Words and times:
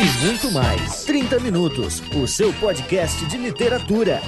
e 0.00 0.24
muito 0.24 0.50
mais. 0.52 1.04
30 1.04 1.40
Minutos, 1.40 2.00
o 2.14 2.26
seu 2.26 2.52
podcast 2.54 3.26
de 3.26 3.36
literatura. 3.36 4.22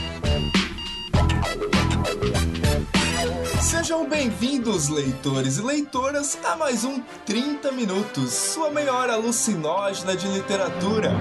Sejam 3.60 4.08
bem-vindos, 4.08 4.88
leitores 4.88 5.58
e 5.58 5.62
leitoras, 5.62 6.38
a 6.44 6.56
mais 6.56 6.84
um 6.84 7.00
30 7.24 7.70
Minutos, 7.70 8.32
sua 8.32 8.70
melhor 8.70 9.08
alucinógena 9.08 10.16
de 10.16 10.26
literatura. 10.26 11.12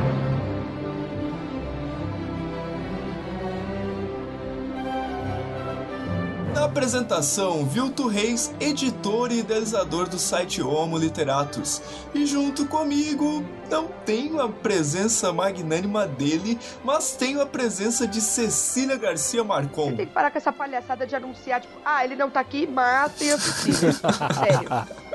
Apresentação, 6.69 7.65
Vilto 7.65 8.07
Reis, 8.07 8.53
editor 8.59 9.31
e 9.31 9.39
idealizador 9.39 10.07
do 10.07 10.19
site 10.19 10.61
Homo 10.61 10.99
Literatus. 10.99 11.81
E 12.13 12.27
junto 12.27 12.67
comigo, 12.67 13.43
não 13.71 13.87
tenho 14.05 14.39
a 14.39 14.47
presença 14.47 15.33
magnânima 15.33 16.05
dele, 16.05 16.59
mas 16.83 17.15
tenho 17.15 17.41
a 17.41 17.45
presença 17.45 18.07
de 18.07 18.21
Cecília 18.21 18.97
Garcia 18.97 19.43
Marcon. 19.43 19.89
Você 19.89 19.95
tem 19.95 20.05
que 20.05 20.13
parar 20.13 20.29
com 20.29 20.37
essa 20.37 20.53
palhaçada 20.53 21.07
de 21.07 21.15
anunciar, 21.15 21.59
tipo, 21.59 21.73
ah, 21.83 22.05
ele 22.05 22.15
não 22.15 22.29
tá 22.29 22.39
aqui, 22.39 22.67
mas 22.67 23.13
tem 23.13 23.31
a 23.31 23.39
Cecília. 23.39 23.91
Sério. 24.39 25.08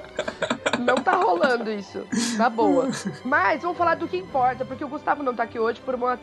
Não 0.79 0.97
tá 0.97 1.13
rolando 1.13 1.71
isso. 1.71 2.07
Na 2.37 2.49
boa. 2.49 2.89
Mas 3.25 3.63
vamos 3.63 3.79
falar 3.79 3.95
do 3.95 4.09
que 4.09 4.17
importa, 4.17 4.65
porque 4.65 4.85
o 4.85 4.89
Gustavo 4.89 5.23
não 5.23 5.35
tá 5.35 5.45
aqui 5.45 5.59
hoje 5.59 5.81
por, 5.81 5.95
uma, 5.95 6.19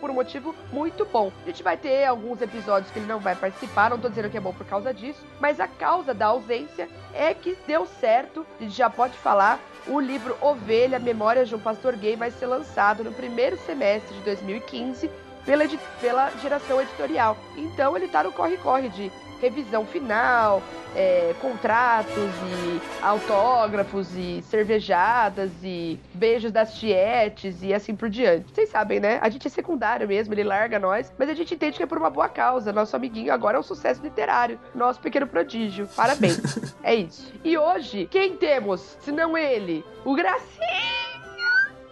por 0.00 0.10
um 0.10 0.14
motivo 0.14 0.54
muito 0.72 1.04
bom. 1.04 1.32
A 1.44 1.46
gente 1.46 1.62
vai 1.62 1.76
ter 1.76 2.04
alguns 2.04 2.40
episódios 2.42 2.90
que 2.90 2.98
ele 2.98 3.06
não 3.06 3.18
vai 3.18 3.34
participar, 3.34 3.90
não 3.90 3.98
tô 3.98 4.08
dizendo 4.08 4.30
que 4.30 4.36
é 4.36 4.40
bom 4.40 4.52
por 4.52 4.66
causa 4.66 4.92
disso, 4.92 5.20
mas 5.40 5.60
a 5.60 5.66
causa 5.68 6.12
da 6.12 6.26
ausência 6.26 6.88
é 7.14 7.32
que 7.32 7.56
deu 7.66 7.86
certo, 7.86 8.46
a 8.60 8.62
gente 8.62 8.76
já 8.76 8.90
pode 8.90 9.16
falar, 9.16 9.58
o 9.86 9.98
livro 9.98 10.36
Ovelha, 10.40 10.98
Memórias 10.98 11.48
de 11.48 11.54
um 11.54 11.58
Pastor 11.58 11.96
Gay 11.96 12.16
vai 12.16 12.30
ser 12.30 12.46
lançado 12.46 13.02
no 13.02 13.12
primeiro 13.12 13.56
semestre 13.64 14.14
de 14.16 14.22
2015 14.22 15.10
pela, 15.44 15.64
pela 16.00 16.30
geração 16.38 16.80
editorial. 16.80 17.36
Então 17.56 17.96
ele 17.96 18.08
tá 18.08 18.22
no 18.22 18.32
corre-corre 18.32 18.88
de 18.88 19.10
revisão 19.42 19.84
final, 19.84 20.62
é, 20.94 21.34
contratos 21.40 22.14
e 22.14 22.80
autógrafos 23.02 24.16
e 24.16 24.40
cervejadas 24.42 25.50
e 25.64 25.98
beijos 26.14 26.52
das 26.52 26.74
tietes 26.74 27.60
e 27.60 27.74
assim 27.74 27.96
por 27.96 28.08
diante. 28.08 28.52
Vocês 28.54 28.68
sabem, 28.68 29.00
né? 29.00 29.18
A 29.20 29.28
gente 29.28 29.46
é 29.48 29.50
secundário 29.50 30.06
mesmo, 30.06 30.32
ele 30.32 30.44
larga 30.44 30.78
nós, 30.78 31.12
mas 31.18 31.28
a 31.28 31.34
gente 31.34 31.54
entende 31.54 31.76
que 31.76 31.82
é 31.82 31.86
por 31.86 31.98
uma 31.98 32.08
boa 32.08 32.28
causa. 32.28 32.72
Nosso 32.72 32.94
amiguinho 32.94 33.32
agora 33.32 33.56
é 33.56 33.60
um 33.60 33.64
sucesso 33.64 34.00
literário, 34.00 34.60
nosso 34.72 35.00
pequeno 35.00 35.26
prodígio. 35.26 35.88
Parabéns. 35.96 36.62
é 36.82 36.94
isso. 36.94 37.32
E 37.42 37.58
hoje, 37.58 38.06
quem 38.10 38.36
temos, 38.36 38.96
se 39.00 39.10
não 39.10 39.36
ele? 39.36 39.84
O 40.04 40.14
Gracinha! 40.14 41.11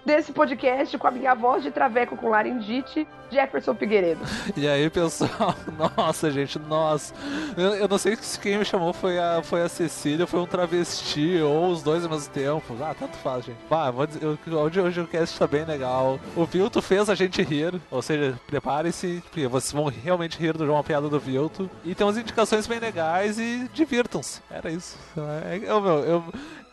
Desse 0.04 0.32
podcast 0.32 0.96
com 0.98 1.06
a 1.06 1.10
minha 1.10 1.34
voz 1.34 1.62
de 1.62 1.70
traveco 1.70 2.16
com 2.16 2.28
laringite, 2.28 3.06
Jefferson 3.30 3.74
Figueiredo. 3.74 4.20
E 4.56 4.66
aí, 4.66 4.90
pessoal? 4.90 5.54
Nossa, 5.96 6.30
gente, 6.30 6.58
nossa. 6.58 7.14
Eu, 7.56 7.74
eu, 7.74 7.88
não 7.88 7.96
sei 7.96 8.16
se 8.16 8.38
quem 8.38 8.58
me 8.58 8.64
chamou 8.64 8.92
foi 8.92 9.18
a, 9.18 9.40
foi 9.42 9.62
a 9.62 9.68
Cecília, 9.68 10.26
foi 10.26 10.40
um 10.40 10.46
travesti, 10.46 11.40
ou 11.40 11.68
os 11.68 11.82
dois 11.82 12.04
ao 12.04 12.10
mesmo 12.10 12.32
tempo. 12.32 12.76
Ah, 12.80 12.94
tanto 12.98 13.16
faz, 13.18 13.44
gente. 13.44 13.58
Ah, 13.70 13.90
vou 13.90 14.06
dizer, 14.06 14.26
hoje, 14.26 14.80
hoje 14.80 15.00
o 15.00 15.06
cast 15.06 15.38
tá 15.38 15.46
bem 15.46 15.64
legal. 15.64 16.18
O 16.36 16.44
Vilto 16.44 16.82
fez 16.82 17.08
a 17.08 17.14
gente 17.14 17.40
rir, 17.42 17.80
ou 17.90 18.02
seja, 18.02 18.38
prepare-se, 18.46 19.22
porque 19.24 19.46
vocês 19.46 19.72
vão 19.72 19.86
realmente 19.86 20.38
rir 20.38 20.56
de 20.56 20.64
uma 20.64 20.82
piada 20.82 21.08
do 21.08 21.20
Vilto. 21.20 21.70
E 21.84 21.94
tem 21.94 22.06
umas 22.06 22.18
indicações 22.18 22.66
bem 22.66 22.78
legais 22.78 23.38
e 23.38 23.68
divirtam-se. 23.72 24.40
Era 24.50 24.70
isso. 24.70 24.98
É, 25.44 25.60
eu, 25.62 25.80
meu, 25.80 25.98
eu, 26.00 26.24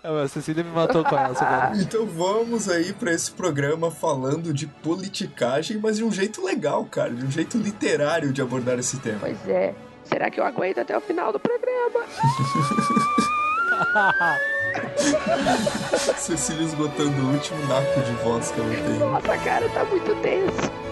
a 0.03 0.27
Cecília 0.27 0.63
me 0.63 0.71
matou 0.71 1.03
com 1.03 1.17
essa. 1.17 1.71
Então 1.75 2.05
vamos 2.05 2.69
aí 2.69 2.93
para 2.93 3.11
esse 3.11 3.31
programa 3.31 3.91
falando 3.91 4.53
de 4.53 4.67
politicagem, 4.67 5.77
mas 5.77 5.97
de 5.97 6.03
um 6.03 6.11
jeito 6.11 6.43
legal, 6.43 6.85
cara, 6.85 7.11
de 7.11 7.25
um 7.25 7.31
jeito 7.31 7.57
literário 7.57 8.31
de 8.31 8.41
abordar 8.41 8.79
esse 8.79 8.97
tema. 8.99 9.19
Pois 9.19 9.47
é. 9.47 9.73
Será 10.05 10.29
que 10.29 10.39
eu 10.39 10.45
aguento 10.45 10.79
até 10.79 10.97
o 10.97 11.01
final 11.01 11.33
do 11.33 11.39
programa? 11.39 12.05
Cecília 16.17 16.63
esgotando 16.63 17.21
o 17.21 17.33
último 17.33 17.59
naco 17.67 17.99
de 18.01 18.11
voz 18.23 18.51
que 18.51 18.59
ela 18.59 18.69
tem. 18.69 18.99
Nossa, 18.99 19.37
cara, 19.39 19.67
tá 19.69 19.83
muito 19.85 20.15
tenso. 20.21 20.86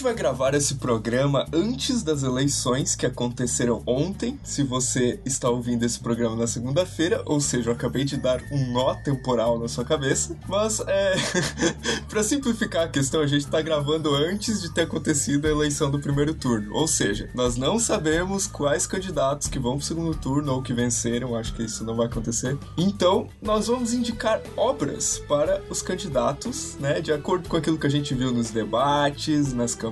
Gente 0.00 0.04
vai 0.04 0.14
gravar 0.14 0.54
esse 0.54 0.76
programa 0.76 1.44
antes 1.52 2.02
das 2.02 2.22
eleições 2.22 2.94
que 2.94 3.04
aconteceram 3.04 3.82
ontem. 3.86 4.40
Se 4.42 4.62
você 4.62 5.20
está 5.26 5.50
ouvindo 5.50 5.84
esse 5.84 6.00
programa 6.00 6.34
na 6.34 6.46
segunda-feira, 6.46 7.22
ou 7.26 7.38
seja, 7.38 7.68
eu 7.68 7.74
acabei 7.74 8.02
de 8.02 8.16
dar 8.16 8.40
um 8.50 8.72
nó 8.72 8.94
temporal 8.94 9.58
na 9.58 9.68
sua 9.68 9.84
cabeça. 9.84 10.34
Mas, 10.48 10.80
é. 10.86 11.14
para 12.08 12.22
simplificar 12.22 12.84
a 12.84 12.88
questão, 12.88 13.20
a 13.20 13.26
gente 13.26 13.44
está 13.44 13.60
gravando 13.60 14.14
antes 14.14 14.62
de 14.62 14.72
ter 14.72 14.82
acontecido 14.82 15.46
a 15.46 15.50
eleição 15.50 15.90
do 15.90 16.00
primeiro 16.00 16.32
turno. 16.32 16.74
Ou 16.74 16.88
seja, 16.88 17.28
nós 17.34 17.56
não 17.56 17.78
sabemos 17.78 18.46
quais 18.46 18.86
candidatos 18.86 19.48
que 19.48 19.58
vão 19.58 19.72
para 19.72 19.82
o 19.82 19.86
segundo 19.86 20.16
turno 20.16 20.54
ou 20.54 20.62
que 20.62 20.72
venceram. 20.72 21.36
Acho 21.36 21.52
que 21.52 21.64
isso 21.64 21.84
não 21.84 21.94
vai 21.94 22.06
acontecer. 22.06 22.56
Então, 22.78 23.28
nós 23.42 23.66
vamos 23.66 23.92
indicar 23.92 24.40
obras 24.56 25.22
para 25.28 25.62
os 25.68 25.82
candidatos, 25.82 26.78
né? 26.80 27.02
De 27.02 27.12
acordo 27.12 27.50
com 27.50 27.56
aquilo 27.58 27.76
que 27.76 27.86
a 27.86 27.90
gente 27.90 28.14
viu 28.14 28.32
nos 28.32 28.50
debates 28.50 29.52
nas 29.52 29.74
campanhas, 29.74 29.89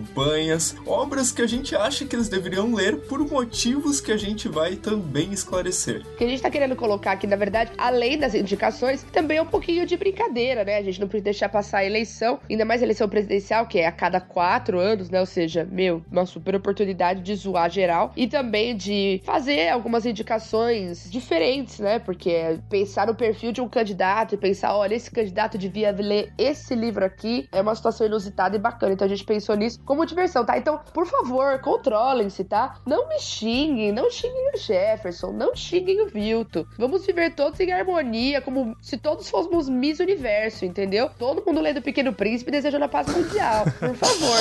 obras 0.87 1.33
que 1.33 1.43
a 1.43 1.47
gente 1.47 1.75
acha 1.75 2.05
que 2.05 2.15
eles 2.15 2.29
deveriam 2.29 2.75
ler 2.75 2.97
por 3.03 3.21
motivos 3.21 4.01
que 4.01 4.13
a 4.13 4.17
gente 4.17 4.49
vai 4.49 4.77
também 4.77 5.33
esclarecer. 5.33 6.03
O 6.15 6.17
que 6.17 6.25
a 6.25 6.29
gente 6.29 6.43
tá 6.43 6.51
querendo 6.51 6.77
colocar 6.77 7.13
aqui, 7.13 7.27
na 7.27 7.37
verdade, 7.37 7.73
além 7.77 8.19
das 8.19 8.35
indicações, 8.35 9.03
também 9.13 9.39
é 9.39 9.43
um 9.43 9.47
pouquinho 9.47 9.87
de 9.87 9.97
brincadeira, 9.97 10.65
né? 10.65 10.77
A 10.77 10.83
gente 10.83 11.01
não 11.01 11.09
precisa 11.09 11.25
deixar 11.25 11.49
passar 11.49 11.79
a 11.79 11.85
eleição, 11.85 12.41
ainda 12.49 12.65
mais 12.65 12.83
a 12.83 12.85
eleição 12.85 13.09
presidencial, 13.09 13.67
que 13.67 13.79
é 13.79 13.87
a 13.87 13.93
cada 13.93 14.21
quatro 14.21 14.79
anos, 14.79 15.11
né? 15.11 15.21
Ou 15.21 15.27
seja, 15.27 15.67
meu, 15.71 16.03
uma 16.11 16.27
super 16.27 16.55
oportunidade 16.55 17.23
de 17.23 17.35
zoar 17.35 17.71
geral 17.71 18.13
e 18.17 18.27
também 18.27 18.77
de 18.77 19.21
fazer 19.25 19.69
algumas 19.69 20.07
indicações 20.07 21.11
diferentes, 21.11 21.79
né? 21.79 21.99
Porque 21.99 22.59
pensar 22.69 23.07
no 23.07 23.15
perfil 23.15 23.53
de 23.53 23.61
um 23.61 23.69
candidato 23.69 24.35
e 24.35 24.39
pensar, 24.39 24.75
olha, 24.75 24.95
esse 24.95 25.11
candidato 25.11 25.59
devia 25.59 25.91
ler 25.91 26.33
esse 26.39 26.75
livro 26.75 27.05
aqui 27.05 27.49
é 27.53 27.61
uma 27.61 27.75
situação 27.75 28.07
inusitada 28.07 28.57
e 28.57 28.59
bacana. 28.59 28.93
Então 28.93 29.07
a 29.07 29.09
gente 29.09 29.25
pensou 29.25 29.55
nisso 29.57 29.81
como 29.89 30.05
diversão, 30.05 30.45
tá? 30.45 30.59
Então, 30.59 30.79
por 30.93 31.07
favor, 31.07 31.59
controlem-se, 31.61 32.45
tá? 32.45 32.77
Não 32.85 33.09
me 33.09 33.19
xinguem, 33.19 33.91
não 33.91 34.11
xinguem 34.11 34.53
o 34.55 34.59
Jefferson, 34.59 35.33
não 35.33 35.57
xinguem 35.57 36.03
o 36.03 36.07
Vilto. 36.07 36.69
Vamos 36.77 37.07
viver 37.07 37.35
todos 37.35 37.59
em 37.59 37.73
harmonia, 37.73 38.43
como 38.43 38.77
se 38.83 38.99
todos 38.99 39.31
fôssemos 39.31 39.67
Miss 39.67 39.99
Universo, 39.99 40.67
entendeu? 40.67 41.09
Todo 41.19 41.43
mundo 41.43 41.63
lendo 41.63 41.79
o 41.79 41.83
Pequeno 41.83 42.13
Príncipe 42.13 42.51
desejando 42.51 42.85
a 42.85 42.89
paz 42.89 43.07
mundial, 43.09 43.65
por 43.79 43.95
favor. 43.95 44.39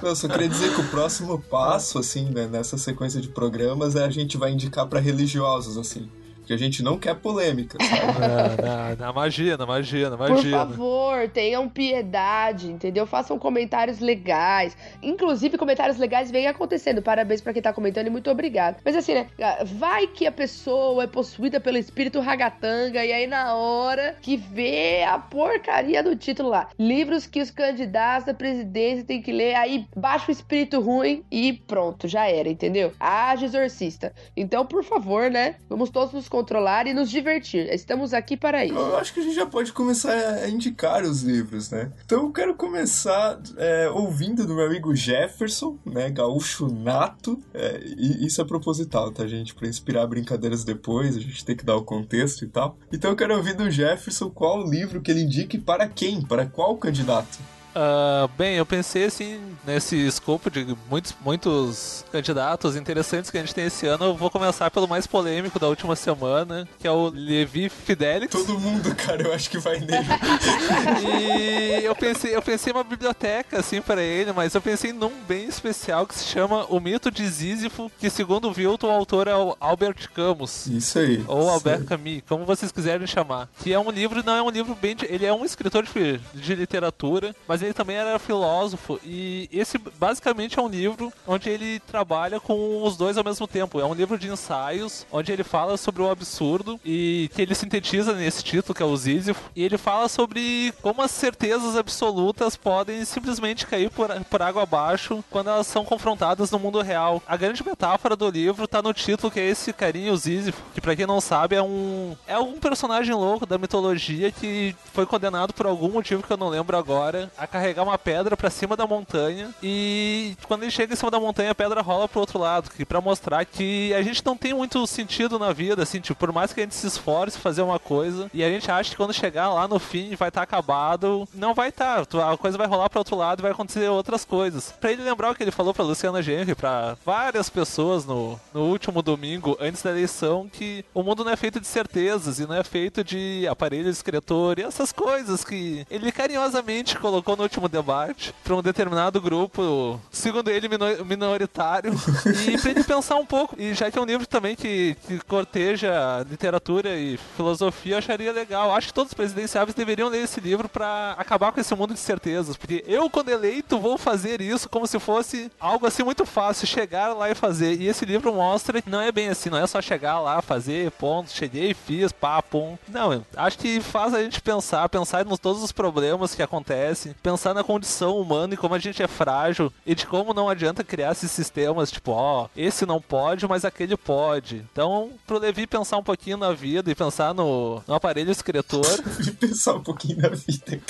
Eu 0.02 0.14
só 0.14 0.28
queria 0.28 0.48
dizer 0.48 0.72
que 0.74 0.80
o 0.80 0.88
próximo 0.88 1.40
passo, 1.40 1.98
assim, 1.98 2.30
né, 2.30 2.46
nessa 2.46 2.78
sequência 2.78 3.20
de 3.20 3.28
programas 3.28 3.96
é 3.96 4.04
a 4.04 4.10
gente 4.10 4.36
vai 4.36 4.52
indicar 4.52 4.86
para 4.86 5.00
religiosos, 5.00 5.76
assim 5.76 6.08
que 6.46 6.52
a 6.52 6.56
gente 6.56 6.82
não 6.82 6.96
quer 6.96 7.16
polêmica. 7.16 7.76
Sabe? 7.84 8.96
na, 8.98 9.12
magia, 9.12 9.56
na 9.56 9.66
magia, 9.66 10.08
na 10.08 10.16
magia. 10.16 10.36
Por 10.36 10.50
favor, 10.50 11.28
tenham 11.28 11.68
piedade, 11.68 12.70
entendeu? 12.70 13.04
Façam 13.04 13.38
comentários 13.38 13.98
legais. 13.98 14.76
Inclusive, 15.02 15.58
comentários 15.58 15.98
legais 15.98 16.30
vêm 16.30 16.46
acontecendo. 16.46 17.02
Parabéns 17.02 17.40
para 17.40 17.52
quem 17.52 17.60
tá 17.60 17.72
comentando 17.72 18.06
e 18.06 18.10
muito 18.10 18.30
obrigado. 18.30 18.80
Mas 18.84 18.94
assim, 18.94 19.14
né? 19.14 19.26
Vai 19.64 20.06
que 20.06 20.26
a 20.26 20.32
pessoa 20.32 21.02
é 21.02 21.06
possuída 21.06 21.58
pelo 21.58 21.78
espírito 21.78 22.20
ragatanga 22.20 23.04
e 23.04 23.12
aí 23.12 23.26
na 23.26 23.54
hora 23.54 24.16
que 24.22 24.36
vê 24.36 25.02
a 25.02 25.18
porcaria 25.18 26.02
do 26.02 26.14
título 26.14 26.50
lá, 26.50 26.68
livros 26.78 27.26
que 27.26 27.40
os 27.40 27.50
candidatos 27.50 28.26
da 28.26 28.34
presidência 28.34 29.04
têm 29.04 29.20
que 29.20 29.32
ler, 29.32 29.54
aí 29.54 29.86
baixa 29.96 30.28
o 30.28 30.32
espírito 30.32 30.80
ruim 30.80 31.24
e 31.30 31.52
pronto, 31.52 32.06
já 32.06 32.28
era, 32.28 32.48
entendeu? 32.48 32.92
Age 33.00 33.46
exorcista. 33.46 34.12
Então, 34.36 34.64
por 34.64 34.84
favor, 34.84 35.30
né? 35.30 35.56
Vamos 35.68 35.90
todos 35.90 36.12
nos 36.12 36.28
controlar 36.36 36.86
e 36.86 36.92
nos 36.92 37.08
divertir. 37.08 37.66
Estamos 37.72 38.12
aqui 38.12 38.36
para 38.36 38.62
isso. 38.62 38.74
Eu 38.74 38.98
acho 38.98 39.14
que 39.14 39.20
a 39.20 39.22
gente 39.22 39.34
já 39.34 39.46
pode 39.46 39.72
começar 39.72 40.12
a 40.12 40.46
indicar 40.50 41.02
os 41.02 41.22
livros, 41.22 41.70
né? 41.70 41.90
Então 42.04 42.24
eu 42.24 42.30
quero 42.30 42.54
começar 42.54 43.40
é, 43.56 43.88
ouvindo 43.88 44.46
do 44.46 44.54
meu 44.54 44.66
amigo 44.66 44.94
Jefferson, 44.94 45.78
né? 45.86 46.10
Gaúcho 46.10 46.66
nato. 46.66 47.40
É, 47.54 47.80
e 47.82 48.26
isso 48.26 48.42
é 48.42 48.44
proposital, 48.44 49.10
tá, 49.12 49.26
gente? 49.26 49.54
Para 49.54 49.66
inspirar 49.66 50.06
brincadeiras 50.06 50.62
depois, 50.62 51.16
a 51.16 51.20
gente 51.20 51.42
tem 51.42 51.56
que 51.56 51.64
dar 51.64 51.76
o 51.76 51.82
contexto 51.82 52.44
e 52.44 52.48
tal. 52.48 52.76
Então 52.92 53.12
eu 53.12 53.16
quero 53.16 53.34
ouvir 53.34 53.54
do 53.54 53.70
Jefferson 53.70 54.28
qual 54.28 54.62
o 54.62 54.70
livro 54.70 55.00
que 55.00 55.10
ele 55.10 55.22
indique 55.22 55.56
para 55.56 55.88
quem, 55.88 56.20
para 56.20 56.44
qual 56.44 56.76
candidato. 56.76 57.55
Uh, 57.76 58.26
bem, 58.38 58.56
eu 58.56 58.64
pensei 58.64 59.04
assim, 59.04 59.38
nesse 59.66 59.96
escopo 60.06 60.50
de 60.50 60.66
muitos, 60.88 61.14
muitos 61.22 62.06
candidatos 62.10 62.74
interessantes 62.74 63.30
que 63.30 63.36
a 63.36 63.40
gente 63.40 63.54
tem 63.54 63.66
esse 63.66 63.86
ano. 63.86 64.06
Eu 64.06 64.14
vou 64.16 64.30
começar 64.30 64.70
pelo 64.70 64.88
mais 64.88 65.06
polêmico 65.06 65.58
da 65.58 65.68
última 65.68 65.94
semana, 65.94 66.66
que 66.78 66.86
é 66.86 66.90
o 66.90 67.10
Levi 67.10 67.68
Fidelix. 67.68 68.32
Todo 68.32 68.58
mundo, 68.58 68.94
cara, 68.94 69.24
eu 69.24 69.34
acho 69.34 69.50
que 69.50 69.58
vai 69.58 69.78
nele. 69.78 69.92
e 71.06 71.84
eu 71.84 71.94
pensei, 71.94 72.34
eu 72.34 72.40
pensei 72.40 72.72
uma 72.72 72.82
biblioteca, 72.82 73.60
assim, 73.60 73.82
para 73.82 74.02
ele, 74.02 74.32
mas 74.32 74.54
eu 74.54 74.62
pensei 74.62 74.94
num 74.94 75.12
bem 75.28 75.44
especial 75.46 76.06
que 76.06 76.14
se 76.14 76.24
chama 76.24 76.64
O 76.70 76.80
Mito 76.80 77.10
de 77.10 77.28
Sísifo, 77.30 77.92
que 77.98 78.08
segundo 78.08 78.48
o 78.48 78.54
Wilton, 78.56 78.86
o 78.86 78.90
autor 78.90 79.28
é 79.28 79.36
o 79.36 79.54
Albert 79.60 80.08
Camus. 80.14 80.66
Isso 80.66 80.98
aí. 80.98 81.22
Ou 81.28 81.50
Albert 81.50 81.84
Camus, 81.84 82.22
como 82.26 82.46
vocês 82.46 82.72
quiserem 82.72 83.06
chamar. 83.06 83.50
Que 83.62 83.74
é 83.74 83.78
um 83.78 83.90
livro, 83.90 84.22
não 84.24 84.34
é 84.34 84.42
um 84.42 84.48
livro 84.48 84.74
bem. 84.74 84.96
De, 84.96 85.04
ele 85.04 85.26
é 85.26 85.32
um 85.32 85.44
escritor 85.44 85.84
de, 85.84 86.18
de 86.32 86.54
literatura, 86.54 87.36
mas 87.46 87.65
ele 87.66 87.74
também 87.74 87.96
era 87.96 88.18
filósofo. 88.18 88.98
E 89.04 89.48
esse 89.52 89.78
basicamente 89.78 90.58
é 90.58 90.62
um 90.62 90.68
livro 90.68 91.12
onde 91.26 91.48
ele 91.48 91.80
trabalha 91.80 92.40
com 92.40 92.82
os 92.82 92.96
dois 92.96 93.16
ao 93.16 93.24
mesmo 93.24 93.46
tempo. 93.46 93.80
É 93.80 93.84
um 93.84 93.94
livro 93.94 94.18
de 94.18 94.28
ensaios, 94.28 95.06
onde 95.10 95.32
ele 95.32 95.44
fala 95.44 95.76
sobre 95.76 96.02
o 96.02 96.10
absurdo 96.10 96.80
e 96.84 97.30
que 97.34 97.42
ele 97.42 97.54
sintetiza 97.54 98.12
nesse 98.14 98.42
título, 98.42 98.74
que 98.74 98.82
é 98.82 98.86
o 98.86 98.96
Sísifo. 98.96 99.50
E 99.54 99.62
ele 99.62 99.78
fala 99.78 100.08
sobre 100.08 100.72
como 100.82 101.02
as 101.02 101.10
certezas 101.10 101.76
absolutas 101.76 102.56
podem 102.56 103.04
simplesmente 103.04 103.66
cair 103.66 103.90
por, 103.90 104.08
por 104.24 104.42
água 104.42 104.62
abaixo 104.62 105.24
quando 105.30 105.50
elas 105.50 105.66
são 105.66 105.84
confrontadas 105.84 106.50
no 106.50 106.58
mundo 106.58 106.80
real. 106.80 107.22
A 107.26 107.36
grande 107.36 107.64
metáfora 107.64 108.16
do 108.16 108.28
livro 108.30 108.66
tá 108.66 108.80
no 108.80 108.92
título, 108.92 109.30
que 109.30 109.40
é 109.40 109.48
esse 109.48 109.72
carinho, 109.72 110.16
Sísifo, 110.16 110.62
que 110.74 110.80
pra 110.80 110.96
quem 110.96 111.06
não 111.06 111.20
sabe 111.20 111.56
é 111.56 111.62
um 111.62 112.16
é 112.26 112.38
um 112.38 112.58
personagem 112.58 113.14
louco 113.14 113.46
da 113.46 113.58
mitologia 113.58 114.30
que 114.30 114.74
foi 114.92 115.06
condenado 115.06 115.52
por 115.52 115.66
algum 115.66 115.90
motivo 115.90 116.22
que 116.22 116.32
eu 116.32 116.36
não 116.36 116.48
lembro 116.48 116.76
agora 116.76 117.30
a 117.36 117.45
carregar 117.46 117.82
uma 117.82 117.98
pedra 117.98 118.36
para 118.36 118.50
cima 118.50 118.76
da 118.76 118.86
montanha 118.86 119.50
e 119.62 120.36
quando 120.46 120.62
ele 120.62 120.70
chega 120.70 120.92
em 120.92 120.96
cima 120.96 121.10
da 121.10 121.20
montanha 121.20 121.50
a 121.50 121.54
pedra 121.54 121.80
rola 121.80 122.08
pro 122.08 122.20
outro 122.20 122.38
lado, 122.38 122.70
que 122.70 122.84
para 122.84 123.00
mostrar 123.00 123.44
que 123.44 123.92
a 123.94 124.02
gente 124.02 124.24
não 124.24 124.36
tem 124.36 124.54
muito 124.54 124.86
sentido 124.86 125.38
na 125.38 125.52
vida, 125.52 125.82
assim, 125.82 126.00
tipo, 126.00 126.18
por 126.18 126.32
mais 126.32 126.52
que 126.52 126.60
a 126.60 126.62
gente 126.62 126.74
se 126.74 126.86
esforce 126.86 127.38
fazer 127.38 127.62
uma 127.62 127.78
coisa 127.78 128.30
e 128.32 128.42
a 128.42 128.48
gente 128.48 128.70
acha 128.70 128.90
que 128.90 128.96
quando 128.96 129.12
chegar 129.12 129.52
lá 129.52 129.68
no 129.68 129.78
fim 129.78 130.14
vai 130.14 130.28
estar 130.28 130.40
tá 130.40 130.42
acabado, 130.42 131.28
não 131.34 131.54
vai 131.54 131.68
estar, 131.68 132.04
tá, 132.06 132.32
a 132.32 132.36
coisa 132.36 132.58
vai 132.58 132.66
rolar 132.66 132.88
pro 132.88 133.00
outro 133.00 133.16
lado 133.16 133.40
e 133.40 133.42
vai 133.42 133.52
acontecer 133.52 133.88
outras 133.88 134.24
coisas. 134.24 134.72
Para 134.80 134.92
ele 134.92 135.02
lembrar 135.02 135.30
o 135.30 135.34
que 135.34 135.42
ele 135.42 135.50
falou 135.50 135.72
para 135.72 135.84
Luciana 135.84 136.22
Genri, 136.22 136.54
para 136.54 136.96
várias 137.04 137.48
pessoas 137.48 138.04
no, 138.04 138.38
no 138.52 138.62
último 138.62 139.02
domingo 139.02 139.56
antes 139.60 139.82
da 139.82 139.90
eleição 139.90 140.48
que 140.52 140.84
o 140.94 141.02
mundo 141.02 141.24
não 141.24 141.32
é 141.32 141.36
feito 141.36 141.60
de 141.60 141.66
certezas 141.66 142.38
e 142.38 142.46
não 142.46 142.54
é 142.54 142.64
feito 142.64 143.04
de 143.04 143.46
aparelho 143.48 143.88
escritor 143.88 144.58
e 144.58 144.62
essas 144.62 144.92
coisas 144.92 145.44
que 145.44 145.86
ele 145.90 146.10
carinhosamente 146.10 146.98
colocou 146.98 147.35
no 147.36 147.42
último 147.42 147.68
debate 147.68 148.34
para 148.42 148.54
um 148.54 148.62
determinado 148.62 149.20
grupo, 149.20 150.00
segundo 150.10 150.50
ele, 150.50 150.68
minoritário, 151.04 151.92
e 152.48 152.58
para 152.58 152.70
ele 152.70 152.84
pensar 152.84 153.16
um 153.16 153.26
pouco. 153.26 153.54
E 153.58 153.74
já 153.74 153.90
que 153.90 153.98
é 153.98 154.02
um 154.02 154.06
livro 154.06 154.26
também 154.26 154.56
que, 154.56 154.96
que 155.06 155.18
corteja 155.20 156.24
literatura 156.28 156.96
e 156.96 157.18
filosofia, 157.36 157.94
eu 157.94 157.98
acharia 157.98 158.32
legal. 158.32 158.74
Acho 158.74 158.88
que 158.88 158.94
todos 158.94 159.10
os 159.10 159.14
presidenciáveis 159.14 159.74
deveriam 159.74 160.08
ler 160.08 160.24
esse 160.24 160.40
livro 160.40 160.68
para 160.68 161.14
acabar 161.18 161.52
com 161.52 161.60
esse 161.60 161.74
mundo 161.74 161.94
de 161.94 162.00
certezas, 162.00 162.56
porque 162.56 162.84
eu, 162.86 163.08
quando 163.10 163.28
eleito, 163.28 163.78
vou 163.78 163.98
fazer 163.98 164.40
isso 164.40 164.68
como 164.68 164.86
se 164.86 164.98
fosse 164.98 165.50
algo 165.60 165.86
assim 165.86 166.02
muito 166.02 166.24
fácil, 166.24 166.66
chegar 166.66 167.12
lá 167.14 167.30
e 167.30 167.34
fazer. 167.34 167.80
E 167.80 167.86
esse 167.86 168.04
livro 168.04 168.32
mostra 168.32 168.80
que 168.80 168.90
não 168.90 169.00
é 169.00 169.12
bem 169.12 169.28
assim, 169.28 169.50
não 169.50 169.58
é 169.58 169.66
só 169.66 169.80
chegar 169.80 170.20
lá, 170.20 170.40
fazer, 170.40 170.90
ponto, 170.92 171.30
cheguei, 171.30 171.74
fiz, 171.74 172.12
pá, 172.12 172.42
pum. 172.42 172.76
Não, 172.88 173.24
acho 173.36 173.58
que 173.58 173.80
faz 173.80 174.14
a 174.14 174.22
gente 174.22 174.40
pensar, 174.40 174.88
pensar 174.88 175.24
nos 175.24 175.38
todos 175.38 175.62
os 175.62 175.72
problemas 175.72 176.34
que 176.34 176.42
acontecem, 176.42 177.14
pensar 177.26 177.52
na 177.52 177.64
condição 177.64 178.20
humana 178.20 178.54
e 178.54 178.56
como 178.56 178.76
a 178.76 178.78
gente 178.78 179.02
é 179.02 179.08
frágil 179.08 179.72
e 179.84 179.96
de 179.96 180.06
como 180.06 180.32
não 180.32 180.48
adianta 180.48 180.84
criar 180.84 181.10
esses 181.10 181.28
sistemas, 181.28 181.90
tipo, 181.90 182.12
ó, 182.12 182.48
esse 182.56 182.86
não 182.86 183.02
pode, 183.02 183.48
mas 183.48 183.64
aquele 183.64 183.96
pode. 183.96 184.64
Então, 184.70 185.10
pro 185.26 185.40
Levi 185.40 185.66
pensar 185.66 185.96
um 185.96 186.04
pouquinho 186.04 186.36
na 186.36 186.52
vida 186.52 186.88
e 186.88 186.94
pensar 186.94 187.34
no, 187.34 187.82
no 187.84 187.94
aparelho 187.94 188.30
escritor. 188.30 188.86
pensar 189.40 189.74
um 189.74 189.82
pouquinho 189.82 190.18
na 190.22 190.28
vida. 190.28 190.80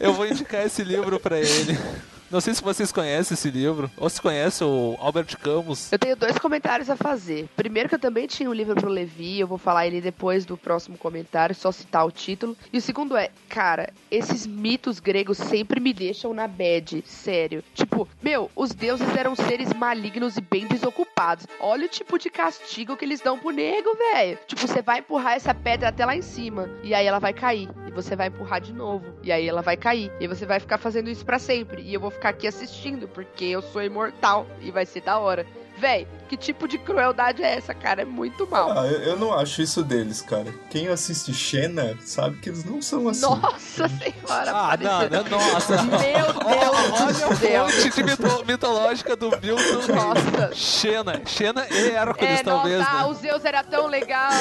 eu 0.00 0.14
vou 0.14 0.26
indicar 0.26 0.64
esse 0.64 0.82
livro 0.82 1.20
para 1.20 1.38
ele. 1.38 1.76
Não 2.30 2.42
sei 2.42 2.52
se 2.52 2.62
vocês 2.62 2.92
conhecem 2.92 3.34
esse 3.34 3.50
livro, 3.50 3.90
ou 3.96 4.10
se 4.10 4.20
conhece 4.20 4.62
o 4.62 4.96
Albert 5.00 5.38
Camus. 5.38 5.90
Eu 5.90 5.98
tenho 5.98 6.14
dois 6.14 6.36
comentários 6.36 6.90
a 6.90 6.96
fazer. 6.96 7.48
Primeiro 7.56 7.88
que 7.88 7.94
eu 7.94 7.98
também 7.98 8.26
tinha 8.26 8.50
um 8.50 8.52
livro 8.52 8.74
pro 8.74 8.90
Levi, 8.90 9.40
eu 9.40 9.46
vou 9.46 9.56
falar 9.56 9.86
ele 9.86 9.98
depois 9.98 10.44
do 10.44 10.54
próximo 10.54 10.98
comentário, 10.98 11.54
só 11.54 11.72
citar 11.72 12.04
o 12.04 12.10
título. 12.10 12.54
E 12.70 12.76
o 12.76 12.82
segundo 12.82 13.16
é, 13.16 13.30
cara, 13.48 13.94
esses 14.10 14.46
mitos 14.46 15.00
gregos 15.00 15.38
sempre 15.38 15.80
me 15.80 15.94
deixam 15.94 16.34
na 16.34 16.46
bad, 16.46 17.02
sério. 17.06 17.64
Tipo, 17.74 18.06
meu, 18.22 18.50
os 18.54 18.74
deuses 18.74 19.08
eram 19.16 19.34
seres 19.34 19.72
malignos 19.72 20.36
e 20.36 20.42
bem 20.42 20.66
desocupados. 20.66 21.46
Olha 21.58 21.86
o 21.86 21.88
tipo 21.88 22.18
de 22.18 22.28
castigo 22.28 22.94
que 22.94 23.06
eles 23.06 23.22
dão 23.22 23.38
pro 23.38 23.48
nego, 23.48 23.88
velho. 23.96 24.38
Tipo, 24.46 24.66
você 24.66 24.82
vai 24.82 24.98
empurrar 24.98 25.32
essa 25.32 25.54
pedra 25.54 25.88
até 25.88 26.04
lá 26.04 26.14
em 26.14 26.20
cima, 26.22 26.68
e 26.82 26.92
aí 26.92 27.06
ela 27.06 27.18
vai 27.18 27.32
cair. 27.32 27.70
E 27.86 27.90
você 27.90 28.14
vai 28.14 28.28
empurrar 28.28 28.60
de 28.60 28.74
novo, 28.74 29.06
e 29.22 29.32
aí 29.32 29.48
ela 29.48 29.62
vai 29.62 29.78
cair. 29.78 30.12
E 30.20 30.28
você 30.28 30.44
vai 30.44 30.60
ficar 30.60 30.76
fazendo 30.76 31.08
isso 31.08 31.24
para 31.24 31.38
sempre. 31.38 31.80
E 31.80 31.94
eu 31.94 32.00
vou 32.00 32.17
ficar 32.18 32.30
aqui 32.30 32.46
assistindo, 32.48 33.06
porque 33.08 33.44
eu 33.44 33.62
sou 33.62 33.80
imortal 33.82 34.46
e 34.60 34.70
vai 34.72 34.84
ser 34.84 35.00
da 35.02 35.18
hora. 35.18 35.46
Véi, 35.80 36.08
que 36.28 36.36
tipo 36.36 36.66
de 36.66 36.76
crueldade 36.76 37.40
é 37.40 37.54
essa, 37.54 37.72
cara? 37.72 38.02
É 38.02 38.04
muito 38.04 38.44
mal. 38.48 38.76
Ah, 38.76 38.84
eu, 38.88 39.00
eu 39.00 39.16
não 39.16 39.32
acho 39.32 39.62
isso 39.62 39.84
deles, 39.84 40.20
cara. 40.20 40.52
Quem 40.70 40.88
assiste 40.88 41.32
Xena 41.32 41.96
sabe 42.04 42.36
que 42.40 42.48
eles 42.48 42.64
não 42.64 42.82
são 42.82 43.08
assim. 43.08 43.20
Nossa 43.20 43.88
senhora, 43.88 44.50
Ah, 44.52 44.76
não, 44.76 45.02
não, 45.08 45.38
nossa. 45.38 45.80
Meu 45.84 45.98
Deus, 46.00 46.36
Olha 46.44 47.62
a 47.62 47.68
fonte 47.68 48.02
mito 48.02 48.44
mitológica 48.44 49.14
do 49.14 49.30
Milton. 49.30 49.94
Nossa. 49.94 50.52
Xena. 50.52 51.22
Xena 51.24 51.64
e 51.70 51.90
Hércules, 51.92 52.40
É, 52.40 52.42
talvez, 52.42 52.78
nossa, 52.80 52.94
né? 52.94 53.04
o 53.04 53.14
Zeus 53.14 53.44
era 53.44 53.62
tão 53.62 53.86
legal. 53.86 54.32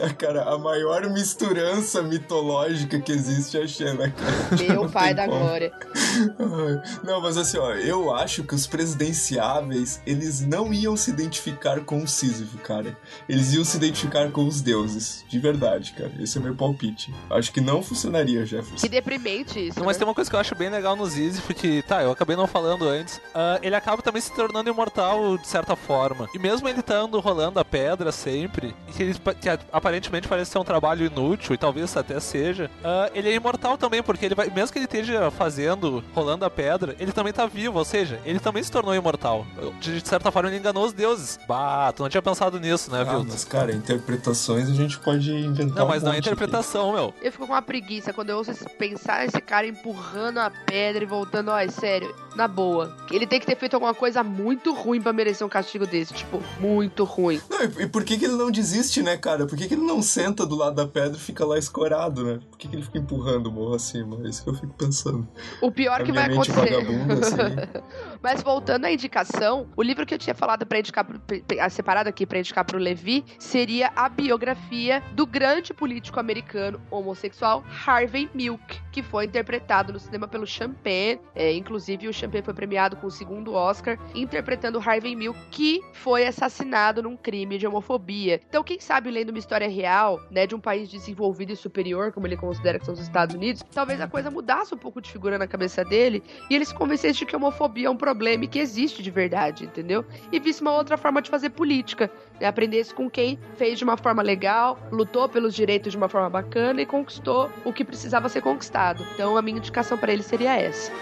É, 0.00 0.14
cara, 0.14 0.44
a 0.44 0.56
maior 0.56 1.02
misturança 1.10 2.00
mitológica 2.00 2.98
que 2.98 3.12
existe 3.12 3.58
é 3.58 3.64
a 3.64 3.68
Xena, 3.68 4.10
cara. 4.10 4.56
Meu 4.58 4.84
Não 4.84 4.90
pai 4.90 5.12
da 5.12 5.26
como. 5.26 5.40
glória. 5.40 5.70
Não, 7.04 7.20
mas 7.20 7.36
assim, 7.36 7.58
ó, 7.58 7.72
eu 7.72 8.14
acho 8.14 8.44
que 8.44 8.54
os 8.54 8.66
presidenciáveis, 8.66 10.00
eles 10.06 10.40
não 10.40 10.72
iam 10.72 10.96
se 10.96 11.10
identificar 11.10 11.80
com 11.80 12.02
o 12.02 12.08
Sísifo, 12.08 12.58
cara. 12.58 12.96
Eles 13.28 13.52
iam 13.54 13.64
se 13.64 13.76
identificar 13.76 14.30
com 14.30 14.46
os 14.46 14.60
deuses. 14.60 15.24
De 15.28 15.38
verdade, 15.38 15.92
cara. 15.92 16.12
Esse 16.18 16.38
é 16.38 16.40
meu 16.40 16.54
palpite. 16.54 17.12
Acho 17.30 17.52
que 17.52 17.60
não 17.60 17.82
funcionaria, 17.82 18.44
Jefferson. 18.44 18.76
Que 18.76 18.88
deprimente 18.88 19.68
isso. 19.68 19.78
Não, 19.78 19.86
mas 19.86 19.96
né? 19.96 20.00
tem 20.00 20.08
uma 20.08 20.14
coisa 20.14 20.28
que 20.28 20.36
eu 20.36 20.40
acho 20.40 20.54
bem 20.54 20.68
legal 20.68 20.96
no 20.96 21.06
Sísifo, 21.06 21.54
que, 21.54 21.82
tá, 21.82 22.02
eu 22.02 22.10
acabei 22.10 22.36
não 22.36 22.46
falando 22.46 22.88
antes. 22.88 23.20
ah, 23.34 23.58
ele 23.62 23.74
acaba 23.74 24.02
também 24.02 24.20
se 24.20 24.32
tornando 24.32 24.68
imortal 24.68 25.38
de 25.38 25.46
certa 25.46 25.76
forma. 25.76 26.28
E 26.34 26.38
mesmo 26.38 26.68
ele 26.68 26.80
estando 26.80 27.18
rolando 27.20 27.58
a 27.58 27.64
pedra 27.64 28.12
sempre, 28.12 28.74
e 28.88 28.92
que, 28.92 29.02
ele, 29.02 29.14
que 29.14 29.48
aparentemente 29.72 30.28
parece 30.28 30.50
ser 30.50 30.58
um 30.58 30.64
trabalho 30.64 31.04
inútil, 31.04 31.54
e 31.54 31.58
talvez 31.58 31.96
até 31.96 32.18
seja, 32.20 32.70
ah, 32.84 33.10
ele 33.14 33.28
é 33.28 33.34
imortal 33.34 33.76
também, 33.76 34.02
porque 34.02 34.24
ele 34.24 34.34
vai, 34.34 34.50
mesmo 34.50 34.72
que 34.72 34.78
ele 34.78 34.86
esteja 34.86 35.30
fazendo, 35.30 35.99
rolando 36.14 36.44
a 36.44 36.50
pedra, 36.50 36.94
ele 36.98 37.12
também 37.12 37.32
tá 37.32 37.46
vivo, 37.46 37.78
ou 37.78 37.84
seja, 37.84 38.20
ele 38.24 38.38
também 38.40 38.62
se 38.62 38.70
tornou 38.70 38.94
imortal. 38.94 39.46
De, 39.80 40.06
certa 40.06 40.30
forma, 40.30 40.48
ele 40.48 40.58
enganou 40.58 40.84
os 40.84 40.92
deuses. 40.92 41.38
Bah, 41.48 41.92
tu 41.92 42.02
não 42.02 42.08
tinha 42.10 42.22
pensado 42.22 42.58
nisso, 42.58 42.90
né, 42.90 43.00
Ah, 43.02 43.04
viu? 43.04 43.24
mas, 43.28 43.44
cara, 43.44 43.72
interpretações 43.72 44.68
a 44.68 44.74
gente 44.74 44.98
pode 44.98 45.30
inventar 45.32 45.76
Não, 45.76 45.84
um 45.86 45.88
mas 45.88 46.02
não 46.02 46.10
é 46.12 46.16
monte 46.16 46.28
aqui. 46.28 46.34
interpretação, 46.34 46.92
meu. 46.92 47.14
Eu 47.22 47.32
fico 47.32 47.46
com 47.46 47.52
uma 47.52 47.62
preguiça 47.62 48.12
quando 48.12 48.30
eu 48.30 48.38
ouço 48.38 48.50
esse, 48.50 48.64
pensar 48.70 49.24
esse 49.24 49.40
cara 49.40 49.66
empurrando 49.66 50.38
a 50.38 50.50
pedra 50.50 51.02
e 51.02 51.06
voltando. 51.06 51.50
Ó, 51.50 51.58
é 51.58 51.68
sério, 51.68 52.14
na 52.36 52.46
boa. 52.46 52.96
Ele 53.10 53.26
tem 53.26 53.40
que 53.40 53.46
ter 53.46 53.56
feito 53.56 53.74
alguma 53.74 53.94
coisa 53.94 54.22
muito 54.22 54.72
ruim 54.74 55.00
pra 55.00 55.12
merecer 55.12 55.46
um 55.46 55.50
castigo 55.50 55.86
desse. 55.86 56.12
Tipo, 56.14 56.42
muito 56.60 57.04
ruim. 57.04 57.40
Não, 57.48 57.62
e 57.62 57.80
e 57.84 57.86
por 57.86 58.04
que, 58.04 58.18
que 58.18 58.24
ele 58.26 58.36
não 58.36 58.50
desiste, 58.50 59.02
né, 59.02 59.16
cara? 59.16 59.46
Por 59.46 59.56
que, 59.56 59.66
que 59.66 59.74
ele 59.74 59.82
não 59.82 60.02
senta 60.02 60.44
do 60.44 60.54
lado 60.54 60.74
da 60.76 60.86
pedra 60.86 61.16
e 61.16 61.20
fica 61.20 61.44
lá 61.46 61.58
escorado, 61.58 62.24
né? 62.24 62.40
Por 62.50 62.58
que, 62.58 62.68
que 62.68 62.76
ele 62.76 62.82
fica 62.82 62.98
empurrando 62.98 63.46
o 63.46 63.52
morro 63.52 63.74
acima? 63.74 64.18
É 64.24 64.28
isso 64.28 64.42
que 64.44 64.50
eu 64.50 64.54
fico 64.54 64.72
pensando. 64.74 65.26
O 65.62 65.72
pior 65.72 65.89
A 65.90 66.02
que 66.04 66.12
vai 66.12 66.24
acontecer. 66.24 66.74
assim. 66.74 67.44
Mas 68.22 68.42
voltando 68.42 68.84
à 68.84 68.92
indicação, 68.92 69.68
o 69.76 69.82
livro 69.82 70.04
que 70.04 70.14
eu 70.14 70.18
tinha 70.18 70.34
falado 70.34 70.66
para 70.66 70.78
indicar, 70.78 71.04
pro- 71.04 71.20
ah, 71.60 71.70
separado 71.70 72.08
aqui 72.08 72.26
pra 72.26 72.38
indicar 72.38 72.64
pro 72.64 72.78
Levi, 72.78 73.24
seria 73.38 73.90
a 73.96 74.08
biografia 74.08 75.02
do 75.12 75.26
grande 75.26 75.72
político 75.72 76.20
americano 76.20 76.80
homossexual 76.90 77.64
Harvey 77.86 78.28
Milk, 78.34 78.80
que 78.92 79.02
foi 79.02 79.24
interpretado 79.24 79.92
no 79.92 79.98
cinema 79.98 80.28
pelo 80.28 80.46
Champagne. 80.46 81.20
É, 81.34 81.52
inclusive, 81.54 82.08
o 82.08 82.12
Champagne 82.12 82.44
foi 82.44 82.54
premiado 82.54 82.96
com 82.96 83.06
o 83.06 83.10
segundo 83.10 83.54
Oscar, 83.54 83.98
interpretando 84.14 84.78
Harvey 84.78 85.16
Milk, 85.16 85.38
que 85.50 85.80
foi 85.94 86.26
assassinado 86.26 87.02
num 87.02 87.16
crime 87.16 87.58
de 87.58 87.66
homofobia. 87.66 88.40
Então, 88.48 88.62
quem 88.62 88.78
sabe, 88.80 89.10
lendo 89.10 89.30
uma 89.30 89.38
história 89.38 89.68
real, 89.68 90.20
né, 90.30 90.46
de 90.46 90.54
um 90.54 90.60
país 90.60 90.88
desenvolvido 90.88 91.52
e 91.52 91.56
superior, 91.56 92.12
como 92.12 92.26
ele 92.26 92.36
considera 92.36 92.78
que 92.78 92.84
são 92.84 92.94
os 92.94 93.00
Estados 93.00 93.34
Unidos, 93.34 93.62
talvez 93.72 94.00
a 94.00 94.06
coisa 94.08 94.30
mudasse 94.30 94.74
um 94.74 94.78
pouco 94.78 95.00
de 95.00 95.10
figura 95.10 95.38
na 95.38 95.46
cabeça 95.46 95.79
cabeça 95.80 95.84
dele 95.84 96.22
e 96.48 96.54
ele 96.54 96.64
se 96.64 96.74
convencesse 96.74 97.18
de 97.20 97.26
que 97.26 97.34
a 97.34 97.38
homofobia 97.38 97.86
é 97.86 97.90
um 97.90 97.96
problema 97.96 98.44
e 98.44 98.48
que 98.48 98.58
existe 98.58 99.02
de 99.02 99.10
verdade, 99.10 99.64
entendeu? 99.64 100.04
E 100.30 100.38
visse 100.38 100.60
uma 100.60 100.74
outra 100.74 100.96
forma 100.96 101.20
de 101.22 101.30
fazer 101.30 101.50
política. 101.50 102.10
Né? 102.40 102.46
Aprendesse 102.46 102.94
com 102.94 103.08
quem 103.08 103.38
fez 103.56 103.78
de 103.78 103.84
uma 103.84 103.96
forma 103.96 104.22
legal, 104.22 104.78
lutou 104.90 105.28
pelos 105.28 105.54
direitos 105.54 105.92
de 105.92 105.96
uma 105.96 106.08
forma 106.08 106.28
bacana 106.28 106.80
e 106.82 106.86
conquistou 106.86 107.50
o 107.64 107.72
que 107.72 107.84
precisava 107.84 108.28
ser 108.28 108.42
conquistado. 108.42 109.04
Então 109.14 109.36
a 109.36 109.42
minha 109.42 109.58
indicação 109.58 109.96
para 109.96 110.12
ele 110.12 110.22
seria 110.22 110.56
essa. 110.56 110.92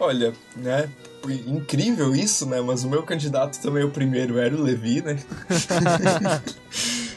Olha, 0.00 0.32
né? 0.56 0.88
Incrível 1.46 2.14
isso, 2.14 2.46
né? 2.46 2.60
Mas 2.60 2.84
o 2.84 2.88
meu 2.88 3.02
candidato 3.02 3.60
também 3.60 3.82
é 3.82 3.86
o 3.86 3.90
primeiro, 3.90 4.38
era 4.38 4.54
o 4.54 4.62
Levi, 4.62 5.02
né? 5.02 5.18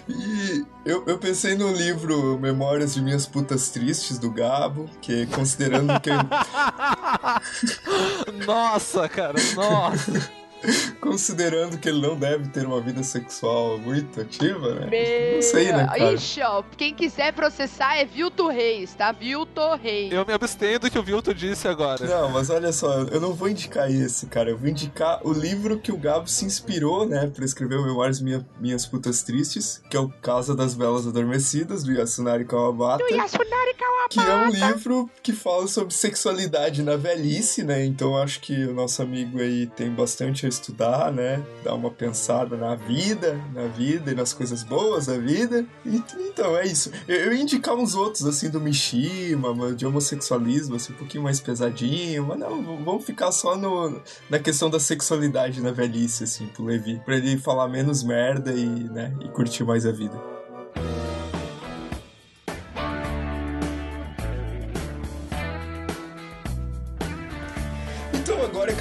Eu, 0.83 1.03
eu 1.05 1.19
pensei 1.19 1.55
no 1.55 1.71
livro 1.71 2.39
Memórias 2.39 2.95
de 2.95 3.01
Minhas 3.01 3.27
Putas 3.27 3.69
Tristes, 3.69 4.17
do 4.17 4.31
Gabo, 4.31 4.89
que 4.99 5.27
considerando 5.27 5.93
que. 5.99 6.09
nossa, 8.45 9.07
cara, 9.07 9.35
nossa! 9.55 10.40
Considerando 11.01 11.77
que 11.77 11.89
ele 11.89 12.01
não 12.01 12.17
deve 12.17 12.49
ter 12.49 12.65
uma 12.65 12.81
vida 12.81 13.03
sexual 13.03 13.77
muito 13.77 14.21
ativa, 14.21 14.75
né? 14.75 14.87
Meu... 14.89 15.35
Não 15.35 15.41
sei, 15.41 15.71
né, 15.71 15.85
cara? 15.85 16.13
Ixi, 16.13 16.41
ó, 16.41 16.63
quem 16.77 16.93
quiser 16.93 17.33
processar 17.33 17.97
é 17.97 18.05
Vilto 18.05 18.47
Reis, 18.47 18.93
tá? 18.93 19.11
Vilto 19.11 19.75
Reis. 19.75 20.11
Eu 20.11 20.25
me 20.25 20.33
abstenho 20.33 20.79
do 20.79 20.89
que 20.89 20.99
o 20.99 21.03
Vilto 21.03 21.33
disse 21.33 21.67
agora. 21.67 22.05
Não, 22.05 22.29
mas 22.29 22.49
olha 22.49 22.71
só, 22.71 23.01
eu 23.03 23.19
não 23.19 23.33
vou 23.33 23.49
indicar 23.49 23.89
esse, 23.91 24.27
cara. 24.27 24.49
Eu 24.49 24.57
vou 24.57 24.69
indicar 24.69 25.19
o 25.23 25.31
livro 25.33 25.79
que 25.79 25.91
o 25.91 25.97
Gabo 25.97 26.27
se 26.27 26.45
inspirou, 26.45 27.07
né, 27.07 27.27
pra 27.33 27.45
escrever 27.45 27.77
o 27.77 27.83
Memórias 27.83 28.21
Minha, 28.21 28.45
Minhas 28.59 28.85
Putas 28.85 29.23
Tristes, 29.23 29.81
que 29.89 29.97
é 29.97 29.99
o 29.99 30.09
Casa 30.09 30.55
das 30.55 30.73
Belas 30.73 31.07
Adormecidas, 31.07 31.83
do 31.83 31.91
Yasunari 31.91 32.45
Kawabata. 32.45 33.03
Do 33.03 33.15
Yasunari 33.15 33.73
Kawabata. 33.77 34.09
Que 34.09 34.19
é 34.19 34.35
um 34.35 34.49
livro 34.49 35.09
que 35.23 35.31
fala 35.31 35.67
sobre 35.67 35.93
sexualidade 35.93 36.83
na 36.83 36.95
velhice, 36.95 37.63
né? 37.63 37.85
Então 37.85 38.17
acho 38.17 38.41
que 38.41 38.65
o 38.65 38.73
nosso 38.73 39.01
amigo 39.01 39.39
aí 39.39 39.67
tem 39.67 39.89
bastante 39.89 40.50
estudar, 40.51 41.11
né? 41.11 41.43
Dar 41.63 41.73
uma 41.73 41.89
pensada 41.89 42.55
na 42.55 42.75
vida, 42.75 43.41
na 43.53 43.67
vida 43.67 44.11
e 44.11 44.15
nas 44.15 44.33
coisas 44.33 44.63
boas 44.63 45.07
da 45.07 45.17
vida. 45.17 45.65
E, 45.85 46.03
então, 46.19 46.55
é 46.57 46.65
isso. 46.65 46.91
Eu, 47.07 47.15
eu 47.15 47.33
ia 47.33 47.41
indicar 47.41 47.75
uns 47.75 47.95
outros, 47.95 48.25
assim, 48.25 48.49
do 48.49 48.59
Mishima, 48.59 49.73
de 49.73 49.85
homossexualismo, 49.85 50.75
assim, 50.75 50.93
um 50.93 50.97
pouquinho 50.97 51.23
mais 51.23 51.39
pesadinho, 51.39 52.25
mas 52.27 52.39
não, 52.39 52.83
vamos 52.83 53.05
ficar 53.05 53.31
só 53.31 53.57
no, 53.57 54.01
na 54.29 54.39
questão 54.39 54.69
da 54.69 54.79
sexualidade 54.79 55.61
na 55.61 55.71
velhice, 55.71 56.23
assim, 56.23 56.47
pro 56.47 56.65
Levi. 56.65 57.01
Pra 57.03 57.15
ele 57.15 57.37
falar 57.37 57.67
menos 57.67 58.03
merda 58.03 58.51
e, 58.51 58.65
né, 58.65 59.13
e 59.21 59.29
curtir 59.29 59.63
mais 59.63 59.85
a 59.85 59.91
vida. 59.91 60.30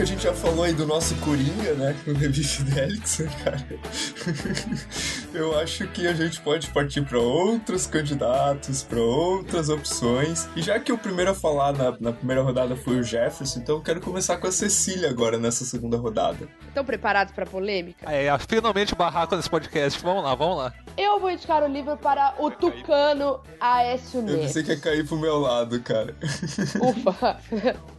Que 0.00 0.02
a 0.02 0.06
gente 0.06 0.22
já 0.22 0.32
falou 0.32 0.64
aí 0.64 0.72
do 0.72 0.86
nosso 0.86 1.14
Coringa, 1.16 1.74
né? 1.74 1.94
O 2.06 2.12
Levi 2.12 2.42
Fidelix, 2.42 3.18
né, 3.18 3.30
cara? 3.44 3.66
Eu 5.32 5.58
acho 5.58 5.86
que 5.88 6.06
a 6.06 6.12
gente 6.12 6.40
pode 6.40 6.68
partir 6.70 7.02
para 7.02 7.18
outros 7.18 7.86
candidatos, 7.86 8.82
para 8.82 9.00
outras 9.00 9.68
opções. 9.68 10.48
E 10.56 10.62
já 10.62 10.78
que 10.80 10.92
o 10.92 10.98
primeiro 10.98 11.30
a 11.30 11.34
falar 11.34 11.72
na, 11.72 11.96
na, 12.00 12.12
primeira 12.12 12.42
rodada 12.42 12.74
foi 12.74 12.98
o 12.98 13.02
Jefferson, 13.02 13.60
então 13.60 13.76
eu 13.76 13.82
quero 13.82 14.00
começar 14.00 14.36
com 14.38 14.46
a 14.46 14.52
Cecília 14.52 15.08
agora 15.08 15.38
nessa 15.38 15.64
segunda 15.64 15.96
rodada. 15.96 16.48
Estão 16.66 16.84
preparados 16.84 17.32
para 17.32 17.46
polêmica? 17.46 18.10
É, 18.10 18.36
finalmente 18.38 18.94
barraco 18.94 19.36
nesse 19.36 19.48
podcast. 19.48 20.00
Vamos 20.02 20.24
lá, 20.24 20.34
vamos 20.34 20.58
lá. 20.58 20.74
Eu 20.96 21.20
vou 21.20 21.30
indicar 21.30 21.62
o 21.62 21.66
livro 21.66 21.96
para 21.96 22.34
o 22.38 22.50
Tucano 22.50 23.40
Aécio 23.60 24.20
Neto. 24.20 24.34
Eu 24.34 24.40
pensei 24.42 24.62
que 24.62 24.70
ia 24.70 24.80
cair 24.80 25.06
pro 25.06 25.16
meu 25.16 25.38
lado, 25.38 25.80
cara. 25.80 26.14
Ufa. 26.82 27.38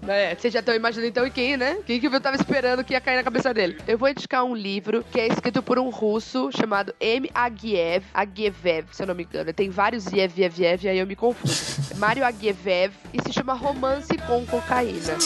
É, 0.07 0.35
vocês 0.35 0.53
já 0.53 0.59
estão 0.59 0.75
imaginando 0.75 1.09
então 1.09 1.29
quem, 1.29 1.57
né? 1.57 1.77
Quem 1.85 1.99
que 1.99 2.07
eu 2.07 2.21
tava 2.21 2.35
esperando 2.35 2.83
que 2.83 2.93
ia 2.93 3.01
cair 3.01 3.15
na 3.15 3.23
cabeça 3.23 3.53
dele? 3.53 3.77
Eu 3.87 3.97
vou 3.97 4.09
indicar 4.09 4.43
um 4.43 4.55
livro 4.55 5.03
que 5.11 5.19
é 5.19 5.27
escrito 5.27 5.63
por 5.63 5.79
um 5.79 5.89
russo 5.89 6.49
chamado 6.51 6.93
M. 6.99 7.20
Agiev, 7.33 8.05
Agievev, 8.13 8.87
se 8.91 9.03
eu 9.03 9.07
não 9.07 9.15
me 9.15 9.23
engano. 9.23 9.53
Tem 9.53 9.69
vários 9.69 10.05
Iev, 10.07 10.39
Iev, 10.39 10.59
Iev, 10.59 10.85
e 10.85 10.89
aí 10.89 10.99
eu 10.99 11.07
me 11.07 11.15
confundo. 11.15 11.53
Mário 11.99 12.25
Agievev 12.25 12.93
e 13.13 13.21
se 13.21 13.33
chama 13.33 13.53
Romance 13.53 14.17
com 14.27 14.45
Cocaína. 14.45 15.17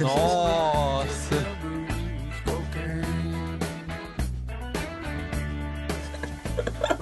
Nossa! 0.00 1.68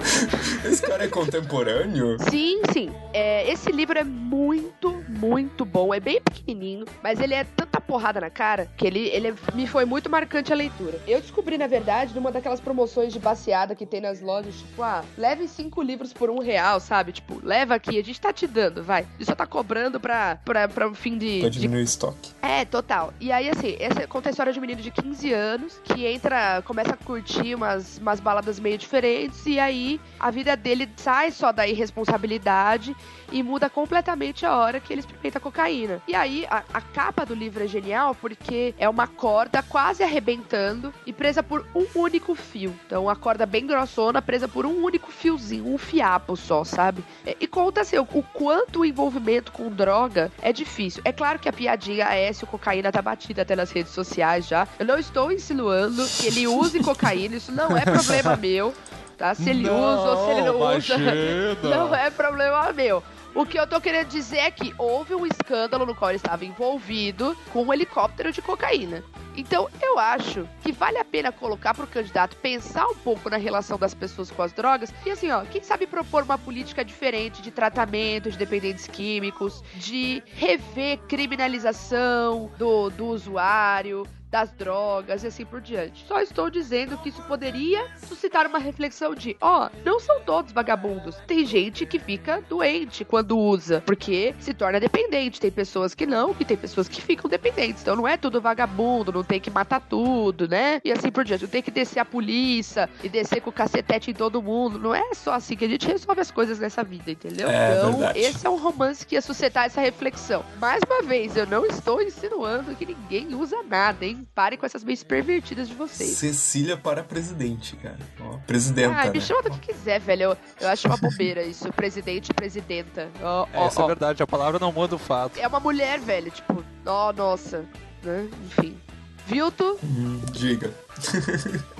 Esse 0.65 0.81
cara 0.81 1.05
é 1.05 1.07
contemporâneo? 1.07 2.17
Sim, 2.29 2.61
sim. 2.71 2.91
É, 3.13 3.49
esse 3.51 3.71
livro 3.71 3.97
é 3.97 4.03
muito, 4.03 5.03
muito 5.07 5.65
bom. 5.65 5.93
É 5.93 5.99
bem 5.99 6.21
pequenininho, 6.21 6.85
mas 7.01 7.19
ele 7.19 7.33
é 7.33 7.43
tanta 7.43 7.79
porrada 7.79 8.19
na 8.19 8.29
cara 8.29 8.69
que 8.77 8.85
ele, 8.85 9.07
ele 9.09 9.33
me 9.53 9.65
foi 9.65 9.85
muito 9.85 10.09
marcante 10.09 10.51
a 10.51 10.55
leitura. 10.55 10.99
Eu 11.07 11.21
descobri, 11.21 11.57
na 11.57 11.67
verdade, 11.67 12.13
numa 12.13 12.31
daquelas 12.31 12.59
promoções 12.59 13.13
de 13.13 13.19
baseada 13.19 13.75
que 13.75 13.85
tem 13.85 14.01
nas 14.01 14.21
lojas, 14.21 14.55
tipo, 14.55 14.83
ah, 14.83 15.03
leve 15.17 15.47
cinco 15.47 15.81
livros 15.81 16.13
por 16.13 16.29
um 16.29 16.39
real, 16.39 16.79
sabe? 16.79 17.13
Tipo, 17.13 17.39
leva 17.43 17.75
aqui, 17.75 17.97
a 17.97 18.03
gente 18.03 18.19
tá 18.19 18.33
te 18.33 18.45
dando, 18.45 18.83
vai. 18.83 19.05
Gente 19.17 19.25
só 19.25 19.35
tá 19.35 19.45
cobrando 19.45 19.99
pra, 19.99 20.37
pra, 20.43 20.67
pra 20.67 20.87
um 20.87 20.93
fim 20.93 21.17
de. 21.17 21.39
Pra 21.39 21.49
diminuir 21.49 21.77
de... 21.77 21.83
o 21.83 21.85
estoque. 21.85 22.31
É, 22.41 22.65
total. 22.65 23.13
E 23.19 23.31
aí, 23.31 23.49
assim, 23.49 23.75
essa 23.79 24.05
conta 24.07 24.29
a 24.29 24.31
história 24.31 24.51
de 24.51 24.59
um 24.59 24.61
menino 24.61 24.81
de 24.81 24.91
15 24.91 25.33
anos 25.33 25.79
que 25.83 26.05
entra, 26.05 26.61
começa 26.63 26.93
a 26.93 26.97
curtir 26.97 27.55
umas, 27.55 27.97
umas 27.97 28.19
baladas 28.19 28.59
meio 28.59 28.77
diferentes 28.77 29.45
e 29.45 29.59
aí 29.59 29.96
a 30.19 30.31
vida 30.31 30.55
dele 30.55 30.89
sai 30.95 31.31
só 31.31 31.51
da 31.51 31.67
irresponsabilidade 31.67 32.95
e 33.31 33.43
muda 33.43 33.69
completamente 33.69 34.45
a 34.45 34.55
hora 34.55 34.79
que 34.79 34.93
ele 34.93 35.01
experimenta 35.01 35.39
cocaína. 35.39 36.01
E 36.07 36.15
aí, 36.15 36.45
a, 36.49 36.63
a, 36.73 36.81
capa 36.81 37.25
do 37.25 37.33
livro 37.33 37.63
é 37.63 37.67
genial 37.67 38.15
porque 38.15 38.73
é 38.77 38.87
uma 38.87 39.07
corda 39.07 39.61
quase 39.61 40.03
arrebentando 40.03 40.93
e 41.05 41.11
presa 41.11 41.43
por 41.43 41.65
um 41.75 41.85
único 41.95 42.35
fio. 42.35 42.73
Então, 42.85 43.03
uma 43.03 43.15
corda 43.15 43.45
bem 43.45 43.65
grossona, 43.67 44.21
presa 44.21 44.47
por 44.47 44.65
um 44.65 44.83
único 44.83 45.11
fiozinho, 45.11 45.73
um 45.73 45.77
fiapo 45.77 46.35
só, 46.35 46.63
sabe? 46.63 47.03
E, 47.25 47.37
e 47.41 47.47
conta 47.47 47.81
assim, 47.81 47.97
o, 47.97 48.07
o, 48.13 48.23
quanto 48.23 48.81
o 48.81 48.85
envolvimento 48.85 49.51
com 49.51 49.69
droga 49.69 50.31
é 50.41 50.53
difícil. 50.53 51.01
É 51.03 51.11
claro 51.11 51.39
que 51.39 51.49
a 51.49 51.53
piadinha 51.53 52.05
é 52.05 52.31
se 52.31 52.43
o 52.43 52.47
cocaína 52.47 52.91
tá 52.91 53.01
batida 53.01 53.41
até 53.41 53.55
nas 53.55 53.71
redes 53.71 53.91
sociais 53.91 54.47
já. 54.47 54.67
Eu 54.79 54.85
não 54.85 54.97
estou 54.97 55.31
insinuando 55.31 56.05
que 56.07 56.27
ele 56.27 56.47
use 56.47 56.79
cocaína, 56.79 57.35
isso 57.35 57.51
não 57.51 57.77
é 57.77 57.81
problema 57.81 58.35
meu 58.37 58.73
tá? 59.17 59.33
Se 59.35 59.49
ele 59.49 59.63
não, 59.63 59.75
usa 59.75 60.11
ou 60.11 60.25
se 60.25 60.31
ele 60.31 60.41
não 60.41 60.55
imagina. 60.55 61.11
usa, 61.11 61.75
não 61.75 61.95
é 61.95 62.09
problema 62.09 62.71
meu. 62.71 63.03
O 63.35 63.45
que 63.45 63.59
eu 63.59 63.67
tô 63.67 63.79
querendo 63.79 64.07
dizer 64.07 64.37
é 64.37 64.51
que 64.51 64.73
houve 64.77 65.13
um 65.13 65.25
escândalo 65.25 65.85
no 65.85 65.93
qual 65.93 66.09
ele 66.09 66.17
estava 66.17 66.43
envolvido 66.45 67.37
com 67.51 67.63
um 67.63 67.73
helicóptero 67.73 68.31
de 68.31 68.41
cocaína. 68.41 69.03
Então, 69.35 69.69
eu 69.79 69.99
acho 69.99 70.49
que 70.63 70.71
vale 70.71 70.97
a 70.97 71.05
pena 71.05 71.31
colocar 71.31 71.75
pro 71.75 71.85
candidato 71.85 72.35
pensar 72.37 72.87
um 72.87 72.95
pouco 72.95 73.29
na 73.29 73.37
relação 73.37 73.77
das 73.77 73.93
pessoas 73.93 74.31
com 74.31 74.41
as 74.41 74.51
drogas 74.51 74.91
e 75.05 75.11
assim, 75.11 75.29
ó, 75.29 75.45
quem 75.45 75.61
sabe 75.61 75.85
propor 75.85 76.23
uma 76.23 76.39
política 76.39 76.83
diferente 76.83 77.39
de 77.43 77.51
tratamento 77.51 78.31
de 78.31 78.37
dependentes 78.37 78.87
químicos, 78.87 79.63
de 79.75 80.23
rever 80.33 80.97
criminalização 81.07 82.49
do, 82.57 82.89
do 82.89 83.05
usuário, 83.05 84.07
das 84.29 84.51
drogas 84.51 85.23
e 85.23 85.27
assim 85.27 85.45
por 85.45 85.61
diante. 85.61 86.05
Só 86.07 86.21
estou 86.21 86.49
dizendo 86.49 86.97
que 86.97 87.09
isso 87.09 87.21
poderia 87.23 87.85
suscitar 87.97 88.45
uma 88.45 88.59
reflexão 88.59 89.15
de, 89.15 89.37
ó, 89.41 89.67
oh, 89.67 89.79
não 89.85 89.99
são 89.99 90.21
todos 90.21 90.51
vagabundos. 90.51 91.15
Tem 91.27 91.45
gente 91.45 91.85
que 91.85 91.99
fica 91.99 92.41
doente 92.49 93.05
quando 93.05 93.37
usa, 93.37 93.81
porque 93.85 94.35
se 94.39 94.53
torna 94.53 94.79
dependente. 94.79 95.39
Tem 95.39 95.51
pessoas 95.51 95.95
que 95.95 96.05
não, 96.05 96.35
e 96.39 96.45
tem 96.45 96.57
pessoas 96.57 96.87
que 96.87 97.01
ficam 97.01 97.29
dependentes. 97.29 97.81
Então 97.81 97.95
não 97.95 98.07
é 98.07 98.17
tudo 98.17 98.41
vagabundo, 98.41 99.11
não 99.11 99.23
tem 99.23 99.39
que 99.39 99.49
matar 99.49 99.79
tudo, 99.79 100.47
né? 100.47 100.81
E 100.83 100.91
assim 100.91 101.11
por 101.11 101.23
diante. 101.23 101.43
Não 101.43 101.49
tem 101.49 101.61
que 101.61 101.71
descer 101.71 101.99
a 101.99 102.05
polícia 102.05 102.89
e 103.03 103.09
descer 103.09 103.41
com 103.41 103.49
o 103.49 103.53
cacetete 103.53 104.11
em 104.11 104.13
todo 104.13 104.41
mundo. 104.41 104.77
Não 104.77 104.93
é 104.93 105.13
só 105.13 105.33
assim 105.33 105.55
que 105.55 105.65
a 105.65 105.69
gente 105.69 105.87
resolve 105.87 106.21
as 106.21 106.31
coisas 106.31 106.59
nessa 106.59 106.83
vida, 106.83 107.11
entendeu? 107.11 107.49
É, 107.49 107.77
então, 107.77 107.91
verdade. 107.93 108.19
esse 108.19 108.45
é 108.45 108.49
um 108.49 108.57
romance 108.57 109.05
que 109.05 109.15
ia 109.15 109.21
suscitar 109.21 109.65
essa 109.65 109.81
reflexão. 109.81 110.43
Mais 110.59 110.81
uma 110.85 111.01
vez, 111.03 111.35
eu 111.37 111.47
não 111.47 111.65
estou 111.65 112.01
insinuando 112.01 112.75
que 112.75 112.85
ninguém 112.85 113.33
usa 113.33 113.63
nada, 113.63 114.05
hein? 114.05 114.16
Parem 114.33 114.57
com 114.57 114.65
essas 114.65 114.83
meias 114.83 115.03
pervertidas 115.03 115.67
de 115.67 115.73
vocês. 115.73 116.17
Cecília 116.17 116.77
para 116.77 117.03
presidente, 117.03 117.75
cara. 117.77 117.99
Ó, 118.19 118.37
presidenta. 118.45 119.01
Ah, 119.01 119.05
me 119.05 119.19
né? 119.19 119.25
chama 119.25 119.43
do 119.43 119.51
que 119.51 119.73
quiser, 119.73 119.99
velho. 119.99 120.23
Eu, 120.23 120.37
eu 120.61 120.69
acho 120.69 120.87
uma 120.87 120.97
bobeira 120.97 121.43
isso. 121.43 121.71
Presidente, 121.73 122.33
presidenta. 122.33 123.09
Oh, 123.21 123.47
oh, 123.53 123.67
isso 123.67 123.81
oh. 123.81 123.83
é 123.83 123.87
verdade, 123.87 124.23
a 124.23 124.27
palavra 124.27 124.59
não 124.59 124.71
muda 124.71 124.95
o 124.95 124.99
fato. 124.99 125.39
É 125.39 125.47
uma 125.47 125.59
mulher, 125.59 125.99
velho. 125.99 126.31
Tipo, 126.31 126.63
ó, 126.85 127.09
oh, 127.09 127.13
nossa. 127.13 127.65
Né? 128.03 128.29
Enfim. 128.45 128.77
Vilto? 129.25 129.77
Hum, 129.83 130.21
diga. 130.31 130.71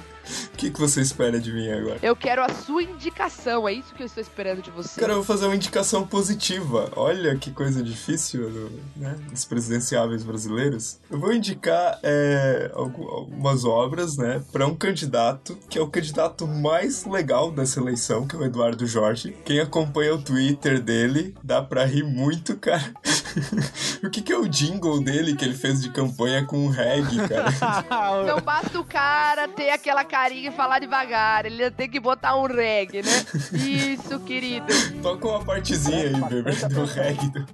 O 0.54 0.58
que, 0.58 0.70
que 0.70 0.80
você 0.80 1.02
espera 1.02 1.40
de 1.40 1.52
mim 1.54 1.70
agora? 1.70 2.00
Eu 2.02 2.16
quero 2.16 2.44
a 2.44 2.50
sua 2.50 2.84
indicação, 2.84 3.68
é 3.68 3.74
isso 3.74 3.94
que 3.94 4.02
eu 4.02 4.06
estou 4.06 4.22
esperando 4.22 4.62
de 4.62 4.72
você. 4.72 5.00
Cara, 5.00 5.14
eu 5.14 5.18
vou 5.18 5.26
fazer 5.26 5.46
uma 5.46 5.56
indicação 5.56 6.06
positiva. 6.06 6.92
Olha 6.96 7.36
que 7.38 7.52
coisa 7.52 7.84
difícil 7.84 8.72
né, 8.96 9.16
dos 9.30 9.46
presidenciáveis 9.46 10.24
brasileiros. 10.24 11.00
Eu 11.10 11.20
vou 11.20 11.34
indicar 11.34 12.00
é, 12.04 12.72
algumas 12.74 13.66
obras, 13.66 14.18
né, 14.18 14.44
para 14.52 14.66
um 14.68 14.76
candidato 14.76 15.58
que 15.70 15.78
é 15.78 15.82
o 15.82 15.88
candidato 15.88 16.48
mais 16.48 17.06
legal 17.06 17.52
dessa 17.52 17.80
eleição, 17.80 18.28
que 18.28 18.36
é 18.36 18.40
o 18.40 18.46
Eduardo 18.46 18.86
Jorge. 18.86 19.36
Quem 19.46 19.60
acompanha 19.60 20.16
o 20.16 20.22
Twitter 20.22 20.82
dele, 20.82 21.36
dá 21.44 21.62
pra 21.62 21.86
rir 21.86 22.04
muito, 22.04 22.56
cara. 22.58 22.94
o 24.04 24.10
que, 24.10 24.22
que 24.22 24.32
é 24.32 24.38
o 24.38 24.48
jingle 24.48 25.04
dele 25.04 25.36
que 25.36 25.46
ele 25.46 25.56
fez 25.56 25.82
de 25.82 25.90
campanha 25.90 26.46
com 26.46 26.66
o 26.66 26.70
reggae, 26.70 27.18
cara? 27.28 27.52
Não 28.26 28.42
basta 28.42 28.80
o 28.80 28.84
cara 28.84 29.48
ter 29.48 29.70
aquela 29.70 30.04
carinha 30.04 30.50
e 30.50 30.54
falar 30.54 30.80
devagar, 30.80 31.46
ele 31.46 31.70
tem 31.72 31.90
que 31.90 32.00
botar 32.00 32.36
um 32.38 32.46
reggae, 32.46 33.04
né? 33.04 33.26
Isso, 33.54 34.20
querido. 34.22 34.68
Toca 35.02 35.28
uma 35.28 35.44
partezinha 35.44 36.08
aí, 36.08 36.22
bebê, 36.30 36.52
do 36.52 36.86
reggae. 36.86 37.46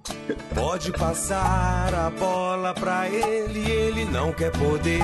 Pode 0.54 0.92
passar 0.92 1.94
a 1.94 2.10
bola 2.10 2.74
pra 2.74 3.10
ele, 3.10 3.60
ele 3.70 4.06
não 4.06 4.32
quer 4.32 4.52
poder. 4.52 5.04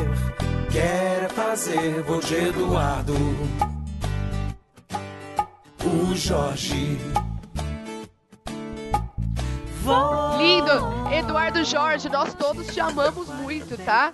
Quer 0.71 1.29
fazer 1.29 2.03
gol 2.03 2.19
de 2.19 2.35
Eduardo. 2.35 3.13
O 5.83 6.15
Jorge. 6.15 6.97
Lindo! 10.37 10.99
Eduardo 11.11 11.63
Jorge, 11.63 12.07
nós 12.09 12.33
todos 12.33 12.67
te 12.67 12.79
amamos 12.79 13.27
muito, 13.27 13.77
tá? 13.83 14.13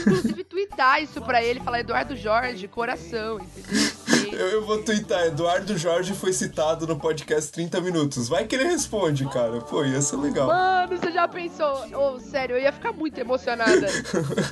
Inclusive, 0.00 0.44
twittar 0.44 1.02
isso 1.02 1.20
pra 1.20 1.42
ele, 1.42 1.60
falar 1.60 1.80
Eduardo 1.80 2.16
Jorge, 2.16 2.66
coração, 2.66 3.38
entendeu? 3.40 4.06
Eu, 4.32 4.48
eu 4.48 4.66
vou 4.66 4.82
twittar, 4.82 5.26
Eduardo 5.26 5.78
Jorge 5.78 6.12
foi 6.12 6.32
citado 6.32 6.86
no 6.86 6.98
podcast 6.98 7.50
30 7.52 7.80
Minutos. 7.80 8.28
Vai 8.28 8.44
que 8.44 8.54
ele 8.54 8.64
responde, 8.64 9.24
cara. 9.30 9.60
Pô, 9.60 9.84
ia 9.84 10.02
ser 10.02 10.16
legal. 10.16 10.48
Mano, 10.48 10.96
você 10.98 11.10
já 11.12 11.28
pensou? 11.28 11.86
Ô, 11.94 12.18
sério, 12.18 12.56
eu 12.56 12.60
ia 12.62 12.72
ficar 12.72 12.92
muito 12.92 13.18
emocionada. 13.18 13.86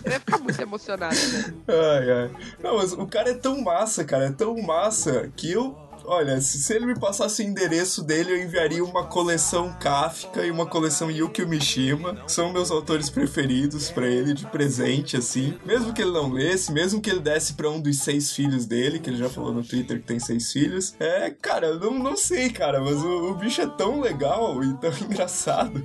Eu 0.04 0.12
ia 0.12 0.20
ficar 0.20 0.38
muito 0.38 0.60
emocionada, 0.60 1.14
né? 1.14 1.54
Ai, 1.68 2.10
ai. 2.10 2.30
Não, 2.62 2.76
mas 2.76 2.92
o 2.92 3.06
cara 3.06 3.30
é 3.30 3.34
tão 3.34 3.60
massa, 3.62 4.04
cara. 4.04 4.26
É 4.26 4.32
tão 4.32 4.56
massa 4.62 5.30
que 5.36 5.50
eu 5.50 5.76
Olha, 6.06 6.40
se, 6.40 6.72
ele 6.72 6.86
me 6.86 6.98
passasse 6.98 7.42
o 7.42 7.46
endereço 7.46 8.02
dele, 8.02 8.32
eu 8.32 8.42
enviaria 8.42 8.84
uma 8.84 9.04
coleção 9.04 9.72
Kafka 9.72 10.44
e 10.44 10.50
uma 10.50 10.66
coleção 10.66 11.10
Yukio 11.10 11.48
Mishima, 11.48 12.14
que 12.14 12.32
são 12.32 12.52
meus 12.52 12.70
autores 12.70 13.08
preferidos 13.08 13.90
para 13.90 14.06
ele 14.06 14.34
de 14.34 14.46
presente, 14.46 15.16
assim. 15.16 15.58
Mesmo 15.64 15.92
que 15.92 16.02
ele 16.02 16.12
não 16.12 16.30
lesse, 16.30 16.72
mesmo 16.72 17.00
que 17.00 17.10
ele 17.10 17.20
desse 17.20 17.54
para 17.54 17.70
um 17.70 17.80
dos 17.80 17.98
seis 17.98 18.32
filhos 18.32 18.66
dele, 18.66 18.98
que 18.98 19.08
ele 19.08 19.16
já 19.16 19.30
falou 19.30 19.52
no 19.52 19.64
Twitter 19.64 20.00
que 20.00 20.06
tem 20.06 20.20
seis 20.20 20.52
filhos. 20.52 20.94
É, 21.00 21.30
cara, 21.30 21.68
eu 21.68 21.80
não, 21.80 21.98
não 21.98 22.16
sei, 22.16 22.50
cara, 22.50 22.80
mas 22.80 23.02
o, 23.02 23.30
o 23.30 23.34
bicho 23.34 23.62
é 23.62 23.66
tão 23.66 24.00
legal 24.00 24.62
e 24.62 24.74
tão 24.74 24.90
engraçado 25.00 25.84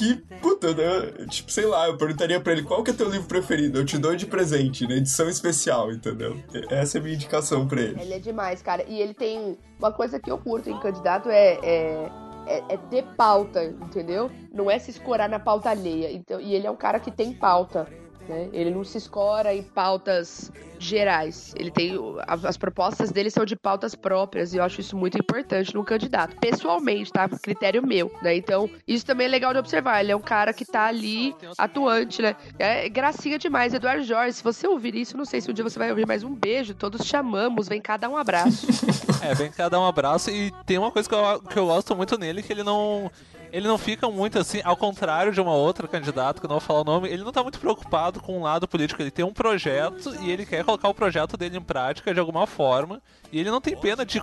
que, 0.00 0.16
puta, 0.40 0.68
eu, 0.68 1.26
tipo, 1.26 1.52
sei 1.52 1.66
lá, 1.66 1.86
eu 1.86 1.98
perguntaria 1.98 2.40
para 2.40 2.54
ele 2.54 2.62
qual 2.62 2.82
que 2.82 2.90
é 2.90 2.94
teu 2.94 3.10
livro 3.10 3.28
preferido, 3.28 3.78
eu 3.78 3.84
te 3.84 3.98
dou 3.98 4.16
de 4.16 4.24
presente, 4.24 4.88
na 4.88 4.94
edição 4.94 5.28
especial, 5.28 5.92
entendeu? 5.92 6.38
Essa 6.70 6.96
é 6.96 7.00
a 7.00 7.02
minha 7.02 7.14
indicação 7.14 7.68
para 7.68 7.82
ele. 7.82 8.00
Ele 8.00 8.14
é 8.14 8.18
demais, 8.18 8.62
cara, 8.62 8.82
e 8.88 8.98
ele 8.98 9.12
tem 9.12 9.58
uma 9.78 9.92
coisa 9.92 10.18
que 10.18 10.30
eu 10.30 10.38
curto 10.38 10.70
em 10.70 10.80
candidato 10.80 11.28
é, 11.28 11.58
é, 11.62 12.10
é, 12.46 12.64
é, 12.70 12.76
ter 12.88 13.04
pauta, 13.14 13.62
entendeu? 13.62 14.30
Não 14.50 14.70
é 14.70 14.78
se 14.78 14.90
escorar 14.90 15.28
na 15.28 15.38
pauta 15.38 15.68
alheia. 15.68 16.10
Então, 16.10 16.40
e 16.40 16.54
ele 16.54 16.66
é 16.66 16.70
um 16.70 16.76
cara 16.76 16.98
que 16.98 17.10
tem 17.10 17.34
pauta. 17.34 17.86
Né? 18.28 18.48
Ele 18.52 18.70
não 18.70 18.84
se 18.84 18.98
escora 18.98 19.54
em 19.54 19.62
pautas 19.62 20.52
gerais. 20.78 21.52
Ele 21.56 21.70
tem. 21.70 21.92
As 22.26 22.56
propostas 22.56 23.10
dele 23.10 23.30
são 23.30 23.44
de 23.44 23.56
pautas 23.56 23.94
próprias, 23.94 24.54
e 24.54 24.56
eu 24.56 24.64
acho 24.64 24.80
isso 24.80 24.96
muito 24.96 25.18
importante 25.18 25.74
no 25.74 25.84
candidato. 25.84 26.36
Pessoalmente, 26.36 27.12
tá? 27.12 27.28
Critério 27.28 27.86
meu, 27.86 28.10
né? 28.22 28.34
Então, 28.34 28.68
isso 28.86 29.04
também 29.04 29.26
é 29.26 29.30
legal 29.30 29.52
de 29.52 29.58
observar. 29.58 30.00
Ele 30.00 30.12
é 30.12 30.16
um 30.16 30.20
cara 30.20 30.52
que 30.52 30.64
tá 30.64 30.86
ali 30.86 31.34
atuante, 31.58 32.22
né? 32.22 32.36
É 32.58 32.88
gracinha 32.88 33.38
demais. 33.38 33.74
Eduardo 33.74 34.02
Jorge, 34.02 34.34
se 34.34 34.42
você 34.42 34.66
ouvir 34.66 34.94
isso, 34.94 35.16
não 35.16 35.24
sei 35.24 35.40
se 35.40 35.50
um 35.50 35.54
dia 35.54 35.64
você 35.64 35.78
vai 35.78 35.90
ouvir 35.90 36.06
mais 36.06 36.24
um 36.24 36.34
beijo. 36.34 36.74
Todos 36.74 37.06
chamamos, 37.06 37.68
vem 37.68 37.80
cada 37.80 38.08
um 38.08 38.16
abraço. 38.16 38.66
é, 39.22 39.34
vem 39.34 39.50
cada 39.50 39.78
um 39.78 39.84
abraço. 39.84 40.30
E 40.30 40.52
tem 40.64 40.78
uma 40.78 40.90
coisa 40.90 41.08
que 41.08 41.14
eu, 41.14 41.40
que 41.42 41.58
eu 41.58 41.66
gosto 41.66 41.94
muito 41.94 42.18
nele, 42.18 42.42
que 42.42 42.52
ele 42.52 42.62
não 42.62 43.10
ele 43.52 43.66
não 43.66 43.78
fica 43.78 44.08
muito 44.10 44.38
assim, 44.38 44.60
ao 44.64 44.76
contrário 44.76 45.32
de 45.32 45.40
uma 45.40 45.54
outra 45.54 45.86
candidata, 45.88 46.40
que 46.40 46.46
eu 46.46 46.48
não 46.48 46.58
vou 46.58 46.66
falar 46.66 46.80
o 46.80 46.84
nome, 46.84 47.08
ele 47.08 47.24
não 47.24 47.32
tá 47.32 47.42
muito 47.42 47.58
preocupado 47.58 48.20
com 48.20 48.38
o 48.38 48.42
lado 48.42 48.66
político. 48.68 49.02
Ele 49.02 49.10
tem 49.10 49.24
um 49.24 49.32
projeto 49.32 50.14
e 50.20 50.30
ele 50.30 50.46
quer 50.46 50.64
colocar 50.64 50.88
o 50.88 50.94
projeto 50.94 51.36
dele 51.36 51.56
em 51.56 51.62
prática 51.62 52.12
de 52.12 52.20
alguma 52.20 52.46
forma. 52.46 53.00
E 53.32 53.38
ele 53.38 53.50
não 53.50 53.60
tem 53.60 53.76
pena 53.76 54.04
de 54.04 54.20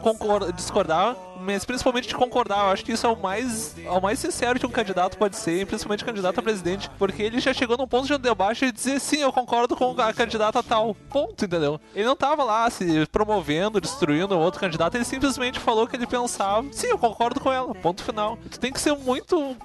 discordar, 0.54 1.16
mas 1.40 1.64
principalmente 1.64 2.10
de 2.10 2.16
concordar. 2.16 2.66
Eu 2.66 2.72
acho 2.72 2.84
que 2.84 2.92
isso 2.92 3.08
é 3.08 3.10
o 3.10 3.16
mais, 3.16 3.78
é 3.78 3.90
o 3.90 4.02
mais 4.02 4.20
sincero 4.20 4.60
que 4.60 4.66
um 4.66 4.72
candidato 4.72 5.18
pode 5.18 5.38
ser, 5.38 5.66
principalmente 5.66 6.04
candidato 6.04 6.40
a 6.40 6.44
presidente, 6.44 6.90
porque 6.98 7.24
ele 7.24 7.40
já 7.40 7.54
chegou 7.54 7.78
num 7.78 7.88
ponto 7.88 8.06
de 8.06 8.14
um 8.14 8.20
debate 8.20 8.66
e 8.66 8.72
dizer 8.72 9.00
sim, 9.00 9.18
eu 9.18 9.32
concordo 9.32 9.76
com 9.78 9.96
a 10.02 10.14
candidata 10.14 10.62
tal. 10.62 10.94
Ponto, 11.10 11.46
entendeu? 11.46 11.80
Ele 11.96 12.06
não 12.06 12.18
tava 12.18 12.44
lá 12.44 12.70
se 12.70 13.06
promovendo, 13.08 13.80
destruindo 13.80 14.38
outro 14.38 14.60
candidato, 14.60 14.96
ele 14.96 15.06
simplesmente 15.06 15.58
falou 15.58 15.88
que 15.88 15.96
ele 15.96 16.06
pensava, 16.06 16.68
sim, 16.72 16.88
eu 16.88 16.98
concordo 16.98 17.40
com 17.40 17.52
ela. 17.52 17.74
Ponto 17.76 18.04
final. 18.04 18.38
Tu 18.52 18.60
tem 18.60 18.74
que 18.74 18.82
ser 18.82 18.94
muito 18.94 19.17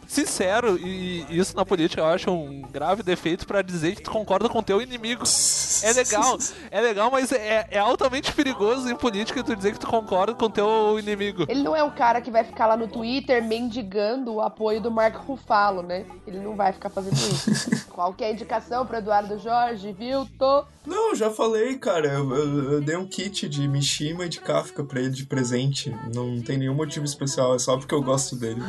sincero 0.06 0.78
e 0.78 1.26
isso 1.30 1.56
na 1.56 1.64
política 1.64 2.02
eu 2.02 2.06
acho 2.06 2.30
um 2.30 2.62
grave 2.62 3.02
defeito 3.02 3.46
para 3.46 3.62
dizer 3.62 3.96
que 3.96 4.02
tu 4.02 4.10
concorda 4.10 4.48
com 4.48 4.62
teu 4.62 4.80
inimigo. 4.80 5.24
É 5.82 5.92
legal, 5.92 6.38
é 6.70 6.80
legal, 6.80 7.10
mas 7.10 7.32
é, 7.32 7.66
é 7.70 7.78
altamente 7.78 8.32
perigoso 8.32 8.88
em 8.88 8.94
política 8.94 9.42
tu 9.42 9.56
dizer 9.56 9.72
que 9.72 9.80
tu 9.80 9.86
concorda 9.86 10.34
com 10.34 10.48
teu 10.50 10.98
inimigo. 10.98 11.44
Ele 11.48 11.62
não 11.62 11.74
é 11.74 11.82
um 11.82 11.90
cara 11.90 12.20
que 12.20 12.30
vai 12.30 12.44
ficar 12.44 12.66
lá 12.66 12.76
no 12.76 12.88
Twitter 12.88 13.42
mendigando 13.42 14.34
o 14.34 14.40
apoio 14.40 14.80
do 14.80 14.90
Marco 14.90 15.22
Rufalo, 15.24 15.82
né? 15.82 16.04
Ele 16.26 16.38
não 16.38 16.54
vai 16.54 16.72
ficar 16.72 16.90
fazendo 16.90 17.14
isso. 17.14 17.70
Qual 17.92 18.14
que 18.14 18.24
é 18.24 18.28
a 18.28 18.32
indicação 18.32 18.86
pro 18.86 18.96
Eduardo 18.96 19.38
Jorge, 19.38 19.92
viu? 19.92 20.26
Tô. 20.38 20.64
Não, 20.86 21.14
já 21.14 21.30
falei, 21.30 21.76
cara. 21.76 22.08
Eu, 22.08 22.34
eu, 22.34 22.72
eu, 22.72 22.80
dei 22.80 22.96
um 22.96 23.06
kit 23.06 23.48
de 23.48 23.68
Mishima 23.68 24.24
e 24.24 24.28
de 24.28 24.40
Kafka 24.40 24.82
pra 24.82 25.00
ele 25.00 25.10
de 25.10 25.26
presente. 25.26 25.94
Não 26.14 26.40
tem 26.40 26.56
nenhum 26.56 26.74
motivo 26.74 27.04
especial, 27.04 27.54
é 27.54 27.58
só 27.58 27.76
porque 27.76 27.94
eu 27.94 28.02
gosto 28.02 28.34
dele. 28.34 28.62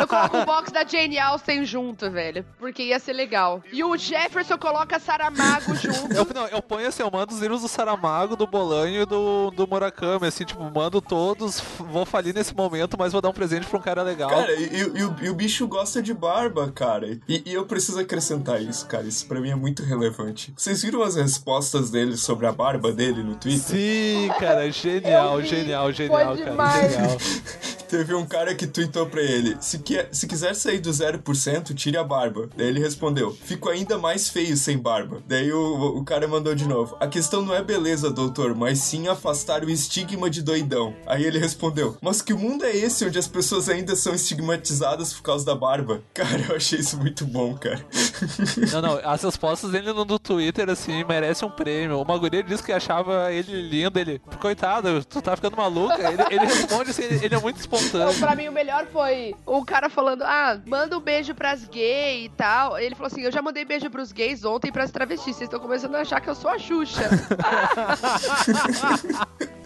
eu 0.00 0.06
coloco 0.18 0.36
o 0.38 0.44
box 0.44 0.72
da 0.72 0.84
Jane 0.84 1.18
Austen 1.18 1.64
junto, 1.64 2.10
velho. 2.10 2.44
Porque 2.58 2.82
ia 2.82 2.98
ser 2.98 3.12
legal. 3.12 3.62
E 3.72 3.84
o 3.84 3.96
Jefferson 3.96 4.58
coloca 4.58 4.98
Saramago 4.98 5.74
junto. 5.76 6.12
Eu, 6.12 6.26
não, 6.34 6.46
eu 6.48 6.62
ponho 6.62 6.88
assim, 6.88 7.02
eu 7.02 7.10
mando 7.10 7.32
os 7.32 7.40
livros 7.40 7.62
do 7.62 7.68
Saramago, 7.68 8.36
do 8.36 8.46
Bolanho 8.46 9.02
e 9.02 9.06
do, 9.06 9.50
do 9.50 9.66
Murakami, 9.66 10.26
assim, 10.26 10.44
tipo, 10.44 10.62
mando 10.70 11.00
todos, 11.00 11.60
vou 11.78 12.04
falir 12.04 12.34
nesse 12.34 12.54
momento, 12.54 12.96
mas 12.98 13.12
vou 13.12 13.20
dar 13.20 13.28
um 13.28 13.32
presente 13.32 13.66
pra 13.66 13.78
um 13.78 13.82
cara 13.82 14.02
legal. 14.02 14.30
Cara, 14.30 14.52
e, 14.54 14.64
e, 14.64 14.78
e, 14.78 15.04
o, 15.04 15.16
e 15.22 15.30
o, 15.30 15.34
bicho 15.34 15.66
gosta 15.66 16.02
de 16.02 16.12
barba, 16.12 16.70
cara. 16.72 17.18
E, 17.28 17.42
eu 17.46 17.64
preciso 17.66 18.00
acrescentar 18.00 18.60
isso, 18.62 18.86
cara. 18.86 19.04
Isso 19.04 19.26
pra 19.26 19.40
mim 19.40 19.50
é 19.50 19.56
muito 19.56 19.82
relevante. 19.82 20.52
Vocês 20.56 20.82
viram 20.82 21.02
as 21.02 21.16
respostas 21.16 21.90
dele 21.90 22.16
sobre 22.16 22.46
a 22.46 22.52
barba 22.52 22.92
dele 22.92 23.22
no 23.22 23.36
Twitter? 23.36 23.60
Sim, 23.60 24.28
cara, 24.38 24.70
genial, 24.72 25.42
genial, 25.42 25.92
genial, 25.92 26.36
Foi 26.36 26.44
cara. 26.44 26.88
Genial. 26.88 27.18
Teve 27.88 28.14
um 28.14 28.26
cara 28.26 28.54
que 28.54 28.66
tweetou 28.66 29.06
pra 29.06 29.22
ele: 29.22 29.56
se, 29.60 29.78
quer, 29.78 30.10
se 30.12 30.26
quiser 30.26 30.54
sair 30.54 30.78
do 30.78 30.90
0%, 30.90 31.74
tire 31.74 31.96
a 31.96 32.04
barba. 32.04 32.50
Daí 32.54 32.66
ele 32.66 32.80
respondeu: 32.80 33.36
fico 33.44 33.70
ainda 33.70 33.96
mais 33.96 34.28
feio 34.28 34.56
sem 34.58 34.76
barba. 34.76 35.22
Daí 35.26 35.50
o, 35.50 35.96
o 35.96 36.04
cara 36.04 36.28
mandou 36.28 36.54
de 36.54 36.68
novo: 36.68 36.96
a 37.00 37.06
questão 37.06 37.40
não 37.40 37.54
é 37.54 37.62
beleza, 37.62 38.10
doutor, 38.10 38.54
mas 38.54 38.80
sim 38.80 39.08
afastar 39.08 39.64
o 39.64 39.70
estigma 39.70 40.28
de 40.28 40.42
doidão. 40.42 40.94
Aí 41.06 41.24
ele 41.24 41.38
respondeu: 41.38 41.96
mas 42.02 42.20
que 42.20 42.34
mundo 42.34 42.64
é 42.64 42.76
esse 42.76 43.06
onde 43.06 43.18
as 43.18 43.26
pessoas 43.26 43.70
ainda 43.70 43.96
são 43.96 44.14
estigmatizadas 44.14 45.14
por 45.14 45.22
causa 45.22 45.46
da 45.46 45.54
barba? 45.54 46.02
Cara, 46.12 46.44
eu 46.50 46.56
achei 46.56 46.80
isso 46.80 46.98
muito 46.98 47.24
bom, 47.24 47.54
cara. 47.54 47.84
Não, 48.72 48.82
não, 48.82 49.00
as 49.04 49.22
respostas 49.22 49.70
dele 49.70 49.92
no 49.92 50.18
Twitter, 50.18 50.68
assim, 50.68 51.04
merecem 51.04 51.46
um 51.46 51.50
prêmio. 51.50 52.00
Uma 52.00 52.18
guria 52.18 52.42
disse 52.42 52.62
que 52.62 52.72
achava 52.72 53.32
ele 53.32 53.62
lindo, 53.62 53.98
ele, 53.98 54.20
coitado, 54.40 55.04
tu 55.04 55.22
tá 55.22 55.36
ficando 55.36 55.56
maluca. 55.56 55.96
Ele, 55.96 56.22
ele 56.30 56.46
responde 56.46 56.90
assim, 56.90 57.02
ele, 57.02 57.24
ele 57.24 57.34
é 57.34 57.40
muito 57.40 57.58
espontâneo 57.58 57.77
então, 57.86 58.14
pra 58.18 58.34
mim, 58.34 58.48
o 58.48 58.52
melhor 58.52 58.86
foi 58.86 59.34
o 59.46 59.64
cara 59.64 59.88
falando: 59.88 60.22
ah, 60.22 60.60
manda 60.66 60.96
um 60.96 61.00
beijo 61.00 61.34
pras 61.34 61.64
gays 61.64 62.26
e 62.26 62.28
tal. 62.30 62.78
Ele 62.78 62.94
falou 62.94 63.08
assim: 63.08 63.22
eu 63.22 63.32
já 63.32 63.42
mandei 63.42 63.64
beijo 63.64 63.90
pros 63.90 64.12
gays 64.12 64.44
ontem 64.44 64.68
e 64.68 64.72
pras 64.72 64.90
travestis. 64.90 65.36
Vocês 65.36 65.48
estão 65.48 65.60
começando 65.60 65.94
a 65.94 66.00
achar 66.00 66.20
que 66.20 66.28
eu 66.28 66.34
sou 66.34 66.50
a 66.50 66.58
Xuxa. 66.58 67.02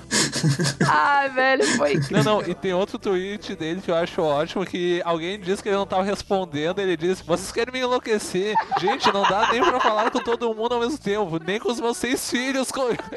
Ai, 0.87 1.29
velho, 1.31 1.65
foi 1.77 1.95
incrível. 1.95 2.25
Não, 2.25 2.41
não, 2.41 2.49
e 2.49 2.55
tem 2.55 2.73
outro 2.73 2.99
tweet 2.99 3.55
dele 3.55 3.81
que 3.81 3.91
eu 3.91 3.95
acho 3.95 4.21
ótimo, 4.21 4.67
que 4.67 5.01
alguém 5.05 5.39
disse 5.39 5.63
que 5.63 5.69
ele 5.69 5.77
não 5.77 5.87
tava 5.87 6.03
respondendo, 6.03 6.81
ele 6.81 6.97
disse, 6.97 7.23
vocês 7.23 7.53
querem 7.53 7.73
me 7.73 7.81
enlouquecer. 7.81 8.55
Gente, 8.81 9.13
não 9.13 9.23
dá 9.23 9.51
nem 9.53 9.63
pra 9.63 9.81
falar 9.81 10.11
com 10.11 10.21
todo 10.21 10.55
mundo 10.55 10.75
ao 10.75 10.81
mesmo 10.81 10.99
tempo, 10.99 11.39
nem 11.45 11.59
com 11.59 11.71
os 11.71 11.81
meus 11.81 11.97
seis 11.97 12.31
filhos 12.31 12.69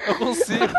eu 0.07 0.15
consigo. 0.15 0.73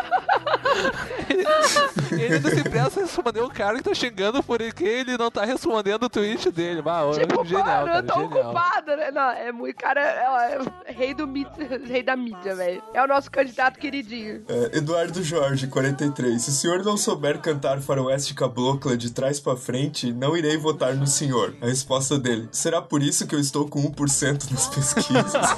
ele, 1.29 2.23
ele 2.23 2.35
ainda 2.35 2.49
se 2.49 2.63
presta 2.63 2.99
a 2.99 3.03
responder 3.03 3.41
o 3.41 3.49
cara 3.49 3.77
que 3.77 3.83
tá 3.83 3.93
xingando 3.93 4.43
porque 4.43 4.83
ele 4.83 5.17
não 5.17 5.29
tá 5.31 5.45
respondendo 5.45 6.03
o 6.03 6.09
tweet 6.09 6.51
dele. 6.51 6.81
Bah, 6.81 7.01
tipo, 7.13 7.45
genial, 7.45 7.65
mano, 7.65 7.85
cara, 7.85 7.97
eu 7.97 8.03
tô 8.03 8.13
genial. 8.21 8.45
ocupado, 8.45 8.95
né? 8.95 9.11
Não, 9.11 9.29
é 9.31 9.51
muito, 9.51 9.75
cara, 9.77 10.01
é, 10.01 10.59
é 10.87 10.91
rei, 10.91 11.13
do 11.13 11.27
mídia, 11.27 11.51
rei 11.85 12.03
da 12.03 12.15
mídia, 12.15 12.55
velho. 12.55 12.81
É 12.93 13.03
o 13.03 13.07
nosso 13.07 13.29
candidato 13.29 13.79
queridinho. 13.79 14.43
É, 14.47 14.77
Eduardo 14.77 15.23
Jorge, 15.23 15.67
43. 15.67 16.41
Se 16.41 16.49
o 16.49 16.53
senhor 16.53 16.83
não 16.83 16.97
souber 16.97 17.39
cantar 17.39 17.79
faroeste 17.81 18.33
cabocla 18.33 18.95
de 18.97 19.11
trás 19.11 19.39
para 19.39 19.57
frente, 19.57 20.11
não 20.11 20.35
irei 20.37 20.57
votar 20.57 20.95
no 20.95 21.07
senhor. 21.07 21.55
A 21.61 21.65
resposta 21.65 22.17
dele: 22.17 22.47
Será 22.51 22.81
por 22.81 23.01
isso 23.01 23.27
que 23.27 23.35
eu 23.35 23.39
estou 23.39 23.67
com 23.67 23.81
1% 23.91 24.51
nas 24.51 24.67
pesquisas? 24.67 25.33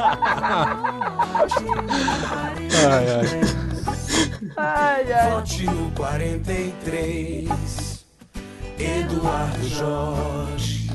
ai, 2.86 3.08
ai. 3.10 3.69
Ai, 4.58 5.14
ai. 5.14 5.30
Vote 5.30 5.64
no 5.66 5.92
43, 5.96 7.50
Eduardo 8.80 9.68
Jorge. 9.70 10.90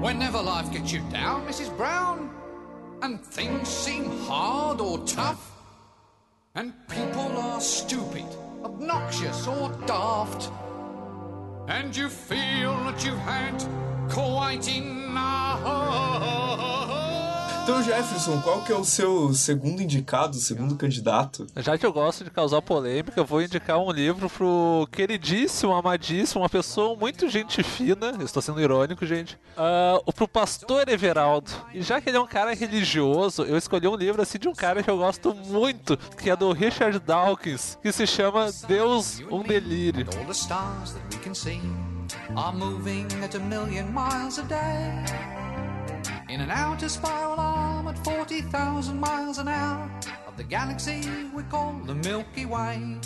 Whenever 0.00 0.40
life 0.40 0.70
gets 0.72 0.92
you 0.92 1.00
down, 1.10 1.46
Mrs. 1.46 1.76
Brown, 1.76 2.30
and 3.02 3.20
things 3.20 3.68
seem 3.68 4.10
hard 4.26 4.80
or 4.80 4.98
tough, 5.00 5.52
and 6.54 6.72
people 6.88 7.36
are 7.36 7.60
stupid, 7.60 8.24
obnoxious, 8.64 9.46
or 9.46 9.70
daft, 9.86 10.50
and 11.68 11.94
you 11.94 12.08
feel 12.08 12.74
that 12.84 13.04
you've 13.04 13.18
had 13.18 13.62
quite 14.08 14.68
enough. 14.74 14.98
Então, 17.68 17.82
Jefferson, 17.82 18.40
qual 18.40 18.62
que 18.62 18.72
é 18.72 18.74
o 18.74 18.82
seu 18.82 19.34
segundo 19.34 19.82
indicado, 19.82 20.36
segundo 20.36 20.74
candidato? 20.74 21.46
Já 21.54 21.76
que 21.76 21.84
eu 21.84 21.92
gosto 21.92 22.24
de 22.24 22.30
causar 22.30 22.62
polêmica, 22.62 23.20
eu 23.20 23.26
vou 23.26 23.42
indicar 23.42 23.78
um 23.78 23.90
livro 23.90 24.30
pro 24.30 24.88
queridíssimo, 24.90 25.74
amadíssimo, 25.74 26.40
uma 26.40 26.48
pessoa 26.48 26.96
muito 26.96 27.28
gente 27.28 27.62
fina, 27.62 28.16
estou 28.24 28.40
sendo 28.40 28.58
irônico, 28.58 29.04
gente, 29.04 29.38
uh, 29.54 30.12
pro 30.14 30.26
pastor 30.26 30.88
Everaldo. 30.88 31.50
E 31.74 31.82
já 31.82 32.00
que 32.00 32.08
ele 32.08 32.16
é 32.16 32.20
um 32.20 32.26
cara 32.26 32.54
religioso, 32.54 33.42
eu 33.42 33.58
escolhi 33.58 33.86
um 33.86 33.96
livro 33.96 34.22
assim 34.22 34.38
de 34.38 34.48
um 34.48 34.54
cara 34.54 34.82
que 34.82 34.88
eu 34.88 34.96
gosto 34.96 35.34
muito, 35.34 35.94
que 36.16 36.30
é 36.30 36.36
do 36.36 36.50
Richard 36.52 36.98
Dawkins, 37.00 37.76
que 37.82 37.92
se 37.92 38.06
chama 38.06 38.50
Deus, 38.66 39.20
um 39.30 39.42
Delírio. 39.42 40.06
All 40.16 40.24
the 40.24 40.32
stars 40.32 40.92
that 40.92 41.14
we 41.14 41.22
can 41.22 41.34
see 41.34 41.60
are 42.34 42.56
moving 42.56 43.06
at 43.22 43.34
a 43.34 43.38
million 43.38 43.92
miles 43.92 44.38
a 44.38 44.42
day. 44.44 45.37
In 46.28 46.42
an 46.42 46.50
outer 46.50 46.90
spiral 46.90 47.40
arm 47.40 47.88
at 47.88 47.96
40,000 48.04 49.00
miles 49.00 49.38
an 49.38 49.48
hour 49.48 49.90
of 50.26 50.36
the 50.36 50.44
galaxy 50.44 51.00
we 51.34 51.42
call 51.44 51.80
the 51.86 51.94
Milky 51.94 52.44
Way. 52.44 52.98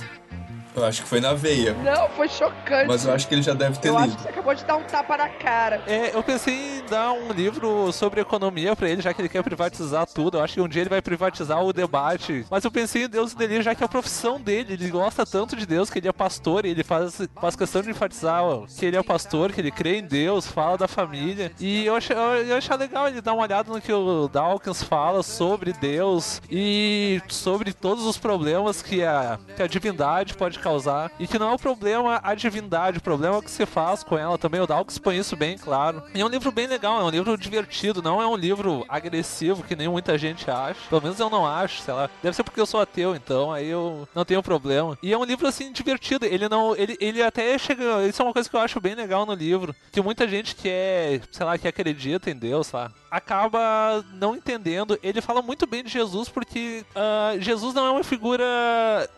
Eu 0.74 0.84
acho 0.84 1.02
que 1.02 1.08
foi 1.08 1.20
na 1.20 1.34
veia. 1.34 1.74
Não, 1.74 2.08
foi 2.10 2.28
chocante. 2.28 2.86
Mas 2.88 3.04
eu 3.04 3.12
acho 3.12 3.28
que 3.28 3.34
ele 3.34 3.42
já 3.42 3.52
deve 3.52 3.78
ter 3.78 3.88
Eu 3.88 3.98
acho 3.98 4.06
lido. 4.08 4.16
que 4.16 4.22
você 4.22 4.28
acabou 4.30 4.54
de 4.54 4.64
dar 4.64 4.76
um 4.76 4.82
tapa 4.84 5.16
na 5.16 5.28
cara. 5.28 5.82
É, 5.86 6.14
eu 6.16 6.22
pensei 6.22 6.78
em 6.78 6.84
dar 6.88 7.12
um 7.12 7.30
livro 7.30 7.92
sobre 7.92 8.20
economia 8.20 8.74
pra 8.74 8.88
ele, 8.88 9.02
já 9.02 9.12
que 9.12 9.20
ele 9.20 9.28
quer 9.28 9.42
privatizar 9.42 10.06
tudo. 10.06 10.38
Eu 10.38 10.42
acho 10.42 10.54
que 10.54 10.60
um 10.60 10.68
dia 10.68 10.82
ele 10.82 10.88
vai 10.88 11.02
privatizar 11.02 11.62
o 11.62 11.72
debate. 11.72 12.46
Mas 12.50 12.64
eu 12.64 12.70
pensei 12.70 13.04
em 13.04 13.08
Deus 13.08 13.34
dele, 13.34 13.60
já 13.62 13.74
que 13.74 13.82
é 13.82 13.86
a 13.86 13.88
profissão 13.88 14.40
dele. 14.40 14.72
Ele 14.72 14.88
gosta 14.88 15.26
tanto 15.26 15.54
de 15.56 15.66
Deus 15.66 15.90
que 15.90 15.98
ele 15.98 16.08
é 16.08 16.12
pastor 16.12 16.64
e 16.64 16.70
ele 16.70 16.82
faz, 16.82 17.20
faz 17.38 17.54
questão 17.54 17.82
de 17.82 17.90
enfatizar 17.90 18.42
ó, 18.42 18.64
que 18.66 18.86
ele 18.86 18.96
é 18.96 19.02
pastor, 19.02 19.52
que 19.52 19.60
ele 19.60 19.70
crê 19.70 19.98
em 19.98 20.02
Deus, 20.06 20.46
fala 20.46 20.78
da 20.78 20.88
família. 20.88 21.52
E 21.60 21.84
eu 21.84 21.94
achei, 21.96 22.16
eu, 22.16 22.20
eu 22.46 22.56
achei 22.56 22.76
legal 22.76 23.08
ele 23.08 23.20
dar 23.20 23.34
uma 23.34 23.42
olhada 23.42 23.70
no 23.70 23.80
que 23.80 23.92
o 23.92 24.26
Dawkins 24.28 24.82
fala 24.82 25.22
sobre 25.22 25.72
Deus 25.74 26.40
e 26.50 27.20
sobre 27.28 27.72
todos 27.74 28.06
os 28.06 28.16
problemas 28.16 28.80
que 28.80 29.04
a, 29.04 29.38
que 29.54 29.62
a 29.62 29.66
divindade 29.66 30.34
pode 30.34 30.61
causar. 30.62 31.10
E 31.18 31.26
que 31.26 31.38
não 31.38 31.50
é 31.50 31.54
o 31.54 31.58
problema 31.58 32.20
a 32.22 32.34
divindade, 32.34 32.98
o 32.98 33.02
problema 33.02 33.36
é 33.36 33.38
o 33.38 33.42
que 33.42 33.50
você 33.50 33.66
faz 33.66 34.02
com 34.02 34.16
ela 34.16 34.38
também. 34.38 34.60
O 34.60 34.66
Dawkins 34.66 34.98
põe 34.98 35.18
isso 35.18 35.36
bem 35.36 35.58
claro. 35.58 36.02
E 36.14 36.20
é 36.20 36.24
um 36.24 36.28
livro 36.28 36.52
bem 36.52 36.66
legal, 36.66 37.00
é 37.00 37.04
um 37.04 37.10
livro 37.10 37.36
divertido, 37.36 38.02
não 38.02 38.22
é 38.22 38.26
um 38.26 38.36
livro 38.36 38.84
agressivo 38.88 39.62
que 39.62 39.76
nem 39.76 39.88
muita 39.88 40.16
gente 40.16 40.50
acha. 40.50 40.80
Pelo 40.88 41.02
menos 41.02 41.18
eu 41.18 41.28
não 41.28 41.46
acho, 41.46 41.82
sei 41.82 41.94
lá. 41.94 42.08
Deve 42.22 42.36
ser 42.36 42.44
porque 42.44 42.60
eu 42.60 42.66
sou 42.66 42.80
ateu, 42.80 43.14
então 43.14 43.52
aí 43.52 43.68
eu 43.68 44.08
não 44.14 44.24
tenho 44.24 44.42
problema. 44.42 44.96
E 45.02 45.12
é 45.12 45.18
um 45.18 45.24
livro 45.24 45.46
assim 45.46 45.72
divertido. 45.72 46.24
Ele 46.24 46.48
não, 46.48 46.76
ele, 46.76 46.96
ele 47.00 47.22
até 47.22 47.58
chega, 47.58 48.06
isso 48.06 48.22
é 48.22 48.24
uma 48.24 48.32
coisa 48.32 48.48
que 48.48 48.56
eu 48.56 48.60
acho 48.60 48.80
bem 48.80 48.94
legal 48.94 49.26
no 49.26 49.34
livro, 49.34 49.74
que 49.90 50.00
muita 50.00 50.28
gente 50.28 50.54
que 50.54 50.68
é, 50.68 51.20
sei 51.30 51.44
lá, 51.44 51.58
que 51.58 51.68
acredita 51.68 52.30
em 52.30 52.36
Deus, 52.36 52.70
lá, 52.72 52.90
acaba 53.10 54.04
não 54.14 54.36
entendendo. 54.36 54.98
Ele 55.02 55.20
fala 55.20 55.42
muito 55.42 55.66
bem 55.66 55.82
de 55.82 55.90
Jesus 55.90 56.28
porque 56.28 56.84
ah, 56.94 57.34
Jesus 57.38 57.74
não 57.74 57.86
é 57.86 57.90
uma 57.90 58.04
figura. 58.04 58.44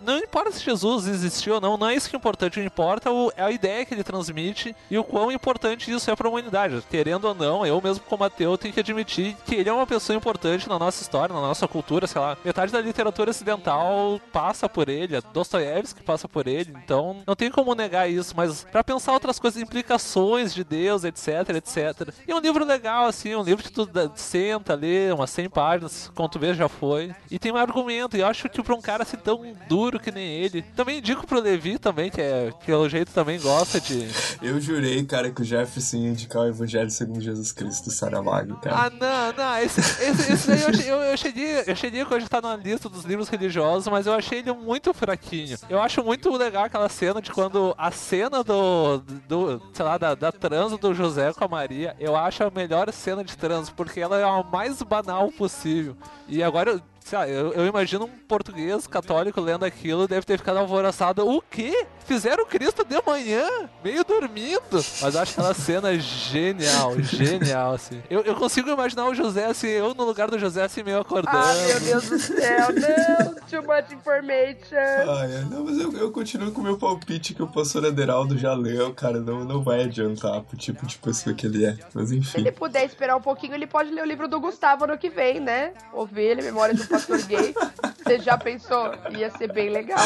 Não 0.05 0.19
importa 0.19 0.51
se 0.53 0.65
Jesus 0.65 1.07
existiu 1.35 1.55
ou 1.55 1.61
não, 1.61 1.77
não 1.77 1.89
é 1.89 1.95
isso 1.95 2.09
que 2.09 2.17
é 2.17 2.19
importante. 2.19 2.59
O 2.59 2.63
que 2.63 2.67
importa 2.67 3.11
é 3.11 3.15
é 3.37 3.43
a 3.43 3.51
ideia 3.51 3.85
que 3.85 3.95
ele 3.95 4.05
transmite 4.05 4.75
e 4.91 4.99
o 4.99 5.05
quão 5.05 5.31
importante 5.31 5.91
isso 5.91 6.11
é 6.11 6.17
para 6.17 6.29
a 6.29 6.31
humanidade. 6.31 6.83
Querendo 6.91 7.27
ou 7.27 7.35
não, 7.35 7.67
eu 7.67 7.81
mesmo 7.81 8.05
como 8.05 8.25
ateu 8.25 8.57
tenho 8.57 8.73
que 8.73 8.81
admitir 8.81 9.37
que 9.45 9.55
ele 9.55 9.69
é 9.69 9.73
uma 9.73 9.87
pessoa 9.87 10.17
importante 10.17 10.69
na 10.69 10.79
nossa 10.79 11.03
história, 11.03 11.35
na 11.35 11.41
nossa 11.41 11.67
cultura, 11.67 12.07
sei 12.07 12.21
lá. 12.21 12.37
Metade 12.45 12.73
da 12.73 12.81
literatura 12.81 13.31
ocidental 13.31 14.21
passa 14.33 14.69
por 14.69 14.89
ele, 14.89 15.17
é 15.17 15.23
Dostoiévski 15.33 16.03
passa 16.03 16.29
por 16.29 16.47
ele, 16.47 16.75
então 16.85 17.23
não 17.27 17.35
tem 17.35 17.51
como 17.51 17.75
negar 17.75 18.09
isso, 18.09 18.35
mas 18.37 18.65
para 18.65 18.85
pensar 18.85 19.13
outras 19.13 19.39
coisas, 19.39 19.61
implicações 19.61 20.55
de 20.55 20.65
Deus, 20.65 21.05
etc, 21.05 21.51
etc. 21.57 22.15
E 22.27 22.33
é 22.33 22.35
um 22.35 22.41
livro 22.41 22.65
legal, 22.65 23.07
assim, 23.07 23.35
um 23.35 23.43
livro 23.43 23.65
que 23.65 23.73
tu 23.73 23.89
senta, 24.15 24.75
lê 24.75 25.13
umas 25.13 25.31
100 25.31 25.49
páginas, 25.51 26.11
quanto 26.15 26.39
vê 26.39 26.55
já 26.55 26.69
foi, 26.69 27.15
e 27.31 27.39
tem 27.39 27.53
um 27.53 27.57
argumento, 27.57 28.17
e 28.17 28.21
eu 28.21 28.27
acho 28.27 28.49
que 28.49 28.63
pra 28.63 28.75
um 28.75 28.81
cara 28.81 29.03
assim 29.03 29.17
tão 29.17 29.41
duro 29.69 29.99
que 29.99 30.11
nem 30.11 30.29
ele, 30.29 30.63
também 30.77 30.99
indico 30.99 31.24
pro 31.27 31.41
Levi 31.41 31.79
também, 31.79 32.11
que 32.11 32.21
é, 32.21 32.53
pelo 32.65 32.89
jeito 32.89 33.13
também 33.13 33.41
gosta 33.41 33.81
de... 33.81 34.09
Eu 34.43 34.61
jurei, 34.61 35.03
cara, 35.05 35.31
que 35.31 35.43
o 35.43 35.45
Jefferson 35.45 35.97
ia 35.99 36.09
indicar 36.11 36.43
o 36.43 36.47
Evangelho 36.49 36.91
segundo 36.91 37.21
Jesus 37.21 37.53
Cristo, 37.53 37.91
Saramago, 37.91 38.57
cara. 38.57 38.77
Ah, 38.87 38.91
não, 38.91 39.33
não, 39.45 39.59
esse, 39.59 39.81
esse, 39.81 40.33
esse 40.33 40.47
daí 40.49 40.63
eu, 40.63 40.97
eu, 40.99 41.03
eu 41.05 41.17
cheguei, 41.17 41.65
eu 41.67 41.77
cheguei 41.77 42.05
que 42.05 42.15
hoje 42.15 42.29
tá 42.29 42.41
na 42.41 42.57
lista 42.57 42.89
dos 42.89 43.05
livros 43.05 43.29
religiosos, 43.29 43.89
mas 43.89 44.07
eu 44.07 44.13
achei 44.13 44.39
ele 44.41 44.53
muito 44.53 44.93
fraquinho. 44.95 45.57
Eu 45.69 45.81
acho 45.83 46.03
muito 46.03 46.31
legal 46.37 46.65
aquela 46.65 46.89
cena 46.89 47.21
de 47.23 47.31
quando 47.31 47.75
a 47.79 47.91
cena 47.91 48.43
do, 48.45 48.99
do 49.29 49.63
sei 49.73 49.85
lá, 49.85 49.99
da, 49.99 50.15
da 50.15 50.31
transa 50.33 50.77
do 50.79 50.95
José 50.95 51.33
com 51.33 51.45
a 51.45 51.49
Maria, 51.49 51.97
eu 51.99 52.17
acho 52.17 52.43
a 52.45 52.51
melhor 52.51 52.91
cena 52.93 53.25
de 53.25 53.37
transa, 53.37 53.73
porque 53.77 54.01
ela 54.01 54.19
é 54.19 54.25
a 54.25 54.43
mais 54.43 54.83
banal 54.83 55.31
possível. 55.33 55.97
E 56.29 56.43
agora, 56.43 56.71
eu- 56.73 56.83
sei 57.05 57.19
lá, 57.19 57.29
eu, 57.29 57.53
eu 57.53 57.67
imagino 57.67 58.07
um 58.07 58.19
português 58.27 58.87
católico 58.87 59.39
lendo 59.39 59.65
aquilo, 59.65 60.09
deve 60.09 60.25
ter 60.25 60.39
ficado 60.39 60.57
alvoroçado. 60.57 61.29
O 61.29 61.43
quê? 61.43 61.87
Fizeram 62.05 62.45
Cristo 62.47 62.85
de 62.85 63.01
manhã, 63.07 63.47
meio 63.83 64.05
dormindo. 64.05 64.61
Mas 64.73 65.15
eu 65.15 65.21
acho 65.21 65.33
aquela 65.33 65.55
cena 65.55 65.99
genial, 65.99 66.99
genial, 67.01 67.75
assim. 67.75 68.03
Eu, 68.11 68.21
eu 68.23 68.35
consigo 68.35 68.69
imaginar 68.71 69.07
o 69.07 69.15
José 69.15 69.47
assim, 69.47 69.69
eu 69.69 69.95
no 69.95 70.05
lugar 70.05 70.31
do 70.31 70.39
José 70.39 70.63
assim, 70.63 70.83
meio 70.83 71.01
acordando. 71.01 71.37
Ah, 71.37 71.55
meu 71.67 71.81
Deus 71.81 72.09
do 72.09 72.19
céu, 72.19 72.69
não! 72.73 73.35
Too 73.49 73.63
much 73.63 73.93
information. 73.93 74.77
Ah, 74.77 75.27
é. 75.27 75.41
Não, 75.51 75.65
mas 75.65 75.79
eu, 75.79 75.93
eu 75.93 76.11
continuo 76.11 76.53
com 76.53 76.61
o 76.61 76.65
meu 76.65 76.77
palpite 76.77 77.35
que 77.35 77.43
o 77.43 77.47
pastor 77.47 77.85
Ederaldo 77.85 78.37
já 78.37 78.53
leu, 78.55 78.93
cara. 78.93 79.21
Não, 79.21 79.45
não 79.45 79.63
vai 79.63 79.85
adiantar 79.85 80.43
pro 80.43 80.57
tipo 80.57 80.87
de 80.87 80.99
pessoa 80.99 81.35
que 81.35 81.47
ele 81.47 81.65
é. 81.65 81.77
Mas 81.95 82.11
Se 82.11 82.17
enfim. 82.17 82.39
ele 82.41 82.53
puder 82.53 82.85
esperar 82.85 83.17
um 83.17 83.21
pouquinho, 83.21 83.55
ele 83.55 83.67
pode 83.67 83.91
ler 83.91 84.03
o 84.03 84.07
livro 84.07 84.29
do 84.29 84.39
Gustavo 84.41 84.87
no 84.87 84.99
que 84.99 85.09
vem, 85.09 85.41
né? 85.41 85.73
Ovelha, 85.93 86.43
Memórias 86.43 86.81
do 86.81 86.87
Pastor 86.89 87.21
Gay. 87.23 87.55
Você 88.03 88.19
já 88.19 88.37
pensou? 88.37 88.93
Ia 89.17 89.31
ser 89.31 89.53
bem 89.53 89.71
legal. 89.71 89.99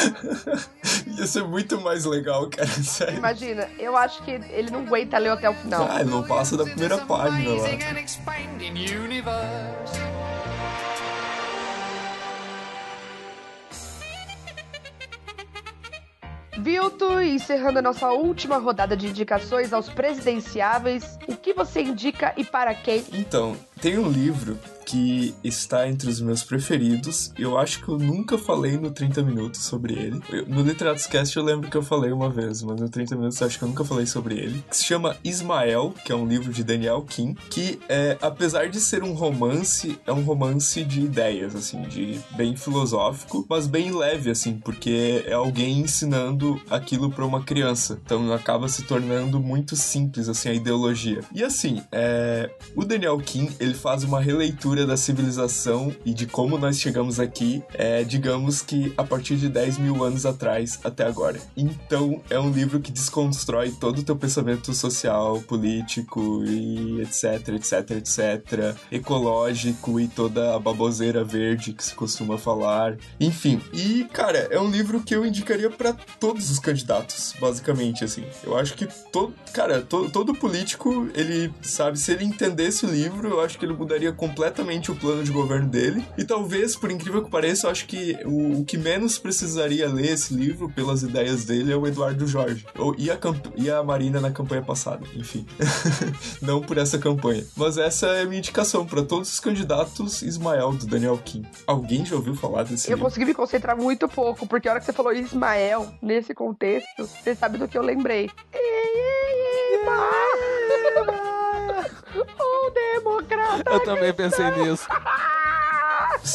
Ia 1.19 1.27
ser 1.27 1.43
muito 1.45 1.81
mais 1.89 2.05
legal, 2.05 2.49
cara. 2.49 2.69
Sério. 2.83 3.17
Imagina, 3.17 3.69
eu 3.79 3.97
acho 3.97 4.23
que 4.23 4.31
ele 4.31 4.71
não 4.71 4.81
aguenta 4.81 5.19
ler 5.19 5.31
até 5.31 5.49
o 5.49 5.55
final. 5.55 5.89
Ah, 5.91 6.01
ele 6.01 6.11
não 6.11 6.23
passa 6.23 6.57
da 6.57 6.65
primeira 6.65 6.99
página 6.99 7.51
lá. 7.51 7.69
Vilto, 16.59 17.21
encerrando 17.21 17.79
a 17.79 17.83
nossa 17.83 18.11
última 18.11 18.59
rodada 18.59 18.97
de 18.97 19.07
indicações 19.07 19.73
aos 19.73 19.89
presidenciáveis, 19.89 21.19
o 21.27 21.37
que 21.37 21.55
você 21.55 21.81
indica 21.81 22.35
e 22.37 22.45
para 22.45 22.75
quem? 22.75 23.05
Então, 23.13 23.57
tem 23.81 23.99
um 23.99 24.11
livro 24.11 24.59
que 24.85 25.35
está 25.45 25.87
entre 25.87 26.09
os 26.09 26.19
meus 26.19 26.43
preferidos. 26.43 27.31
Eu 27.39 27.59
acho 27.59 27.85
que 27.85 27.91
eu 27.91 27.99
nunca 27.99 28.39
falei 28.39 28.79
no 28.79 28.91
30 28.91 29.23
Minutos 29.23 29.61
sobre 29.65 29.93
ele. 29.93 30.23
Eu- 30.31 30.47
no 30.47 30.63
Literatos 30.63 31.07
Cast 31.07 31.37
eu 31.37 31.43
lembro 31.45 31.69
que 31.71 31.77
eu 31.77 31.83
falei 31.83 32.11
uma 32.11 32.31
vez, 32.31 32.63
mas 32.63 32.81
no 32.81 32.89
30 32.89 33.15
Minutos 33.15 33.39
eu 33.39 33.47
acho 33.47 33.59
que 33.59 33.65
eu 33.65 33.69
nunca 33.69 33.85
falei 33.85 34.07
sobre 34.07 34.37
ele. 34.39 34.65
Que 34.71 34.75
se 34.75 34.85
chama 34.85 35.15
Ismael, 35.23 35.93
que 36.03 36.11
é 36.11 36.15
um 36.15 36.27
livro 36.27 36.51
de 36.55 36.65
Daniel 36.65 37.03
Kim, 37.03 37.35
que 37.51 37.79
é, 37.87 38.17
apesar 38.23 38.71
de 38.71 38.81
ser 38.81 39.03
um 39.05 39.13
romance, 39.13 40.01
é 40.07 40.13
um 40.13 40.23
romance 40.23 40.83
de 40.83 41.03
ideias, 41.03 41.55
assim, 41.55 41.83
de 41.83 42.19
bem 42.35 42.57
filosófico, 42.57 43.45
mas 43.47 43.67
bem 43.67 43.91
leve, 43.95 44.31
assim, 44.31 44.55
porque 44.55 45.23
é 45.27 45.35
alguém 45.35 45.81
ensinando 45.81 46.59
aquilo 46.71 47.11
para 47.11 47.27
uma 47.27 47.43
criança. 47.43 48.01
Então 48.03 48.33
acaba 48.33 48.67
se 48.71 48.83
tornando 48.85 49.39
muito 49.39 49.77
simples, 49.77 50.31
assim, 50.31 50.49
a 50.49 50.55
ideologia. 50.55 51.21
E 51.35 51.45
assim, 51.45 51.83
é, 51.93 52.51
o 52.75 52.87
Daniel 52.87 53.19
Kim, 53.19 53.51
ele 53.61 53.68
faz 53.75 54.05
uma 54.05 54.21
releitura 54.21 54.87
da 54.87 54.97
civilização 54.97 55.95
e 56.05 56.13
de 56.15 56.27
como 56.27 56.57
nós 56.59 56.79
chegamos 56.81 57.19
aqui, 57.21 57.63
é, 57.75 58.03
digamos 58.05 58.63
que 58.63 58.93
a 58.97 59.05
partir 59.05 59.37
de 59.37 59.49
10 59.49 59.79
mil 59.79 60.03
anos 60.05 60.25
atrás 60.27 60.79
até 60.85 61.05
agora. 61.07 61.39
Então, 61.57 62.21
é 62.31 62.39
um 62.39 62.51
livro 62.51 62.81
que 62.81 62.91
desconstrói 62.93 63.71
todo 63.73 63.99
o 63.99 64.03
teu 64.03 64.17
pensamento 64.17 64.73
social, 64.75 65.41
político 65.43 66.43
e 66.45 67.01
etc, 67.03 67.49
etc, 67.49 67.91
etc, 67.93 68.77
ecológico 68.91 69.99
e 69.99 70.07
toda 70.09 70.55
a 70.55 70.59
baboseira 70.59 71.25
verde 71.25 71.73
que 71.73 71.85
se 71.85 71.95
costuma 71.95 72.39
falar. 72.39 72.97
Enfim, 73.19 73.61
e 73.73 74.05
cara, 74.13 74.49
é 74.51 74.61
um 74.61 74.71
livro 74.71 75.01
que 75.01 75.15
eu 75.15 75.25
indicaria 75.27 75.71
pra 75.71 75.93
todos 76.21 76.51
os 76.51 76.59
candidatos, 76.59 77.35
basicamente 77.41 78.05
assim. 78.05 78.25
Eu 78.45 78.57
acho 78.57 78.75
que 78.75 78.87
todo, 79.13 79.35
cara, 79.53 79.81
to- 79.83 80.09
todo 80.11 80.35
político, 80.35 81.09
ele 81.15 81.53
sabe 81.63 81.99
se 81.99 82.13
ele 82.13 82.25
entendesse 82.25 82.85
o 82.87 82.91
livro, 82.91 83.29
eu 83.29 83.41
acho 83.41 83.58
acho 83.59 83.59
que 83.59 83.65
ele 83.65 83.75
mudaria 83.75 84.13
completamente 84.13 84.91
o 84.93 84.95
plano 84.95 85.25
de 85.25 85.33
governo 85.33 85.69
dele. 85.69 86.07
E 86.17 86.25
talvez, 86.25 86.77
por 86.77 86.91
incrível 86.91 87.25
que 87.25 87.31
pareça, 87.31 87.67
eu 87.67 87.71
acho 87.71 87.87
que 87.87 88.17
o, 88.25 88.61
o 88.61 88.65
que 88.65 88.79
menos 88.79 89.19
precisaria 89.19 89.89
ler 89.89 90.13
esse 90.13 90.33
livro, 90.33 90.71
pelas 90.71 91.03
ideias 91.03 91.45
dele, 91.45 91.73
é 91.73 91.77
o 91.77 91.87
Eduardo 91.87 92.27
Jorge. 92.27 92.65
Ou, 92.79 92.95
e, 92.97 93.11
a, 93.11 93.19
e 93.57 93.71
a 93.71 93.83
Marina 93.83 94.21
na 94.21 94.31
campanha 94.31 94.63
passada, 94.63 95.05
enfim. 95.15 95.45
Não 96.41 96.61
por 96.61 96.79
essa 96.79 96.99
campanha. 96.99 97.45
Mas 97.57 97.77
essa 97.77 98.07
é 98.07 98.23
a 98.23 98.27
minha 98.27 98.39
indicação 98.39 98.87
para 98.87 99.03
todos 99.03 99.33
os 99.33 99.41
candidatos 99.41 100.23
Ismael, 100.23 100.73
do 100.73 100.87
Daniel 100.87 101.19
Kim. 101.25 101.45
Alguém 101.67 102.07
já 102.07 102.15
ouviu 102.15 102.35
falar 102.35 102.63
desse 102.63 102.89
Eu 102.89 102.95
livro? 102.95 103.05
consegui 103.05 103.27
me 103.27 103.35
concentrar 103.35 103.77
muito 103.77 104.09
pouco, 104.09 104.47
porque 104.47 104.69
a 104.69 104.73
hora 104.73 104.81
que 104.81 104.87
você 104.87 104.93
falou 104.93 105.13
Ismael, 105.13 105.93
nesse 106.01 106.33
contexto, 106.35 106.87
você 106.99 107.35
sabe 107.35 107.59
do 107.59 107.67
que 107.67 107.77
eu 107.77 107.83
lembrei. 107.83 108.27
O 108.27 108.78
Eu 113.67 113.81
também 113.85 114.13
pensei 114.13 114.51
nisso. 114.53 114.87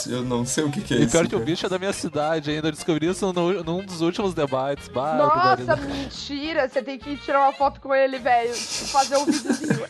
Eu 0.07 0.23
não 0.23 0.45
sei 0.45 0.63
o 0.63 0.71
que, 0.71 0.81
que 0.81 0.93
é 0.93 0.97
E 0.97 1.01
isso. 1.03 1.11
pior 1.11 1.27
que 1.27 1.35
o 1.35 1.39
bicho 1.39 1.65
é 1.65 1.69
da 1.69 1.77
minha 1.77 1.93
cidade 1.93 2.49
ainda. 2.51 2.69
Eu 2.69 2.71
descobri 2.71 3.07
isso 3.07 3.31
no- 3.33 3.63
num 3.63 3.85
dos 3.85 4.01
últimos 4.01 4.33
debates. 4.33 4.87
Bah, 4.87 5.15
Nossa, 5.15 5.75
mentira! 5.75 6.67
Você 6.69 6.81
tem 6.81 6.97
que 6.97 7.17
tirar 7.17 7.41
uma 7.41 7.53
foto 7.53 7.81
com 7.81 7.93
ele, 7.93 8.17
velho. 8.17 8.53
Fazer 8.55 9.17
um 9.17 9.25
videozinho. 9.25 9.85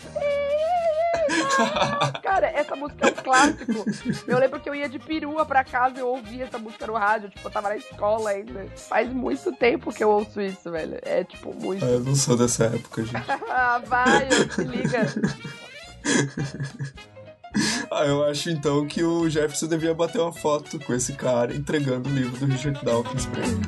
Cara, 2.22 2.48
essa 2.48 2.76
música 2.76 3.08
é 3.08 3.12
um 3.12 3.16
clássico. 3.24 3.86
Eu 4.28 4.40
lembro 4.40 4.60
que 4.60 4.70
eu 4.70 4.76
ia 4.76 4.90
de 4.90 5.00
perua 5.00 5.46
pra 5.46 5.64
casa 5.64 5.98
e 5.98 6.00
eu 6.00 6.08
ouvia 6.10 6.44
essa 6.46 6.58
música 6.58 6.86
no 6.88 6.94
rádio. 6.94 7.30
Tipo, 7.30 7.48
eu 7.48 7.52
tava 7.52 7.70
na 7.70 7.78
escola 7.78 8.32
ainda. 8.32 8.66
Faz 8.76 9.08
muito 9.10 9.52
tempo 9.54 9.94
que 9.94 10.04
eu 10.04 10.10
ouço 10.10 10.42
isso, 10.42 10.70
velho. 10.72 10.98
É, 11.04 11.24
tipo, 11.24 11.54
muito. 11.54 11.86
Ah, 11.86 11.90
eu 11.90 12.00
não 12.02 12.16
sou 12.16 12.36
dessa 12.36 12.66
época, 12.66 13.04
gente. 13.04 13.16
Ah, 13.50 13.80
vai, 13.86 14.28
ô, 14.28 14.52
se 14.54 14.64
liga. 14.64 15.02
Ah, 17.96 18.06
eu 18.06 18.24
acho 18.26 18.50
então 18.50 18.88
que 18.88 19.04
o 19.04 19.30
Jefferson 19.30 19.68
devia 19.68 19.94
bater 19.94 20.20
uma 20.20 20.34
foto 20.34 20.80
com 20.80 20.96
esse 20.96 21.14
cara 21.14 21.56
entregando 21.56 22.10
o 22.10 22.12
livro 22.12 22.40
do 22.40 22.52
Richard 22.52 22.84
Dawkins 22.84 23.28
pra 23.28 23.44
ele. 23.46 23.62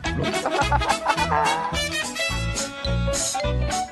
Pronto. 3.13 3.76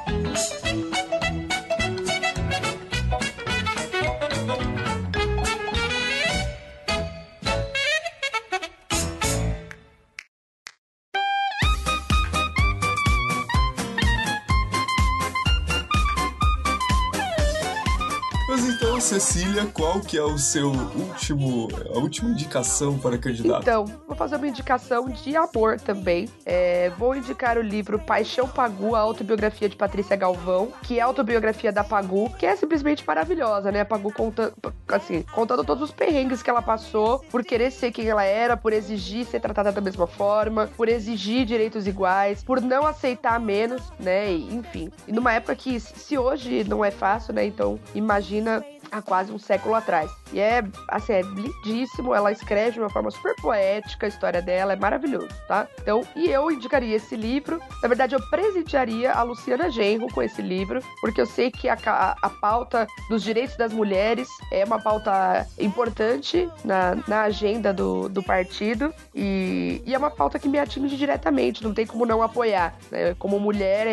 Mas 18.54 18.66
então, 18.66 19.02
Cecília, 19.02 19.66
qual 19.74 20.00
que 20.00 20.16
é 20.16 20.22
o 20.22 20.38
seu 20.38 20.70
último, 20.70 21.68
a 21.92 21.98
última 21.98 22.30
indicação 22.30 23.00
para 23.00 23.18
candidato? 23.18 23.64
Então, 23.64 23.86
vou 24.08 24.16
fazer 24.16 24.36
uma 24.36 24.48
indicação 24.48 25.10
de 25.10 25.36
amor 25.36 25.80
também. 25.80 26.30
É, 26.46 26.92
vou 26.92 27.16
indicar 27.16 27.58
o 27.58 27.64
livro 27.64 27.98
Paixão 27.98 28.48
Pagu, 28.48 28.96
a 28.96 29.00
autobiografia 29.00 29.68
de 29.68 29.76
Patrícia 29.76 30.16
Galvão, 30.16 30.72
que 30.84 31.00
é 31.00 31.02
a 31.02 31.06
autobiografia 31.06 31.72
da 31.72 31.84
Pagu, 31.84 32.30
que 32.38 32.46
é 32.46 32.56
simplesmente 32.56 33.04
maravilhosa, 33.08 33.72
né? 33.72 33.82
A 33.82 33.86
Pagu 33.86 34.14
conta, 34.14 34.54
assim, 34.88 35.24
contando 35.34 35.64
todos 35.64 35.86
os 35.86 35.92
perrengues 35.92 36.44
que 36.44 36.50
ela 36.52 36.62
passou 36.62 37.26
por 37.32 37.44
querer 37.44 37.72
ser 37.72 37.92
quem 37.92 38.08
ela 38.08 38.24
era, 38.24 38.56
por 38.56 38.72
exigir 38.72 39.26
ser 39.26 39.40
tratada 39.40 39.72
da 39.72 39.82
mesma 39.82 40.06
forma, 40.06 40.70
por 40.78 40.88
exigir 40.88 41.44
direitos 41.44 41.88
iguais, 41.88 42.44
por 42.44 42.62
não 42.62 42.86
aceitar 42.86 43.40
menos, 43.40 43.82
né? 44.00 44.32
E, 44.32 44.54
enfim. 44.54 44.92
E 45.08 45.12
numa 45.12 45.34
época 45.34 45.56
que, 45.56 45.80
se 45.80 46.20
hoje 46.20 46.64
não 46.66 46.86
é 46.86 46.92
fácil, 46.92 47.34
né? 47.34 47.44
Então, 47.44 47.80
imagina 47.96 48.43
No. 48.44 48.83
Há 48.94 49.02
quase 49.02 49.32
um 49.32 49.40
século 49.40 49.74
atrás. 49.76 50.12
E 50.32 50.40
é, 50.40 50.64
assim, 50.88 51.14
é 51.14 51.22
lindíssimo, 51.22 52.14
ela 52.14 52.32
escreve 52.32 52.72
de 52.74 52.80
uma 52.80 52.90
forma 52.90 53.10
super 53.12 53.36
poética 53.38 54.06
a 54.06 54.10
história 54.10 54.42
dela, 54.42 54.74
é 54.74 54.76
maravilhoso, 54.76 55.30
tá? 55.48 55.68
Então, 55.82 56.02
e 56.16 56.30
eu 56.30 56.50
indicaria 56.52 56.96
esse 56.96 57.16
livro. 57.16 57.60
Na 57.82 57.88
verdade, 57.88 58.16
eu 58.16 58.22
presentearia 58.30 59.12
a 59.14 59.24
Luciana 59.24 59.70
Genro 59.70 60.08
com 60.14 60.22
esse 60.22 60.42
livro, 60.42 60.80
porque 61.02 61.20
eu 61.22 61.26
sei 61.26 61.50
que 61.52 61.68
a, 61.70 61.76
ca- 61.76 62.16
a 62.22 62.30
pauta 62.30 62.88
dos 63.10 63.24
direitos 63.24 63.56
das 63.58 63.74
mulheres 63.74 64.28
é 64.52 64.64
uma 64.64 64.80
pauta 64.80 65.48
importante 65.60 66.50
na, 66.64 66.96
na 67.08 67.22
agenda 67.24 67.74
do, 67.74 68.08
do 68.10 68.22
partido 68.24 68.94
e, 69.14 69.82
e 69.86 69.94
é 69.94 69.98
uma 69.98 70.12
pauta 70.12 70.38
que 70.40 70.48
me 70.48 70.60
atinge 70.60 70.96
diretamente, 70.96 71.64
não 71.64 71.74
tem 71.74 71.86
como 71.86 72.06
não 72.06 72.22
apoiar. 72.22 72.76
né? 72.92 73.16
Como 73.18 73.40
mulher, 73.40 73.88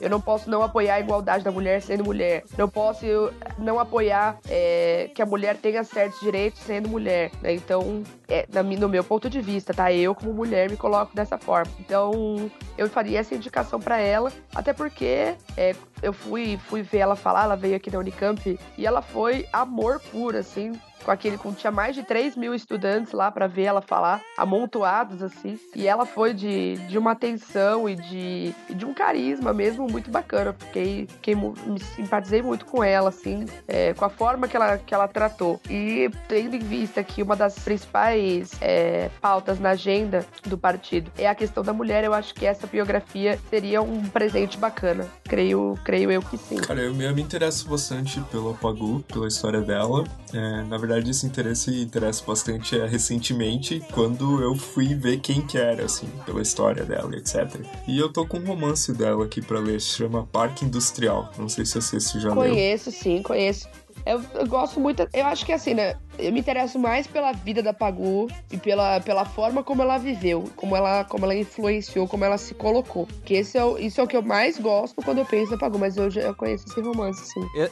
eu 0.00 0.08
não 0.10 0.20
posso 0.20 0.48
não 0.50 0.62
apoiar 0.62 0.94
a 0.94 1.00
igualdade 1.00 1.44
da 1.44 1.50
mulher 1.50 1.82
sendo 1.82 2.04
mulher. 2.04 2.44
Não 2.56 2.68
posso 2.68 3.04
não 3.58 3.78
apoiar 3.80 4.38
é, 4.48 5.10
que 5.14 5.22
a 5.22 5.26
mulher 5.26 5.56
tenha 5.56 5.82
certos 5.84 6.20
direitos 6.20 6.60
sendo 6.60 6.88
mulher. 6.88 7.30
né? 7.42 7.54
Então, 7.54 8.02
é, 8.28 8.46
na 8.52 8.62
no 8.62 8.88
meu 8.88 9.04
ponto 9.04 9.30
de 9.30 9.40
vista, 9.40 9.72
tá? 9.72 9.92
Eu, 9.92 10.14
como 10.14 10.32
mulher, 10.32 10.70
me 10.70 10.76
coloco 10.76 11.14
dessa 11.14 11.38
forma. 11.38 11.72
Então, 11.80 12.50
eu 12.76 12.88
faria 12.88 13.20
essa 13.20 13.34
indicação 13.34 13.80
pra 13.80 13.98
ela, 13.98 14.32
até 14.54 14.72
porque 14.72 15.34
é, 15.56 15.74
eu 16.02 16.12
fui, 16.12 16.58
fui 16.68 16.82
ver 16.82 16.98
ela 16.98 17.16
falar, 17.16 17.44
ela 17.44 17.56
veio 17.56 17.76
aqui 17.76 17.90
na 17.90 17.98
Unicamp 17.98 18.58
e 18.76 18.86
ela 18.86 19.00
foi 19.00 19.46
amor 19.52 20.00
puro, 20.10 20.36
assim. 20.36 20.72
Com 21.04 21.10
aquele, 21.10 21.38
com, 21.38 21.52
tinha 21.52 21.70
mais 21.70 21.94
de 21.94 22.02
3 22.02 22.36
mil 22.36 22.54
estudantes 22.54 23.12
lá 23.12 23.30
pra 23.30 23.46
ver 23.46 23.64
ela 23.64 23.80
falar, 23.80 24.20
amontoados 24.36 25.22
assim. 25.22 25.58
E 25.74 25.86
ela 25.86 26.04
foi 26.04 26.34
de, 26.34 26.76
de 26.88 26.98
uma 26.98 27.12
atenção 27.12 27.88
e 27.88 27.94
de, 27.94 28.54
de 28.74 28.84
um 28.84 28.92
carisma 28.92 29.52
mesmo 29.52 29.86
muito 29.86 30.10
bacana. 30.10 30.54
Fiquei, 30.58 31.06
fiquei 31.06 31.34
me 31.34 31.78
simpatizei 31.94 32.42
muito 32.42 32.66
com 32.66 32.82
ela, 32.82 33.08
assim, 33.08 33.46
é, 33.68 33.94
com 33.94 34.04
a 34.04 34.08
forma 34.08 34.48
que 34.48 34.56
ela, 34.56 34.78
que 34.78 34.94
ela 34.94 35.06
tratou. 35.06 35.60
E 35.68 36.10
tendo 36.28 36.56
em 36.56 36.60
vista 36.60 37.02
que 37.02 37.22
uma 37.22 37.36
das 37.36 37.58
principais 37.58 38.50
é, 38.60 39.10
pautas 39.20 39.60
na 39.60 39.70
agenda 39.70 40.26
do 40.44 40.58
partido 40.58 41.10
é 41.16 41.28
a 41.28 41.34
questão 41.34 41.62
da 41.62 41.72
mulher, 41.72 42.04
eu 42.04 42.14
acho 42.14 42.34
que 42.34 42.46
essa 42.46 42.66
biografia 42.66 43.38
seria 43.48 43.82
um 43.82 44.04
presente 44.08 44.58
bacana. 44.58 45.06
Creio, 45.24 45.78
creio 45.84 46.10
eu 46.10 46.22
que 46.22 46.36
sim. 46.36 46.56
Cara, 46.56 46.80
eu 46.80 46.94
me, 46.94 47.06
interesso 47.20 47.68
bastante 47.68 48.20
pela 48.30 48.54
Pagu, 48.54 49.02
pela 49.02 49.26
história 49.26 49.60
dela. 49.60 50.04
É, 50.32 50.62
na 50.64 50.76
verdade, 50.78 50.85
esse 51.08 51.26
interesse 51.26 51.82
interessa 51.82 52.24
bastante 52.24 52.78
é, 52.78 52.86
recentemente, 52.86 53.82
quando 53.92 54.42
eu 54.42 54.54
fui 54.54 54.94
ver 54.94 55.20
quem 55.20 55.46
que 55.46 55.58
era, 55.58 55.84
assim, 55.84 56.08
pela 56.24 56.42
história 56.42 56.84
dela, 56.84 57.14
etc. 57.16 57.60
E 57.86 57.98
eu 57.98 58.12
tô 58.12 58.26
com 58.26 58.38
um 58.38 58.44
romance 58.44 58.92
dela 58.92 59.24
aqui 59.24 59.40
pra 59.40 59.58
ler, 59.58 59.80
se 59.80 59.88
chama 59.88 60.26
Parque 60.26 60.64
Industrial. 60.64 61.32
Não 61.38 61.48
sei 61.48 61.64
se 61.66 61.80
você 61.80 62.20
já 62.20 62.28
leu. 62.28 62.36
Conheço, 62.36 62.90
sim, 62.90 63.22
conheço. 63.22 63.68
Eu, 64.04 64.22
eu 64.34 64.46
gosto 64.46 64.78
muito. 64.78 65.06
Eu 65.12 65.26
acho 65.26 65.44
que 65.44 65.52
assim, 65.52 65.74
né? 65.74 65.96
Eu 66.18 66.32
me 66.32 66.40
interesso 66.40 66.78
mais 66.78 67.06
pela 67.06 67.32
vida 67.32 67.62
da 67.62 67.72
Pagu 67.72 68.28
e 68.50 68.56
pela, 68.56 69.00
pela 69.00 69.24
forma 69.24 69.62
como 69.62 69.82
ela 69.82 69.98
viveu, 69.98 70.44
como 70.56 70.76
ela, 70.76 71.04
como 71.04 71.24
ela 71.24 71.34
influenciou, 71.34 72.06
como 72.08 72.24
ela 72.24 72.38
se 72.38 72.54
colocou. 72.54 73.06
Que 73.24 73.34
esse 73.34 73.56
é 73.58 73.64
o, 73.64 73.78
isso 73.78 74.00
é 74.00 74.04
o 74.04 74.06
que 74.06 74.16
eu 74.16 74.22
mais 74.22 74.58
gosto 74.58 75.02
quando 75.02 75.18
eu 75.18 75.24
penso 75.26 75.52
na 75.52 75.58
Pagu, 75.58 75.78
mas 75.78 75.96
eu 75.96 76.10
já 76.10 76.32
conheço 76.34 76.64
esse 76.68 76.80
romance, 76.80 77.22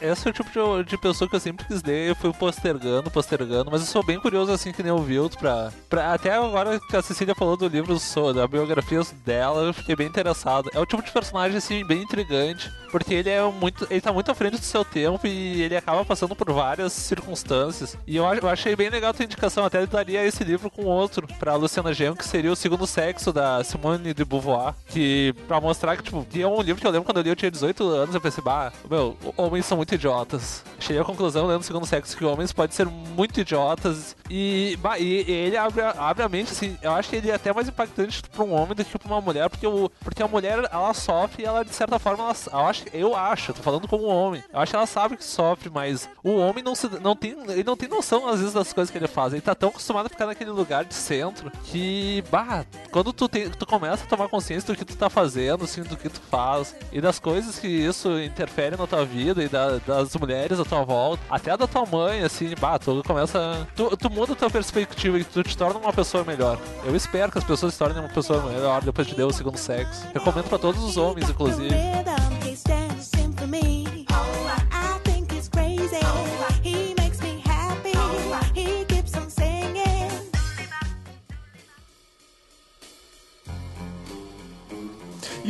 Esse 0.01 0.27
é 0.27 0.31
o 0.31 0.35
tipo 0.35 0.51
de, 0.51 0.85
de 0.91 0.99
pessoa 0.99 1.29
que 1.29 1.37
eu 1.37 1.41
sempre 1.41 1.67
quis 1.67 1.83
ler, 1.83 2.09
eu 2.11 2.17
fui 2.17 2.33
postergando, 2.33 3.11
postergando, 3.11 3.71
mas 3.71 3.81
eu 3.81 3.87
sou 3.87 4.05
bem 4.05 4.19
curioso 4.21 4.53
assim 4.53 4.73
que 4.73 4.83
nem 4.83 4.93
o 4.93 4.99
Vilto 4.99 5.39
pra, 5.39 5.73
pra. 5.89 6.13
Até 6.15 6.33
agora 6.33 6.79
que 6.89 6.97
a 6.97 7.03
Cecília 7.03 7.35
falou 7.35 7.57
do 7.57 7.67
livro 7.69 7.95
da 8.35 8.47
biografia 8.47 9.01
dela, 9.25 9.63
eu 9.63 9.75
fiquei 9.75 9.97
bem 9.97 10.07
interessado. 10.07 10.71
É 10.75 10.79
o 10.81 10.87
tipo 10.87 11.03
de 11.03 11.11
personagem 11.11 11.57
assim, 11.59 11.85
bem 11.87 12.03
intrigante, 12.03 12.71
porque 12.91 13.13
ele 13.15 13.31
é 13.31 13.43
muito. 13.43 13.87
ele 13.91 14.01
tá 14.01 14.13
muito 14.13 14.31
à 14.31 14.35
frente 14.35 14.59
do 14.59 14.65
seu 14.65 14.85
tempo 14.85 15.27
e 15.27 15.63
ele 15.63 15.77
acaba 15.77 16.05
passando 16.05 16.35
por 16.37 16.51
várias 16.53 16.93
circunstâncias. 16.93 17.97
E 18.07 18.17
eu, 18.17 18.27
ach- 18.27 18.34
eu 18.43 18.49
achei 18.49 18.75
bem 18.77 18.89
legal 18.89 19.11
a 19.11 19.15
tua 19.15 19.25
indicação, 19.25 19.65
até 19.65 19.85
daria 19.87 20.25
esse 20.25 20.43
livro 20.45 20.71
com 20.71 20.85
outro 20.85 21.27
pra 21.39 21.55
Luciana 21.55 21.93
Genro, 21.93 22.17
que 22.17 22.27
seria 22.27 22.53
o 22.53 22.57
segundo 22.57 22.87
sexo 22.87 23.33
da 23.33 23.63
Simone 23.65 24.15
de 24.15 24.25
Beauvoir, 24.25 24.75
que 24.87 25.35
pra 25.47 25.61
mostrar 25.61 25.97
que, 25.97 26.03
tipo, 26.03 26.25
que 26.25 26.43
é 26.43 26.47
um 26.47 26.61
livro 26.61 26.81
que 26.81 26.87
eu 26.87 26.91
lembro 26.91 27.05
quando 27.05 27.19
eu 27.19 27.23
li, 27.23 27.29
eu 27.31 27.37
tinha 27.37 27.51
18 27.51 27.87
anos, 27.89 28.15
eu 28.15 28.21
pensei, 28.21 28.43
bah, 28.43 28.73
meu, 28.89 29.17
homens 29.37 29.67
são 29.67 29.77
muito 29.77 29.95
idiotas. 29.95 30.65
Cheguei 30.79 31.01
à 31.01 31.05
conclusão, 31.05 31.47
lendo 31.47 31.61
o 31.61 31.65
segundo 31.65 31.87
sexo, 31.87 32.17
que 32.17 32.25
homens 32.25 32.53
podem 32.53 32.75
ser 32.75 32.87
muito 32.87 33.41
idiotas. 33.41 34.17
E, 34.31 34.77
bah, 34.81 34.99
e, 34.99 35.23
e 35.23 35.31
ele 35.31 35.57
abre, 35.57 35.83
abre 35.83 36.23
a 36.23 36.29
mente, 36.29 36.53
assim, 36.53 36.77
eu 36.83 36.93
acho 36.93 37.09
que 37.09 37.17
ele 37.17 37.31
é 37.31 37.35
até 37.35 37.53
mais 37.53 37.69
impactante 37.69 38.23
pra 38.23 38.45
um 38.45 38.53
homem 38.53 38.75
do 38.75 38.85
que 38.85 38.99
pra 38.99 39.09
uma 39.09 39.21
mulher, 39.21 39.49
porque, 39.49 39.67
o, 39.67 39.91
porque 40.01 40.23
a 40.23 40.29
mulher, 40.29 40.69
ela 40.71 40.95
sofre 40.95 41.43
e 41.43 41.47
ela, 41.47 41.65
de 41.65 41.75
certa 41.75 41.99
forma, 41.99 42.25
ela, 42.25 42.37
eu 42.53 42.67
acho, 42.67 42.85
eu 42.93 43.17
acho, 43.17 43.53
tô 43.53 43.63
falando 43.63 43.89
como 43.89 44.07
um 44.07 44.15
homem, 44.15 44.43
eu 44.53 44.61
acho 44.61 44.71
que 44.71 44.77
ela 44.77 44.87
sabe 44.87 45.17
que 45.17 45.25
sofre, 45.25 45.71
mas 45.71 46.09
o 46.23 46.37
homem 46.37 46.63
não, 46.63 46.75
se, 46.75 46.89
não, 47.01 47.15
tem, 47.15 47.37
ele 47.49 47.65
não 47.65 47.77
tem 47.77 47.89
noção, 47.89 48.24
às 48.29 48.39
vezes, 48.39 48.55
das 48.55 48.73
coisas 48.73 48.91
que 48.91 48.99
ele 48.99 49.07
faz. 49.09 49.33
Ele 49.33 49.43
tá 49.43 49.55
tão 49.55 49.69
acostumado 49.69 50.07
a 50.07 50.09
ficar 50.09 50.27
naquele 50.27 50.51
lugar 50.51 50.85
de 50.85 50.95
centro 50.95 51.51
que, 51.65 52.23
bah, 52.31 52.65
quando 52.91 53.13
tu, 53.13 53.29
tem, 53.29 53.49
tu 53.51 53.67
começa 53.67 54.05
a 54.05 54.07
tomar 54.07 54.29
consciência 54.29 54.73
do 54.73 54.77
que 54.79 54.85
tu 54.85 54.97
tá 54.97 55.09
fazendo, 55.11 55.65
assim, 55.65 55.83
do 55.83 55.97
que 55.97 56.09
tu 56.09 56.21
faz 56.31 56.75
e 56.93 57.01
das 57.01 57.19
coisas 57.19 57.59
que 57.59 57.67
isso 57.69 58.09
interfere 58.21 58.77
na 58.77 58.87
tua 58.87 59.05
vida 59.05 59.43
e 59.43 59.49
da- 59.49 59.79
das 59.79 60.15
mulheres 60.17 60.59
à 60.61 60.65
tua 60.65 60.85
volta, 60.85 61.23
até 61.29 61.57
da 61.57 61.67
tua 61.67 61.85
mãe, 61.87 62.23
assim, 62.23 62.55
bah, 62.61 62.79
tu 62.79 63.03
começa. 63.07 63.67
Tu, 63.75 63.97
tu 63.97 64.11
muda 64.11 64.33
a 64.33 64.37
tua 64.37 64.51
perspectiva 64.51 65.19
e 65.19 65.25
tu 65.25 65.43
te 65.43 65.57
torna 65.57 65.79
uma 65.81 65.93
pessoa 65.93 66.25
melhor. 66.25 66.59
Eu 66.85 66.95
espero 66.95 67.31
que 67.33 67.39
as 67.39 67.45
pessoas 67.45 67.73
se 67.75 67.79
tornem 67.79 67.99
uma 68.01 68.09
pessoa 68.09 68.43
melhor 68.43 68.83
depois 68.83 69.07
de 69.07 69.15
o 69.25 69.33
segundo 69.33 69.57
sexo. 69.57 70.07
Recomendo 70.13 70.49
pra 70.49 70.59
todos 70.59 70.83
os 70.85 70.97
homens, 70.97 71.31
inclusive. 71.31 71.75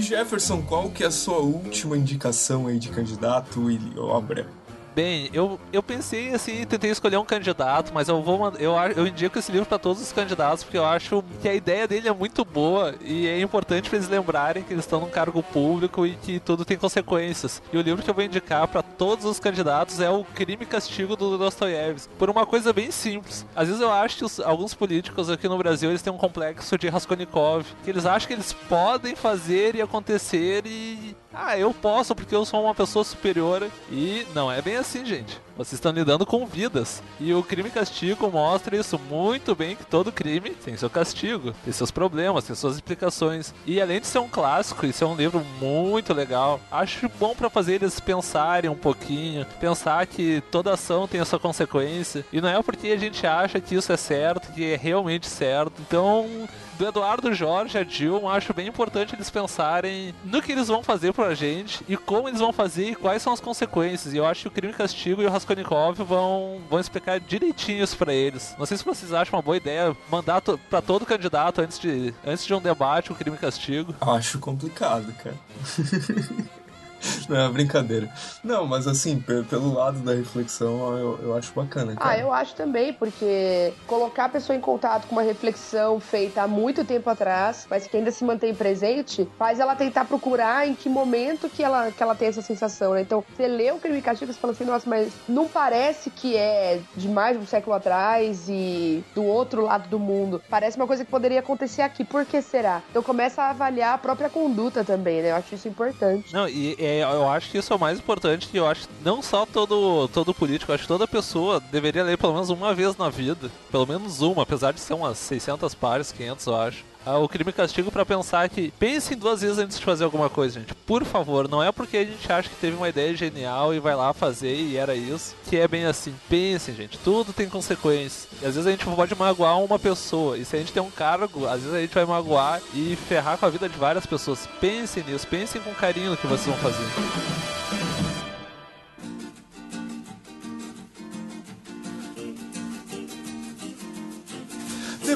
Jefferson, 0.04 0.60
qual 0.60 0.90
que 0.90 1.02
é 1.02 1.06
a 1.06 1.10
sua 1.10 1.38
última 1.38 1.96
indicação 1.96 2.66
aí 2.66 2.78
de 2.78 2.90
candidato 2.90 3.70
e 3.70 3.98
obra? 3.98 4.46
Bem, 4.94 5.28
eu, 5.32 5.58
eu 5.72 5.82
pensei 5.82 6.32
assim, 6.32 6.64
tentei 6.64 6.90
escolher 6.90 7.16
um 7.16 7.24
candidato, 7.24 7.92
mas 7.92 8.08
eu 8.08 8.22
vou 8.22 8.52
eu, 8.60 8.74
eu 8.96 9.06
indico 9.06 9.38
esse 9.38 9.50
livro 9.50 9.66
para 9.66 9.78
todos 9.78 10.00
os 10.00 10.12
candidatos 10.12 10.62
porque 10.62 10.78
eu 10.78 10.84
acho 10.84 11.24
que 11.42 11.48
a 11.48 11.54
ideia 11.54 11.88
dele 11.88 12.08
é 12.08 12.12
muito 12.12 12.44
boa 12.44 12.94
e 13.00 13.26
é 13.26 13.40
importante 13.40 13.88
para 13.88 13.98
eles 13.98 14.08
lembrarem 14.08 14.62
que 14.62 14.72
eles 14.72 14.84
estão 14.84 15.00
num 15.00 15.10
cargo 15.10 15.42
público 15.42 16.06
e 16.06 16.14
que 16.14 16.38
tudo 16.38 16.64
tem 16.64 16.76
consequências. 16.76 17.60
E 17.72 17.76
o 17.76 17.80
livro 17.80 18.04
que 18.04 18.10
eu 18.10 18.14
vou 18.14 18.22
indicar 18.22 18.68
para 18.68 18.82
todos 18.82 19.24
os 19.24 19.40
candidatos 19.40 20.00
é 20.00 20.08
o 20.08 20.24
Crime 20.24 20.62
e 20.62 20.66
Castigo 20.66 21.16
do 21.16 21.36
Dostoiévski, 21.36 22.14
por 22.16 22.30
uma 22.30 22.46
coisa 22.46 22.72
bem 22.72 22.92
simples. 22.92 23.44
Às 23.56 23.66
vezes 23.66 23.82
eu 23.82 23.90
acho 23.90 24.18
que 24.18 24.24
os, 24.24 24.38
alguns 24.38 24.74
políticos 24.74 25.28
aqui 25.28 25.48
no 25.48 25.58
Brasil 25.58 25.90
eles 25.90 26.02
têm 26.02 26.12
um 26.12 26.18
complexo 26.18 26.78
de 26.78 26.88
Raskolnikov, 26.88 27.66
que 27.82 27.90
eles 27.90 28.06
acham 28.06 28.28
que 28.28 28.34
eles 28.34 28.52
podem 28.52 29.16
fazer 29.16 29.74
e 29.74 29.82
acontecer 29.82 30.64
e 30.66 31.16
ah, 31.34 31.58
eu 31.58 31.74
posso 31.74 32.14
porque 32.14 32.34
eu 32.34 32.44
sou 32.44 32.62
uma 32.62 32.74
pessoa 32.74 33.04
superior. 33.04 33.68
E 33.90 34.26
não 34.34 34.50
é 34.50 34.62
bem 34.62 34.76
assim, 34.76 35.04
gente. 35.04 35.40
Vocês 35.56 35.74
estão 35.74 35.92
lidando 35.92 36.26
com 36.26 36.46
vidas. 36.46 37.02
E 37.20 37.32
o 37.32 37.42
crime 37.42 37.70
castigo 37.70 38.30
mostra 38.30 38.76
isso 38.76 38.98
muito 38.98 39.54
bem 39.54 39.76
que 39.76 39.84
todo 39.84 40.10
crime 40.10 40.50
tem 40.50 40.76
seu 40.76 40.90
castigo, 40.90 41.54
tem 41.64 41.72
seus 41.72 41.90
problemas, 41.90 42.44
tem 42.44 42.56
suas 42.56 42.74
explicações. 42.74 43.54
E 43.64 43.80
além 43.80 44.00
de 44.00 44.06
ser 44.06 44.18
um 44.18 44.28
clássico 44.28 44.84
e 44.84 44.92
ser 44.92 45.04
um 45.04 45.14
livro 45.14 45.44
muito 45.60 46.12
legal, 46.12 46.60
acho 46.70 47.08
bom 47.20 47.34
para 47.34 47.48
fazer 47.48 47.74
eles 47.74 48.00
pensarem 48.00 48.70
um 48.70 48.76
pouquinho, 48.76 49.46
pensar 49.60 50.06
que 50.06 50.42
toda 50.50 50.72
ação 50.72 51.06
tem 51.06 51.20
a 51.20 51.24
sua 51.24 51.38
consequência. 51.38 52.24
E 52.32 52.40
não 52.40 52.48
é 52.48 52.60
porque 52.62 52.88
a 52.88 52.96
gente 52.96 53.24
acha 53.26 53.60
que 53.60 53.76
isso 53.76 53.92
é 53.92 53.96
certo, 53.96 54.52
que 54.52 54.72
é 54.72 54.76
realmente 54.76 55.26
certo. 55.28 55.74
Então, 55.80 56.48
do 56.78 56.86
Eduardo 56.86 57.32
Jorge 57.32 57.78
a 57.78 57.84
Dilma, 57.84 58.32
acho 58.32 58.52
bem 58.52 58.68
importante 58.68 59.14
eles 59.14 59.30
pensarem 59.30 60.14
no 60.24 60.42
que 60.42 60.52
eles 60.52 60.68
vão 60.68 60.82
fazer 60.82 61.12
pra 61.12 61.34
gente 61.34 61.84
e 61.88 61.96
como 61.96 62.28
eles 62.28 62.40
vão 62.40 62.52
fazer 62.52 62.90
e 62.90 62.94
quais 62.94 63.22
são 63.22 63.32
as 63.32 63.40
consequências. 63.40 64.12
E 64.12 64.16
eu 64.16 64.26
acho 64.26 64.42
que 64.42 64.48
o 64.48 64.50
Crime 64.50 64.72
Castigo 64.72 65.22
e 65.22 65.26
o 65.26 65.30
Raskolnikov 65.30 66.02
vão, 66.02 66.60
vão 66.68 66.80
explicar 66.80 67.20
direitinho 67.20 67.84
isso 67.84 67.96
pra 67.96 68.12
eles. 68.12 68.54
Não 68.58 68.66
sei 68.66 68.76
se 68.76 68.84
vocês 68.84 69.12
acham 69.12 69.36
uma 69.36 69.42
boa 69.42 69.56
ideia 69.56 69.96
mandar 70.10 70.40
to 70.40 70.58
pra 70.70 70.80
todo 70.82 71.06
candidato 71.06 71.60
antes 71.60 71.78
de, 71.78 72.14
antes 72.26 72.44
de 72.44 72.54
um 72.54 72.60
debate 72.60 73.12
o 73.12 73.14
Crime 73.14 73.36
e 73.36 73.40
Castigo. 73.40 73.94
Acho 74.00 74.38
complicado, 74.38 75.12
cara. 75.14 75.36
Não, 77.28 77.36
é 77.36 77.48
brincadeira. 77.48 78.08
Não, 78.42 78.66
mas 78.66 78.86
assim, 78.86 79.20
pelo 79.20 79.74
lado 79.74 79.98
da 80.00 80.14
reflexão, 80.14 80.96
eu, 80.96 81.18
eu 81.22 81.36
acho 81.36 81.52
bacana. 81.54 81.94
Cara. 81.94 82.10
Ah, 82.10 82.18
eu 82.18 82.32
acho 82.32 82.54
também, 82.54 82.92
porque 82.92 83.72
colocar 83.86 84.26
a 84.26 84.28
pessoa 84.28 84.56
em 84.56 84.60
contato 84.60 85.06
com 85.06 85.14
uma 85.14 85.22
reflexão 85.22 86.00
feita 86.00 86.42
há 86.42 86.48
muito 86.48 86.84
tempo 86.84 87.08
atrás, 87.08 87.66
mas 87.68 87.86
que 87.86 87.96
ainda 87.96 88.10
se 88.10 88.24
mantém 88.24 88.54
presente, 88.54 89.28
faz 89.38 89.60
ela 89.60 89.74
tentar 89.74 90.04
procurar 90.04 90.66
em 90.66 90.74
que 90.74 90.88
momento 90.88 91.48
que 91.48 91.62
ela, 91.62 91.90
que 91.90 92.02
ela 92.02 92.14
tem 92.14 92.28
essa 92.28 92.42
sensação, 92.42 92.94
né? 92.94 93.02
Então, 93.02 93.24
você 93.34 93.46
lê 93.46 93.70
o 93.70 93.78
Crime 93.78 93.98
e 93.98 94.02
Castigo 94.02 94.30
e 94.30 94.34
fala 94.34 94.52
assim, 94.52 94.64
nossa, 94.64 94.88
mas 94.88 95.12
não 95.28 95.48
parece 95.48 96.10
que 96.10 96.36
é 96.36 96.80
de 96.96 97.08
mais 97.08 97.36
de 97.36 97.42
um 97.42 97.46
século 97.46 97.74
atrás 97.76 98.48
e 98.48 99.04
do 99.14 99.24
outro 99.24 99.62
lado 99.62 99.88
do 99.88 99.98
mundo. 99.98 100.42
Parece 100.48 100.76
uma 100.76 100.86
coisa 100.86 101.04
que 101.04 101.10
poderia 101.10 101.40
acontecer 101.40 101.82
aqui. 101.82 102.04
Por 102.04 102.24
que 102.24 102.40
será? 102.42 102.82
Então 102.90 103.02
começa 103.02 103.42
a 103.42 103.50
avaliar 103.50 103.94
a 103.94 103.98
própria 103.98 104.28
conduta 104.28 104.84
também, 104.84 105.22
né? 105.22 105.30
Eu 105.30 105.36
acho 105.36 105.54
isso 105.54 105.68
importante. 105.68 106.32
Não, 106.32 106.48
e 106.48 106.76
é, 106.78 106.93
eu 107.00 107.28
acho 107.28 107.50
que 107.50 107.58
isso 107.58 107.72
é 107.72 107.76
o 107.76 107.78
mais 107.78 107.98
importante, 107.98 108.48
que 108.48 108.56
eu 108.56 108.66
acho 108.66 108.88
não 109.04 109.22
só 109.22 109.46
todo, 109.46 110.08
todo 110.08 110.34
político, 110.34 110.70
eu 110.70 110.74
acho 110.74 110.84
que 110.84 110.88
toda 110.88 111.06
pessoa 111.06 111.60
deveria 111.60 112.04
ler 112.04 112.18
pelo 112.18 112.34
menos 112.34 112.50
uma 112.50 112.74
vez 112.74 112.96
na 112.96 113.08
vida. 113.08 113.50
Pelo 113.70 113.86
menos 113.86 114.20
uma, 114.20 114.42
apesar 114.42 114.72
de 114.72 114.80
ser 114.80 114.94
umas 114.94 115.18
600 115.18 115.74
pares, 115.74 116.12
500 116.12 116.46
eu 116.46 116.56
acho 116.56 116.84
o 117.06 117.28
crime 117.28 117.50
e 117.50 117.52
castigo 117.52 117.90
para 117.90 118.06
pensar 118.06 118.48
que 118.48 118.72
pensem 118.78 119.16
duas 119.16 119.42
vezes 119.42 119.58
antes 119.58 119.78
de 119.78 119.84
fazer 119.84 120.04
alguma 120.04 120.30
coisa, 120.30 120.58
gente. 120.58 120.74
Por 120.74 121.04
favor, 121.04 121.48
não 121.48 121.62
é 121.62 121.70
porque 121.70 121.96
a 121.98 122.04
gente 122.04 122.32
acha 122.32 122.48
que 122.48 122.56
teve 122.56 122.76
uma 122.76 122.88
ideia 122.88 123.14
genial 123.14 123.74
e 123.74 123.78
vai 123.78 123.94
lá 123.94 124.12
fazer 124.12 124.54
e 124.54 124.76
era 124.76 124.94
isso, 124.94 125.34
que 125.48 125.56
é 125.56 125.68
bem 125.68 125.84
assim. 125.84 126.14
Pensem, 126.28 126.74
gente, 126.74 126.98
tudo 126.98 127.32
tem 127.32 127.48
consequências. 127.48 128.28
E 128.40 128.46
às 128.46 128.54
vezes 128.54 128.66
a 128.66 128.70
gente 128.70 128.84
pode 128.84 129.14
magoar 129.14 129.58
uma 129.60 129.78
pessoa, 129.78 130.38
e 130.38 130.44
se 130.44 130.56
a 130.56 130.58
gente 130.58 130.72
tem 130.72 130.82
um 130.82 130.90
cargo, 130.90 131.46
às 131.46 131.60
vezes 131.60 131.74
a 131.74 131.80
gente 131.80 131.94
vai 131.94 132.04
magoar 132.04 132.60
e 132.74 132.96
ferrar 133.08 133.38
com 133.38 133.46
a 133.46 133.50
vida 133.50 133.68
de 133.68 133.76
várias 133.76 134.06
pessoas. 134.06 134.48
Pensem 134.60 135.04
nisso, 135.04 135.26
pensem 135.26 135.60
com 135.60 135.74
carinho 135.74 136.10
no 136.10 136.16
que 136.16 136.26
vocês 136.26 136.46
vão 136.46 136.56
fazer. 136.56 137.83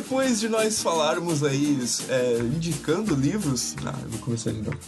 Depois 0.09 0.41
de 0.41 0.49
nós 0.49 0.81
falarmos 0.81 1.45
aí, 1.45 1.79
é, 2.09 2.39
indicando 2.39 3.15
livros. 3.15 3.77
Ah, 3.85 3.95
eu 4.03 4.09
vou 4.09 4.21
começar 4.21 4.51
de 4.53 4.63
novo. 4.63 4.79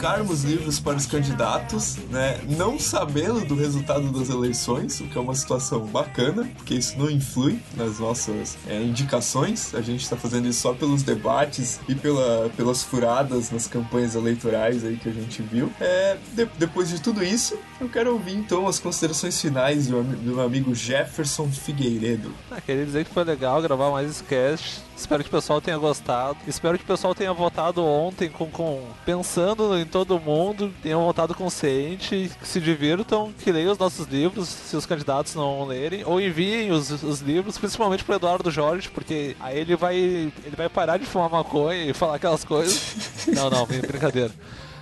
Indicarmos 0.00 0.44
livros 0.44 0.80
para 0.80 0.96
os 0.96 1.04
candidatos, 1.04 1.98
né, 2.08 2.40
não 2.48 2.78
sabendo 2.78 3.44
do 3.44 3.54
resultado 3.54 4.10
das 4.10 4.30
eleições, 4.30 4.98
o 4.98 5.04
que 5.04 5.18
é 5.18 5.20
uma 5.20 5.34
situação 5.34 5.80
bacana, 5.80 6.50
porque 6.56 6.72
isso 6.72 6.98
não 6.98 7.10
influi 7.10 7.60
nas 7.76 7.98
nossas 7.98 8.56
é, 8.66 8.80
indicações, 8.82 9.74
a 9.74 9.82
gente 9.82 10.02
está 10.02 10.16
fazendo 10.16 10.48
isso 10.48 10.62
só 10.62 10.72
pelos 10.72 11.02
debates 11.02 11.80
e 11.86 11.94
pela, 11.94 12.48
pelas 12.56 12.82
furadas 12.82 13.50
nas 13.50 13.66
campanhas 13.66 14.14
eleitorais 14.14 14.86
aí 14.86 14.96
que 14.96 15.10
a 15.10 15.12
gente 15.12 15.42
viu. 15.42 15.70
É, 15.78 16.16
de, 16.32 16.46
depois 16.56 16.88
de 16.88 16.98
tudo 16.98 17.22
isso, 17.22 17.58
eu 17.78 17.90
quero 17.90 18.14
ouvir 18.14 18.36
então 18.36 18.66
as 18.66 18.78
considerações 18.78 19.38
finais 19.38 19.86
do, 19.86 20.02
do 20.02 20.34
meu 20.34 20.42
amigo 20.42 20.74
Jefferson 20.74 21.46
Figueiredo. 21.50 22.32
Ah, 22.50 22.58
queria 22.58 22.86
dizer 22.86 23.04
que 23.04 23.12
foi 23.12 23.24
legal 23.24 23.60
gravar 23.60 23.90
mais 23.90 24.08
esse 24.08 24.24
cast. 24.24 24.80
Espero 24.96 25.22
que 25.22 25.28
o 25.28 25.32
pessoal 25.32 25.62
tenha 25.62 25.78
gostado. 25.78 26.36
Espero 26.46 26.76
que 26.76 26.84
o 26.84 26.86
pessoal 26.86 27.14
tenha 27.14 27.32
votado 27.32 27.82
ontem 27.82 28.28
com, 28.28 28.50
com 28.50 28.82
pensando 29.04 29.78
todo 29.90 30.18
mundo, 30.18 30.72
tenham 30.82 31.04
votado 31.04 31.34
consciente, 31.34 32.30
que 32.40 32.48
se 32.48 32.60
divirtam, 32.60 33.32
que 33.32 33.52
leiam 33.52 33.72
os 33.72 33.78
nossos 33.78 34.06
livros, 34.06 34.48
se 34.48 34.76
os 34.76 34.86
candidatos 34.86 35.34
não 35.34 35.66
lerem, 35.66 36.04
ou 36.04 36.20
enviem 36.20 36.70
os, 36.70 36.90
os 37.02 37.20
livros, 37.20 37.58
principalmente 37.58 38.04
pro 38.04 38.14
Eduardo 38.14 38.50
Jorge, 38.50 38.88
porque 38.88 39.36
aí 39.40 39.58
ele 39.58 39.76
vai, 39.76 39.96
ele 39.96 40.56
vai 40.56 40.68
parar 40.68 40.96
de 40.96 41.06
fumar 41.06 41.28
maconha 41.28 41.84
e 41.84 41.92
falar 41.92 42.16
aquelas 42.16 42.44
coisas. 42.44 43.26
não, 43.34 43.50
não, 43.50 43.66
brincadeira. 43.66 44.32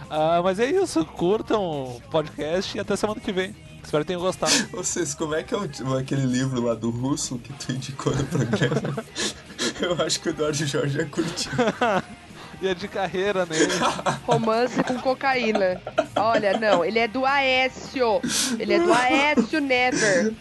Uh, 0.09 0.43
mas 0.43 0.59
é 0.59 0.71
isso, 0.71 1.05
curtam 1.05 1.63
o 1.63 2.01
podcast 2.11 2.77
e 2.77 2.81
até 2.81 2.97
semana 2.97 3.21
que 3.21 3.33
vem. 3.33 3.55
Espero 3.83 4.05
que 4.05 4.09
tenham 4.09 4.21
gostado. 4.21 4.53
Vocês, 4.73 5.15
como 5.15 5.35
é 5.35 5.43
que 5.43 5.55
é 5.55 5.57
o, 5.57 5.97
aquele 5.97 6.27
livro 6.27 6.63
lá 6.63 6.75
do 6.75 6.91
russo 6.91 7.39
que 7.39 7.53
tu 7.55 7.73
indicou 7.73 8.15
no 8.15 8.25
programa? 8.25 9.05
Eu 9.81 10.05
acho 10.05 10.21
que 10.21 10.29
o 10.29 10.31
Eduardo 10.31 10.67
Jorge 10.67 11.01
é 11.01 11.05
curtir. 11.05 11.51
Ia 12.61 12.75
de 12.75 12.89
carreira 12.89 13.47
nele. 13.47 13.73
Romance 14.27 14.83
com 14.83 14.99
cocaína. 14.99 15.81
Olha, 16.17 16.59
não, 16.59 16.85
ele 16.85 16.99
é 16.99 17.07
do 17.07 17.25
Aécio. 17.25 18.21
Ele 18.59 18.75
é 18.75 18.79
do 18.79 18.93
Aécio 18.93 19.61
Never. 19.61 20.35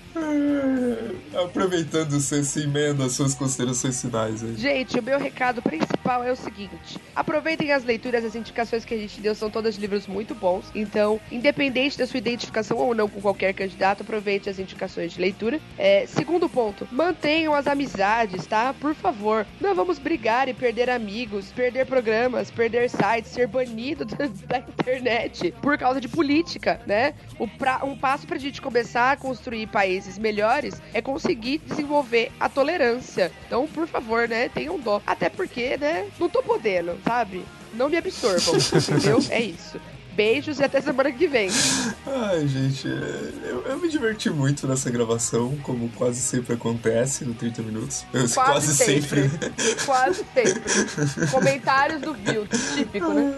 Aproveitando 1.43 2.19
você 2.19 2.43
se 2.43 2.63
emenda 2.63 3.06
as 3.06 3.12
suas 3.12 3.36
considerações 3.36 4.01
finais 4.01 4.43
aí. 4.43 4.56
Gente, 4.56 4.99
o 4.99 5.03
meu 5.03 5.19
recado 5.19 5.62
principal 5.62 6.23
é 6.23 6.32
o 6.32 6.36
seguinte: 6.36 6.99
aproveitem 7.15 7.71
as 7.71 7.84
leituras, 7.84 8.25
as 8.25 8.36
indicações 8.36 8.84
que 8.84 8.93
a 8.93 8.97
gente 8.97 9.19
deu 9.21 9.36
são 9.36 9.49
todas 9.49 9.75
livros 9.75 10.08
muito 10.08 10.34
bons. 10.34 10.65
Então, 10.73 11.19
independente 11.32 11.97
da 11.97 12.08
sua 12.08 12.17
identificação 12.17 12.77
ou 12.77 12.95
não 12.95 13.08
com 13.08 13.21
qualquer 13.21 13.53
candidato, 13.53 14.01
aproveite 14.01 14.49
as 14.49 14.58
indicações 14.60 15.13
de 15.13 15.21
leitura. 15.21 15.60
É, 15.77 16.06
segundo 16.08 16.49
ponto, 16.49 16.88
mantenham 16.91 17.53
as 17.53 17.67
amizades, 17.67 18.45
tá? 18.45 18.73
Por 18.73 18.95
favor. 18.95 19.45
Não 19.62 19.75
vamos 19.75 19.99
brigar 19.99 20.47
e 20.47 20.53
perder 20.53 20.89
amigos, 20.89 21.51
perder 21.51 21.86
programas, 21.86 22.49
perder 22.49 22.89
sites, 22.89 23.32
ser 23.32 23.47
banido 23.47 24.06
da, 24.47 24.58
internet 24.58 25.53
por 25.62 25.77
causa 25.77 25.99
de 25.99 26.08
política, 26.08 26.80
né? 26.88 27.13
O 27.38 27.47
pra, 27.47 27.82
um 27.84 27.97
passo 27.97 28.25
pra 28.25 28.38
gente 28.38 28.62
começar 28.62 29.12
a 29.12 29.18
construir 29.18 29.68
países 29.68 30.07
países 30.08 30.18
melhores 30.18 30.82
é 30.93 31.01
conseguir 31.01 31.60
desenvolver 31.60 32.32
a 32.39 32.47
tolerância. 32.47 33.32
Então, 33.45 33.68
por 33.68 33.88
favor, 33.88 34.28
né, 34.28 34.49
tenham 34.49 34.80
dó. 34.80 35.01
Até 35.05 35.30
porque, 35.30 35.78
né, 35.78 36.08
não 36.18 36.30
tô 36.30 36.41
podendo, 36.41 36.97
sabe? 37.03 37.43
Não 37.74 37.89
me 37.89 37.97
absorvam, 37.97 38.55
entendeu? 38.55 39.20
É 39.30 39.41
isso. 39.41 39.80
Beijos 40.14 40.60
e 40.60 40.64
até 40.64 40.82
semana 40.82 41.12
que 41.12 41.28
vem. 41.28 41.47
Ai, 42.08 42.47
gente, 42.47 42.88
eu, 42.88 43.62
eu, 43.68 43.78
me 43.78 43.88
diverti 43.88 44.32
muito 44.32 44.68
nessa 44.68 44.89
gravação, 44.89 45.55
como 45.62 45.89
quase 45.89 46.20
sempre 46.22 46.55
acontece 46.55 47.24
no 47.24 47.36
30 47.36 47.62
Minutos. 47.62 48.03
Eu, 48.12 48.22
quase, 48.34 48.34
quase 48.34 48.76
sempre. 48.76 49.30
sempre. 49.30 49.51
quase 49.86 50.26
sempre. 50.34 51.28
Comentários 51.30 52.01
do 52.01 52.16
Bill, 52.16 52.47
típico, 52.76 53.14
né? 53.14 53.32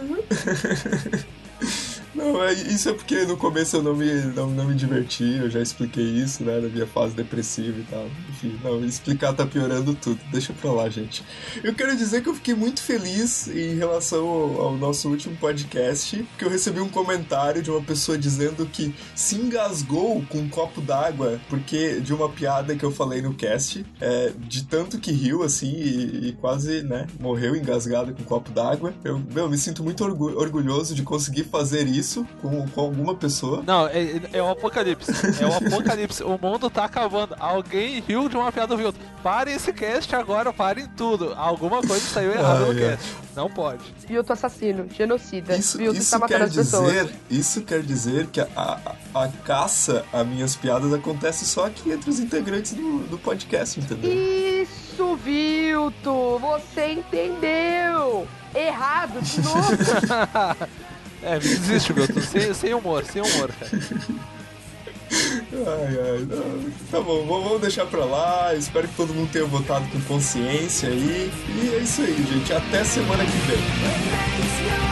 Não, 2.14 2.44
é, 2.44 2.54
isso 2.54 2.90
é 2.90 2.94
porque 2.94 3.26
no 3.26 3.38
começo 3.38 3.78
eu 3.78 3.84
não 3.84 3.96
me, 3.96 4.12
não, 4.36 4.50
não 4.50 4.66
me 4.66 4.74
diverti, 4.74 5.38
eu 5.38 5.50
já 5.50 5.62
expliquei 5.62 6.04
isso, 6.04 6.44
né, 6.44 6.60
na 6.60 6.68
minha 6.68 6.88
fase 6.88 7.14
depressiva 7.14 7.80
e 7.80 7.84
tal. 7.84 8.08
Enfim, 8.30 8.60
não, 8.64 8.84
explicar 8.84 9.34
tá 9.34 9.46
piorando 9.46 9.94
tudo, 9.94 10.20
deixa 10.32 10.52
pra 10.54 10.72
lá, 10.72 10.90
gente. 10.90 11.24
Eu 11.64 11.74
quero 11.74 11.96
dizer 11.96 12.22
que 12.24 12.30
eu 12.30 12.34
fiquei 12.34 12.56
muito 12.56 12.82
feliz 12.82 13.48
em 13.48 13.76
relação 13.76 14.28
ao, 14.28 14.62
ao 14.62 14.78
nosso 14.78 15.10
último 15.10 15.36
podcast, 15.38 16.26
que 16.38 16.44
eu 16.44 16.50
recebi 16.50 16.80
um 16.80 16.90
comentário 16.90 17.62
de 17.62 17.70
uma 17.70 17.82
pessoa 17.82 18.18
dizendo 18.18 18.66
que 18.66 18.94
se 19.16 19.36
engasgou 19.36 20.24
com 20.30 20.40
um 20.40 20.50
copo 20.50 20.82
d'água, 20.82 21.40
porque 21.48 22.00
de 22.00 22.14
uma 22.14 22.30
piada 22.30 22.76
que 22.76 22.84
eu 22.84 22.92
falei 22.92 23.22
no 23.22 23.34
cast, 23.34 23.86
é, 24.02 24.32
de 24.38 24.64
tanto 24.66 24.98
que 24.98 25.12
riu, 25.12 25.44
assim, 25.44 25.72
e, 25.72 26.30
e 26.30 26.34
quase, 26.34 26.82
né, 26.82 27.08
morreu 27.20 27.56
engasgado 27.56 28.14
com 28.14 28.22
um 28.22 28.26
copo 28.26 28.52
d'água. 28.52 28.94
Eu, 29.04 29.22
meu, 29.32 29.50
me 29.50 29.58
sinto 29.58 29.84
muito 29.84 30.04
orgu 30.04 30.30
orgulhoso 30.40 30.96
de 30.96 31.04
conseguir 31.04 31.44
fazer 31.44 31.88
isso 31.88 31.99
isso 32.00 32.26
com, 32.42 32.68
com 32.70 32.82
alguma 32.82 33.14
pessoa. 33.16 33.64
Não, 33.66 33.88
é, 33.88 34.22
é 34.34 34.42
um 34.44 34.50
apocalipse. 34.50 35.12
É 35.42 35.46
um 35.46 35.56
apocalipse. 35.56 36.24
o 36.24 36.38
mundo 36.42 36.70
tá 36.70 36.86
acabando. 36.86 37.36
Alguém 37.40 38.00
riu 38.02 38.28
de 38.30 38.36
uma 38.36 38.52
piada 38.52 38.68
do 38.68 38.78
Vilto. 38.78 39.00
Parem 39.22 39.54
esse 39.56 39.72
cast 39.74 40.16
agora, 40.16 40.52
parem 40.54 40.88
tudo. 40.98 41.34
Alguma 41.38 41.82
coisa 41.82 42.00
saiu 42.06 42.32
errada 42.32 42.66
no 42.66 42.76
cast. 42.76 43.14
Não 43.36 43.50
pode. 43.50 43.84
Vilto 44.08 44.34
assassino, 44.34 44.88
genocida. 44.90 45.56
Isso, 45.56 45.78
Vilto 45.78 45.94
isso 45.94 46.04
está 46.04 46.20
matando 46.20 46.40
quer 46.40 46.46
as 46.50 46.56
pessoas. 46.56 46.92
dizer, 46.92 47.16
isso 47.30 47.62
quer 47.62 47.82
dizer 47.82 48.28
que 48.28 48.42
a, 48.42 48.48
a, 48.56 49.24
a 49.24 49.28
caça 49.46 50.04
a 50.12 50.24
minhas 50.24 50.56
piadas 50.56 50.92
acontece 50.94 51.46
só 51.46 51.68
aqui 51.68 51.92
entre 51.92 52.10
os 52.10 52.20
integrantes 52.20 52.74
do, 52.74 53.00
do 53.08 53.18
podcast, 53.18 53.80
entendeu? 53.80 54.12
Isso, 54.12 55.16
Vilto! 55.18 56.40
Você 56.40 56.94
entendeu! 56.94 58.28
Errado, 58.54 59.22
de 59.22 59.42
novo! 59.46 59.68
É, 61.24 61.40
desiste, 61.40 61.94
Milton. 61.94 62.22
Sem, 62.22 62.54
sem 62.54 62.74
humor, 62.74 63.04
sem 63.06 63.22
humor, 63.22 63.52
cara. 63.60 63.72
Ai, 65.12 66.00
ai, 66.00 66.28
não. 66.30 66.72
Tá 66.92 67.02
bom, 67.02 67.26
vamos 67.26 67.62
deixar 67.62 67.86
pra 67.88 68.06
lá. 68.06 68.54
Espero 68.56 68.88
que 68.88 68.96
todo 68.96 69.14
mundo 69.14 69.32
tenha 69.32 69.46
votado 69.46 69.88
com 69.90 70.00
consciência 70.02 70.90
aí. 70.90 71.32
E 71.48 71.76
é 71.76 71.80
isso 71.80 72.02
aí, 72.02 72.16
gente. 72.32 72.54
Até 72.54 72.84
semana 72.84 73.24
que 73.26 73.38
vem. 73.48 74.89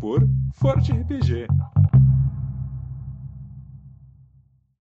Por 0.00 0.26
Forte 0.54 0.92
RPG. 0.92 1.46